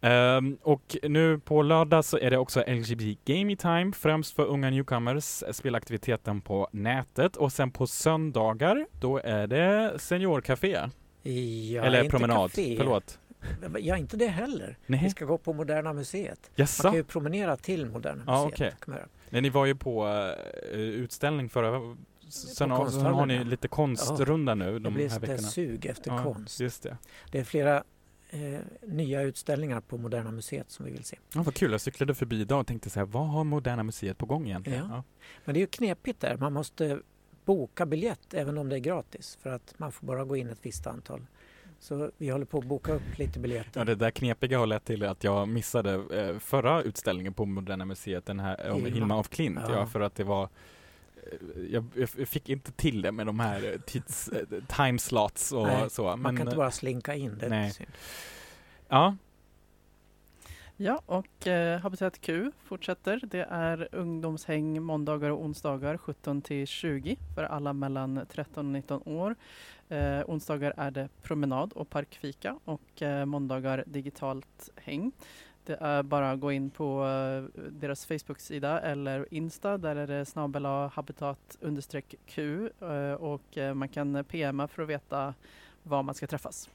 Ehm, 0.00 0.58
och 0.62 0.96
nu 1.02 1.38
på 1.38 1.62
lördag 1.62 2.04
så 2.04 2.18
är 2.18 2.30
det 2.30 2.38
också 2.38 2.64
LGBT 2.66 3.18
Gaming 3.24 3.56
Time, 3.56 3.92
främst 3.92 4.34
för 4.36 4.44
unga 4.46 4.70
newcomers, 4.70 5.42
eh, 5.42 5.52
spelaktiviteten 5.52 6.40
på 6.40 6.68
nätet. 6.72 7.36
Och 7.36 7.52
sen 7.52 7.70
på 7.70 7.86
söndagar, 7.86 8.86
då 9.00 9.18
är 9.24 9.46
det 9.46 9.98
seniorcafé. 9.98 10.78
Ja, 11.22 11.82
Eller 11.84 12.08
promenad, 12.10 12.50
café. 12.50 12.74
förlåt. 12.78 13.18
Ja, 13.78 13.96
inte 13.96 14.16
det 14.16 14.26
heller. 14.28 14.78
Nej. 14.86 15.00
Vi 15.02 15.10
ska 15.10 15.24
gå 15.24 15.38
på 15.38 15.52
Moderna 15.52 15.92
Museet. 15.92 16.40
Man 16.42 16.52
Jaså? 16.54 16.82
kan 16.82 16.94
ju 16.94 17.04
promenera 17.04 17.56
till 17.56 17.86
Moderna 17.86 18.22
Ja, 18.26 18.48
Museet. 18.50 18.86
man 18.86 18.96
göra. 18.96 19.08
Nej, 19.30 19.42
ni 19.42 19.50
var 19.50 19.66
ju 19.66 19.74
på 19.74 20.06
uh, 20.06 20.78
utställning 20.80 21.48
förra... 21.48 21.96
Sen 22.28 22.70
har, 22.70 22.88
sen 22.88 23.00
har 23.06 23.26
ni 23.26 23.36
ja. 23.36 23.42
lite 23.42 23.68
konstrunda 23.68 24.54
nu 24.54 24.72
Det 24.72 24.78
de 24.78 24.94
blir 24.94 25.08
här 25.08 25.16
ett 25.16 25.22
veckorna. 25.22 25.38
sug 25.48 25.86
efter 25.86 26.10
Ja, 26.10 26.22
konst. 26.22 26.60
Just 26.60 26.82
det. 26.82 26.96
Det 27.32 27.38
är 27.38 27.44
flera 27.44 27.84
eh, 28.30 28.60
nya 28.82 29.22
utställningar 29.22 29.80
på 29.80 29.96
Moderna 29.98 30.30
Museet 30.30 30.70
som 30.70 30.84
vi 30.84 30.90
vill 30.92 31.04
se. 31.04 31.18
Ja, 31.34 31.42
vad 31.42 31.54
kul, 31.54 31.72
jag 31.72 31.80
cyklade 31.80 32.14
förbi 32.14 32.40
idag 32.40 32.60
och 32.60 32.66
tänkte 32.66 32.90
så 32.90 33.00
här, 33.00 33.06
vad 33.06 33.28
har 33.28 33.44
Moderna 33.44 33.82
Museet 33.82 34.18
på 34.18 34.26
gång 34.26 34.46
egentligen? 34.46 34.86
Ja. 34.90 35.02
Men 35.44 35.54
det 35.54 35.58
är 35.58 35.62
ju 35.62 35.66
knepigt 35.66 36.20
där. 36.20 36.36
Man 36.36 36.52
måste 36.52 37.00
boka 37.44 37.86
biljett 37.86 38.34
även 38.34 38.58
om 38.58 38.68
det 38.68 38.76
är 38.76 38.80
gratis 38.80 39.38
för 39.42 39.50
att 39.50 39.74
man 39.78 39.92
får 39.92 40.06
bara 40.06 40.24
gå 40.24 40.36
in 40.36 40.48
ett 40.48 40.58
visst 40.62 40.86
antal. 40.86 41.26
Så 41.80 42.10
vi 42.16 42.30
håller 42.30 42.44
på 42.44 42.58
att 42.58 42.64
boka 42.64 42.92
upp 42.92 43.18
lite 43.18 43.38
biljetter. 43.38 43.80
Ja, 43.80 43.84
det 43.84 43.94
där 43.94 44.10
knepiga 44.10 44.58
har 44.58 44.66
lett 44.66 44.84
till 44.84 45.04
att 45.04 45.24
jag 45.24 45.48
missade 45.48 45.92
eh, 46.20 46.38
förra 46.38 46.82
utställningen 46.82 47.34
på 47.34 47.46
Moderna 47.46 47.84
Museet, 47.84 48.26
den 48.26 48.40
här 48.40 48.70
om 48.70 48.76
Hilma. 48.76 48.94
Hilma 48.94 49.20
af 49.20 49.28
Klint, 49.28 49.58
ja. 49.68 49.72
Ja. 49.72 49.86
för 49.86 50.00
att 50.00 50.14
det 50.14 50.24
var 50.24 50.42
eh, 50.42 51.62
jag, 51.70 51.84
jag 52.16 52.28
fick 52.28 52.48
inte 52.48 52.72
till 52.72 53.02
det 53.02 53.12
med 53.12 53.26
de 53.26 53.40
här 53.40 53.72
eh, 53.72 53.80
tids, 53.80 54.30
timeslots 54.76 55.52
och 55.52 55.66
Nej, 55.66 55.90
så. 55.90 56.02
Man 56.02 56.20
Men, 56.20 56.36
kan 56.36 56.46
inte 56.46 56.56
bara 56.56 56.70
slinka 56.70 57.14
in. 57.14 57.38
Det 57.38 57.48
nej. 57.48 57.72
Ja, 58.88 59.16
Ja, 60.82 61.02
och 61.06 61.46
eh, 61.46 61.80
Habitat 61.80 62.20
Q 62.20 62.52
fortsätter. 62.64 63.20
Det 63.22 63.46
är 63.50 63.88
ungdomshäng 63.92 64.82
måndagar 64.82 65.30
och 65.30 65.44
onsdagar 65.44 65.96
17 65.96 66.42
till 66.42 66.66
20 66.66 67.16
för 67.34 67.42
alla 67.42 67.72
mellan 67.72 68.20
13 68.28 68.66
och 68.66 68.72
19 68.72 69.02
år. 69.04 69.36
Eh, 69.90 70.22
onsdagar 70.26 70.74
är 70.76 70.90
det 70.90 71.08
promenad 71.22 71.72
och 71.72 71.90
parkfika 71.90 72.58
och 72.64 73.02
eh, 73.02 73.24
måndagar 73.24 73.84
digitalt 73.86 74.70
häng. 74.76 75.12
Det 75.64 75.76
är 75.80 76.02
bara 76.02 76.30
att 76.30 76.40
gå 76.40 76.52
in 76.52 76.70
på 76.70 77.06
eh, 77.06 77.62
deras 77.70 78.06
Facebook-sida 78.06 78.80
eller 78.80 79.34
Insta. 79.34 79.78
Där 79.78 79.96
är 79.96 80.06
det 80.06 80.24
snabel 80.24 80.64
habitat 80.92 81.58
understreck 81.60 82.14
Q 82.26 82.68
eh, 82.80 83.12
och 83.12 83.58
eh, 83.58 83.74
man 83.74 83.88
kan 83.88 84.24
PMa 84.24 84.68
för 84.68 84.82
att 84.82 84.88
veta 84.88 85.34
var 85.82 86.02
man 86.02 86.14
ska 86.14 86.26
träffas. 86.26 86.70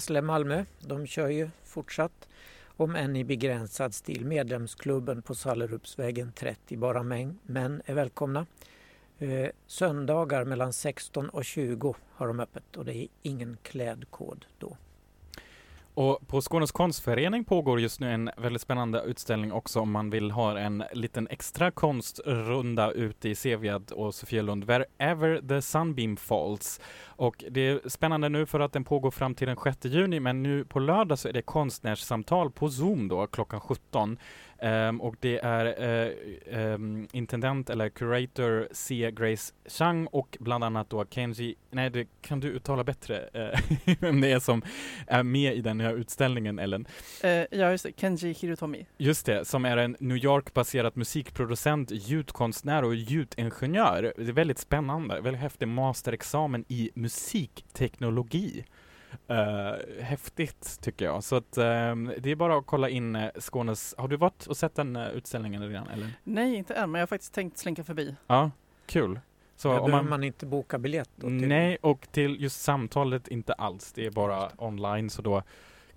SLM 0.00 0.26
Malmö, 0.26 0.64
de 0.80 1.06
kör 1.06 1.28
ju 1.28 1.50
fortsatt, 1.64 2.28
om 2.76 2.96
än 2.96 3.16
i 3.16 3.24
begränsad 3.24 3.94
stil, 3.94 4.24
medlemsklubben 4.24 5.22
på 5.22 5.34
Sallerupsvägen 5.34 6.32
30. 6.32 6.76
Bara 6.76 7.02
män, 7.02 7.38
män 7.42 7.82
är 7.84 7.94
välkomna. 7.94 8.46
Eh, 9.20 9.48
söndagar 9.66 10.44
mellan 10.44 10.72
16 10.72 11.28
och 11.28 11.44
20 11.44 11.96
har 12.12 12.28
de 12.28 12.40
öppet 12.40 12.76
och 12.76 12.84
det 12.84 12.96
är 12.96 13.08
ingen 13.22 13.56
klädkod 13.62 14.44
då. 14.58 14.76
Och 15.94 16.28
på 16.28 16.40
Skånes 16.40 16.72
konstförening 16.72 17.44
pågår 17.44 17.80
just 17.80 18.00
nu 18.00 18.12
en 18.12 18.30
väldigt 18.36 18.62
spännande 18.62 19.00
utställning 19.00 19.52
också 19.52 19.80
om 19.80 19.90
man 19.90 20.10
vill 20.10 20.30
ha 20.30 20.58
en 20.58 20.84
liten 20.92 21.28
extra 21.28 21.70
konstrunda 21.70 22.90
ute 22.90 23.28
i 23.28 23.34
Sevjad 23.34 23.90
och 23.90 24.14
Sofielund, 24.14 24.64
Wherever 24.64 25.48
the 25.48 25.62
Sunbeam 25.62 26.16
Falls. 26.16 26.80
Och 27.06 27.44
det 27.50 27.60
är 27.60 27.88
spännande 27.88 28.28
nu 28.28 28.46
för 28.46 28.60
att 28.60 28.72
den 28.72 28.84
pågår 28.84 29.10
fram 29.10 29.34
till 29.34 29.46
den 29.46 29.56
6 29.64 29.84
juni, 29.84 30.20
men 30.20 30.42
nu 30.42 30.64
på 30.64 30.78
lördag 30.78 31.18
så 31.18 31.28
är 31.28 31.32
det 31.32 31.42
konstnärssamtal 31.42 32.50
på 32.50 32.70
Zoom 32.70 33.08
då 33.08 33.26
klockan 33.26 33.60
17. 33.60 34.18
Um, 34.62 35.00
och 35.00 35.16
det 35.20 35.38
är 35.38 35.66
uh, 36.06 36.74
um, 36.74 37.08
intendent 37.12 37.70
eller 37.70 37.88
curator 37.88 38.68
C. 38.72 39.10
Grace 39.14 39.54
Chang 39.66 40.06
och 40.06 40.36
bland 40.40 40.64
annat 40.64 40.90
då 40.90 41.04
Kenji, 41.10 41.54
nej 41.70 41.90
det 41.90 42.08
kan 42.20 42.40
du 42.40 42.48
uttala 42.48 42.84
bättre, 42.84 43.28
uh, 43.34 43.94
vem 44.00 44.20
det 44.20 44.32
är 44.32 44.38
som 44.38 44.62
är 45.06 45.22
med 45.22 45.56
i 45.56 45.60
den 45.60 45.80
här 45.80 45.94
utställningen 45.94 46.58
Ellen? 46.58 46.86
Uh, 47.24 47.30
ja 47.30 47.70
just 47.70 47.84
det, 47.84 47.92
Kenji 48.00 48.32
Hirotomi. 48.32 48.86
Just 48.96 49.26
det, 49.26 49.44
som 49.44 49.64
är 49.64 49.76
en 49.76 49.96
New 50.00 50.16
York-baserad 50.16 50.96
musikproducent, 50.96 51.90
ljudkonstnär 51.90 52.84
och 52.84 52.94
ljudingenjör. 52.94 54.12
Det 54.16 54.28
är 54.28 54.32
väldigt 54.32 54.58
spännande, 54.58 55.20
väldigt 55.20 55.42
häftig 55.42 55.68
masterexamen 55.68 56.64
i 56.68 56.90
musikteknologi. 56.94 58.64
Uh, 59.30 60.02
häftigt 60.02 60.78
tycker 60.80 61.04
jag. 61.04 61.24
Så 61.24 61.36
att, 61.36 61.58
um, 61.58 62.12
det 62.18 62.30
är 62.30 62.34
bara 62.36 62.56
att 62.56 62.66
kolla 62.66 62.88
in 62.88 63.16
uh, 63.16 63.28
Skånes... 63.38 63.94
Har 63.98 64.08
du 64.08 64.16
varit 64.16 64.46
och 64.46 64.56
sett 64.56 64.74
den 64.74 64.96
uh, 64.96 65.08
utställningen 65.08 65.68
redan? 65.68 65.88
Eller? 65.88 66.10
Nej, 66.24 66.54
inte 66.54 66.74
än, 66.74 66.90
men 66.90 66.98
jag 66.98 67.02
har 67.02 67.06
faktiskt 67.06 67.34
tänkt 67.34 67.58
slinka 67.58 67.84
förbi. 67.84 68.14
Ja, 68.26 68.50
kul. 68.86 69.20
Så 69.56 69.78
om 69.78 69.90
man, 69.90 70.08
man 70.08 70.24
inte 70.24 70.46
boka 70.46 70.78
biljett? 70.78 71.10
Då 71.16 71.26
till... 71.26 71.48
Nej, 71.48 71.78
och 71.80 72.08
till 72.12 72.42
just 72.42 72.62
samtalet 72.62 73.28
inte 73.28 73.52
alls. 73.52 73.92
Det 73.92 74.06
är 74.06 74.10
bara 74.10 74.50
online, 74.58 75.10
så 75.10 75.22
då 75.22 75.42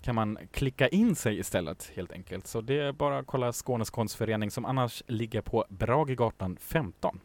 kan 0.02 0.14
man 0.14 0.38
klicka 0.50 0.88
in 0.88 1.16
sig 1.16 1.38
istället 1.38 1.92
helt 1.94 2.12
enkelt. 2.12 2.46
Så 2.46 2.60
det 2.60 2.80
är 2.80 2.92
bara 2.92 3.18
att 3.18 3.26
kolla 3.26 3.52
Skånes 3.52 3.90
konstförening 3.90 4.50
som 4.50 4.64
annars 4.64 5.02
ligger 5.06 5.40
på 5.40 5.64
Bragegatan 5.68 6.56
15. 6.60 7.20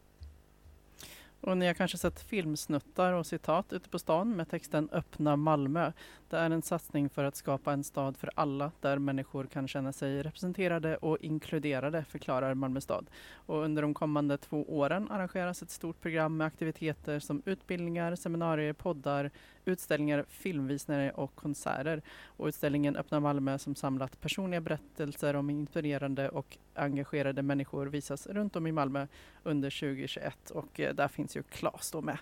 Och 1.47 1.57
ni 1.57 1.67
har 1.67 1.73
kanske 1.73 1.97
sett 1.97 2.19
filmsnuttar 2.19 3.13
och 3.13 3.25
citat 3.25 3.73
ute 3.73 3.89
på 3.89 3.99
stan 3.99 4.35
med 4.35 4.49
texten 4.49 4.89
Öppna 4.91 5.35
Malmö. 5.35 5.91
Det 6.29 6.37
är 6.37 6.49
en 6.49 6.61
satsning 6.61 7.09
för 7.09 7.23
att 7.23 7.35
skapa 7.35 7.73
en 7.73 7.83
stad 7.83 8.17
för 8.17 8.29
alla 8.35 8.71
där 8.81 8.97
människor 8.97 9.45
kan 9.45 9.67
känna 9.67 9.93
sig 9.93 10.23
representerade 10.23 10.97
och 10.97 11.17
inkluderade, 11.21 12.03
förklarar 12.03 12.53
Malmö 12.53 12.81
stad. 12.81 13.09
Och 13.33 13.63
under 13.63 13.81
de 13.81 13.93
kommande 13.93 14.37
två 14.37 14.77
åren 14.77 15.11
arrangeras 15.11 15.61
ett 15.61 15.69
stort 15.69 16.01
program 16.01 16.37
med 16.37 16.47
aktiviteter 16.47 17.19
som 17.19 17.41
utbildningar, 17.45 18.15
seminarier, 18.15 18.73
poddar, 18.73 19.31
utställningar, 19.67 20.25
filmvisningar 20.29 21.19
och 21.19 21.35
konserter. 21.35 22.01
Och 22.25 22.47
utställningen 22.47 22.95
Öppna 22.95 23.19
Malmö 23.19 23.57
som 23.57 23.75
samlat 23.75 24.21
personliga 24.21 24.61
berättelser 24.61 25.35
om 25.35 25.49
inspirerande 25.49 26.29
och 26.29 26.57
engagerade 26.73 27.41
människor 27.41 27.85
visas 27.85 28.27
runt 28.27 28.55
om 28.55 28.67
i 28.67 28.71
Malmö 28.71 29.07
under 29.43 29.69
2021 29.69 30.49
och 30.49 30.79
eh, 30.79 30.95
där 30.95 31.07
finns 31.07 31.37
ju 31.37 31.43
Klas 31.43 31.91
då 31.91 32.01
med 32.01 32.17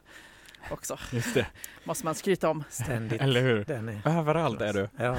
också. 0.72 1.00
Just 1.12 1.34
det. 1.34 1.48
Måste 1.84 2.06
man 2.06 2.16
skryta 2.16 2.50
om. 2.50 2.64
Ständigt. 2.70 3.22
Eller 3.22 3.42
hur? 3.42 3.72
Är 3.72 4.02
Överallt 4.20 4.62
är 4.62 4.74
du. 4.74 4.90
Ja. 4.98 5.18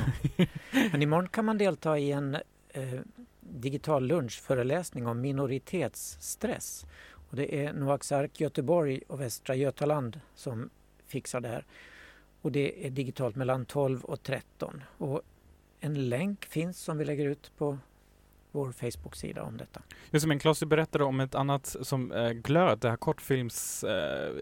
Men 0.93 1.03
imorgon 1.03 1.29
kan 1.29 1.45
man 1.45 1.59
delta 1.59 1.99
i 1.99 2.13
en 2.13 2.35
eh, 2.69 3.01
digital 3.41 4.07
lunchföreläsning 4.07 5.07
om 5.07 5.21
minoritetsstress. 5.21 6.87
Och 7.31 7.37
det 7.37 7.65
är 7.65 7.73
Noaks 7.73 8.13
Ark 8.13 8.41
Göteborg 8.41 9.01
och 9.09 9.21
Västra 9.21 9.55
Götaland 9.55 10.21
som 10.35 10.71
fixar 11.07 11.41
det 11.41 11.49
här. 11.49 11.65
Och 12.47 12.53
det 12.53 12.87
är 12.87 12.91
digitalt 12.91 13.37
mellan 13.37 13.65
12 13.65 14.05
och 14.05 14.23
13. 14.23 14.83
Och 14.99 15.23
en 15.81 16.09
länk 16.09 16.45
finns 16.45 16.81
som 16.81 16.99
vi 16.99 17.05
lägger 17.05 17.29
ut 17.29 17.53
på 17.59 17.79
vår 18.53 18.73
Facebook-sida 18.73 19.43
om 19.43 19.57
detta. 19.57 19.83
Just 20.11 20.23
som 20.23 20.31
en 20.31 20.39
Klas, 20.39 20.59
du 20.59 20.67
berättade 20.67 21.05
om 21.05 21.21
ett 21.21 21.35
annat 21.35 21.77
som 21.81 22.13
eh, 22.13 22.31
Glöd, 22.31 22.79
det 22.79 22.89
här 22.89 22.97
kortfilms, 22.97 23.85
eh, 23.85 24.33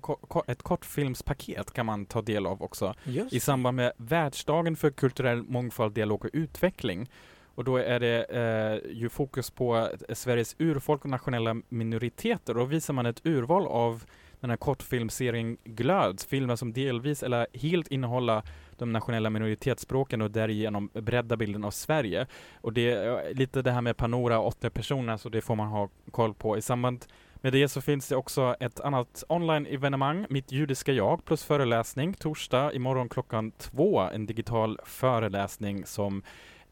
ko 0.00 0.42
ett 0.46 0.62
kortfilmspaket 0.62 1.72
kan 1.72 1.86
man 1.86 2.06
ta 2.06 2.22
del 2.22 2.46
av 2.46 2.62
också 2.62 2.94
Just. 3.04 3.32
i 3.32 3.40
samband 3.40 3.76
med 3.76 3.92
Världsdagen 3.96 4.76
för 4.76 4.90
kulturell 4.90 5.42
mångfald, 5.42 5.94
dialog 5.94 6.24
och 6.24 6.30
utveckling. 6.32 7.10
Och 7.54 7.64
då 7.64 7.76
är 7.76 8.00
det 8.00 8.24
eh, 8.24 8.92
ju 8.92 9.08
fokus 9.08 9.50
på 9.50 9.88
Sveriges 10.12 10.56
urfolk 10.58 11.04
och 11.04 11.10
nationella 11.10 11.56
minoriteter. 11.68 12.54
Då 12.54 12.64
visar 12.64 12.94
man 12.94 13.06
ett 13.06 13.26
urval 13.26 13.66
av 13.66 14.04
den 14.40 14.50
här 14.50 14.56
kortfilmserien 14.56 15.56
Glöd, 15.64 16.20
filmer 16.28 16.56
som 16.56 16.72
delvis 16.72 17.22
eller 17.22 17.46
helt 17.52 17.88
innehåller 17.88 18.42
de 18.78 18.92
nationella 18.92 19.30
minoritetsspråken 19.30 20.22
och 20.22 20.30
därigenom 20.30 20.90
bredda 20.92 21.36
bilden 21.36 21.64
av 21.64 21.70
Sverige. 21.70 22.26
Och 22.60 22.72
det 22.72 22.90
är 22.90 23.28
eh, 23.28 23.34
lite 23.34 23.62
det 23.62 23.70
här 23.70 23.80
med 23.80 23.96
Panora, 23.96 24.38
och 24.38 24.46
åtta 24.46 24.70
personer, 24.70 25.16
så 25.16 25.28
det 25.28 25.40
får 25.40 25.56
man 25.56 25.68
ha 25.68 25.88
koll 26.10 26.34
på. 26.34 26.58
I 26.58 26.62
samband 26.62 27.04
med 27.34 27.52
det 27.52 27.68
så 27.68 27.80
finns 27.80 28.08
det 28.08 28.16
också 28.16 28.56
ett 28.60 28.80
annat 28.80 29.24
online-evenemang, 29.28 30.26
Mitt 30.30 30.52
judiska 30.52 30.92
jag 30.92 31.24
plus 31.24 31.44
föreläsning, 31.44 32.14
torsdag 32.14 32.72
imorgon 32.72 33.08
klockan 33.08 33.50
två, 33.50 34.00
en 34.00 34.26
digital 34.26 34.78
föreläsning 34.84 35.86
som 35.86 36.22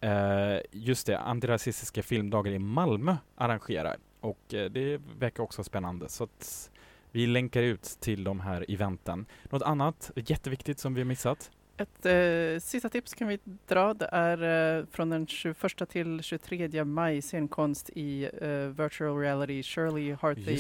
eh, 0.01 0.59
just 0.71 1.07
det, 1.07 1.19
antirasistiska 1.19 2.03
filmdagar 2.03 2.53
i 2.53 2.59
Malmö 2.59 3.17
arrangerar. 3.35 3.97
Och 4.21 4.55
eh, 4.55 4.71
det 4.71 5.01
verkar 5.19 5.43
också 5.43 5.65
spännande. 5.65 6.09
Så 6.09 6.25
att 6.25 6.71
vi 7.13 7.27
länkar 7.27 7.63
ut 7.63 7.83
till 7.83 8.25
de 8.25 8.41
här 8.41 8.65
eventen. 8.69 9.27
Något 9.51 9.63
annat 9.63 10.11
jätteviktigt 10.15 10.79
som 10.79 10.95
vi 10.95 11.05
missat? 11.05 11.51
Ett 11.77 12.07
eh, 12.07 12.61
sista 12.61 12.89
tips 12.89 13.15
kan 13.15 13.29
vi 13.29 13.39
dra. 13.69 13.95
Det 13.95 14.09
är 14.13 14.79
eh, 14.79 14.85
från 14.91 15.11
den 15.11 15.27
21 15.27 15.89
till 15.89 16.23
23 16.23 16.85
maj 16.85 17.23
scenkonst 17.23 17.91
i 17.95 18.31
eh, 18.41 18.49
virtual 18.51 19.19
reality 19.19 19.63
Shirley 19.63 20.17
Hartley 20.21 20.59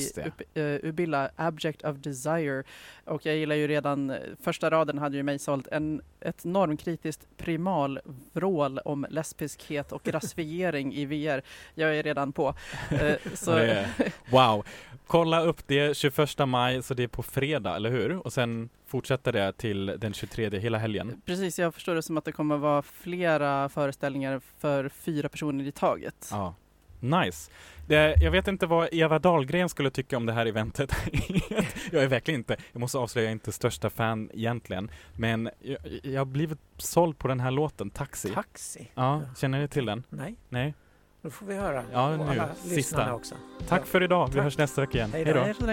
uh, 0.57 0.89
Ubilla 0.89 1.31
Abject 1.37 1.85
of 1.85 1.97
Desire. 1.97 2.63
Och 3.05 3.27
jag 3.27 3.37
gillar 3.37 3.57
ju 3.57 3.69
redan, 3.69 4.11
eh, 4.11 4.17
första 4.41 4.71
raden 4.71 4.99
hade 4.99 5.17
ju 5.17 5.23
mig 5.23 5.39
sålt 5.39 5.67
en, 5.67 6.03
ett 6.21 6.45
normkritiskt 6.45 7.37
primalvrål 7.37 8.79
om 8.79 9.07
lesbiskhet 9.11 9.93
och 9.93 10.09
rasifiering 10.13 10.95
i 10.95 11.05
VR. 11.05 11.43
Jag 11.75 11.97
är 11.97 12.03
redan 12.03 12.33
på. 12.33 12.55
Eh, 12.91 13.17
så. 13.35 13.85
wow! 14.31 14.65
Kolla 15.13 15.41
upp 15.41 15.63
det 15.67 15.97
21 15.97 16.39
maj, 16.47 16.83
så 16.83 16.95
det 16.95 17.03
är 17.03 17.09
på 17.09 17.23
fredag, 17.23 17.77
eller 17.77 17.91
hur? 17.91 18.27
Och 18.27 18.33
sen 18.33 18.69
fortsätter 18.87 19.33
det 19.33 19.53
till 19.53 19.87
den 19.87 20.13
23, 20.13 20.59
hela 20.59 20.79
helgen? 20.79 21.23
Precis, 21.27 21.59
jag 21.59 21.75
förstår 21.75 21.95
det 21.95 22.03
som 22.03 22.17
att 22.17 22.25
det 22.25 22.33
kommer 22.33 22.57
vara 22.57 22.83
flera 22.83 23.69
föreställningar 23.69 24.41
för 24.59 24.89
fyra 24.89 25.29
personer 25.29 25.65
i 25.65 25.73
taget. 25.73 26.29
Ja, 26.31 26.55
Nice. 27.01 27.51
Det, 27.89 28.15
jag 28.23 28.31
vet 28.31 28.49
inte 28.49 28.67
vad 28.67 28.89
Eva 28.93 29.19
Dahlgren 29.19 29.69
skulle 29.69 29.91
tycka 29.91 30.17
om 30.17 30.27
det 30.27 30.33
här 30.33 30.47
eventet. 30.47 30.93
jag 31.91 32.03
är 32.03 32.09
verkligen 32.09 32.41
inte, 32.41 32.57
jag 32.73 32.81
måste 32.81 32.99
avslöja, 32.99 33.25
jag 33.25 33.31
är 33.31 33.33
inte 33.33 33.53
största 33.53 33.91
fan 33.91 34.31
egentligen. 34.35 34.91
Men 35.17 35.51
jag, 35.61 35.79
jag 36.03 36.21
har 36.21 36.25
blivit 36.25 36.59
såld 36.77 37.19
på 37.19 37.29
den 37.29 37.41
här 37.41 37.51
låten, 37.51 37.91
Taxi. 37.91 38.29
Taxi? 38.29 38.91
Ja, 38.95 39.23
känner 39.37 39.61
ni 39.61 39.69
till 39.69 39.87
den? 39.87 40.05
Nej. 40.09 40.37
Nej. 40.49 40.75
Då 41.23 41.31
får 41.31 41.47
vi 41.47 41.55
höra. 41.55 41.85
Ja, 41.93 42.16
nu. 42.16 42.43
Sista. 42.57 43.14
Också. 43.14 43.35
Tack 43.68 43.81
ja. 43.81 43.87
för 43.87 44.03
idag. 44.03 44.27
Vi 44.27 44.33
Tack. 44.33 44.43
hörs 44.43 44.59
nästa 44.59 44.81
vecka 44.81 44.99
igen. 44.99 45.11
Hej 45.12 45.25
då. 45.25 45.41
Hej 45.41 45.55
så 45.55 45.66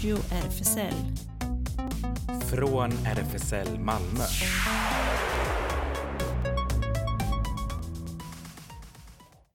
Radio 0.00 0.16
RFSL. 0.16 0.94
Från 2.50 2.90
RFSL 2.90 3.78
Malmö. 3.78 4.24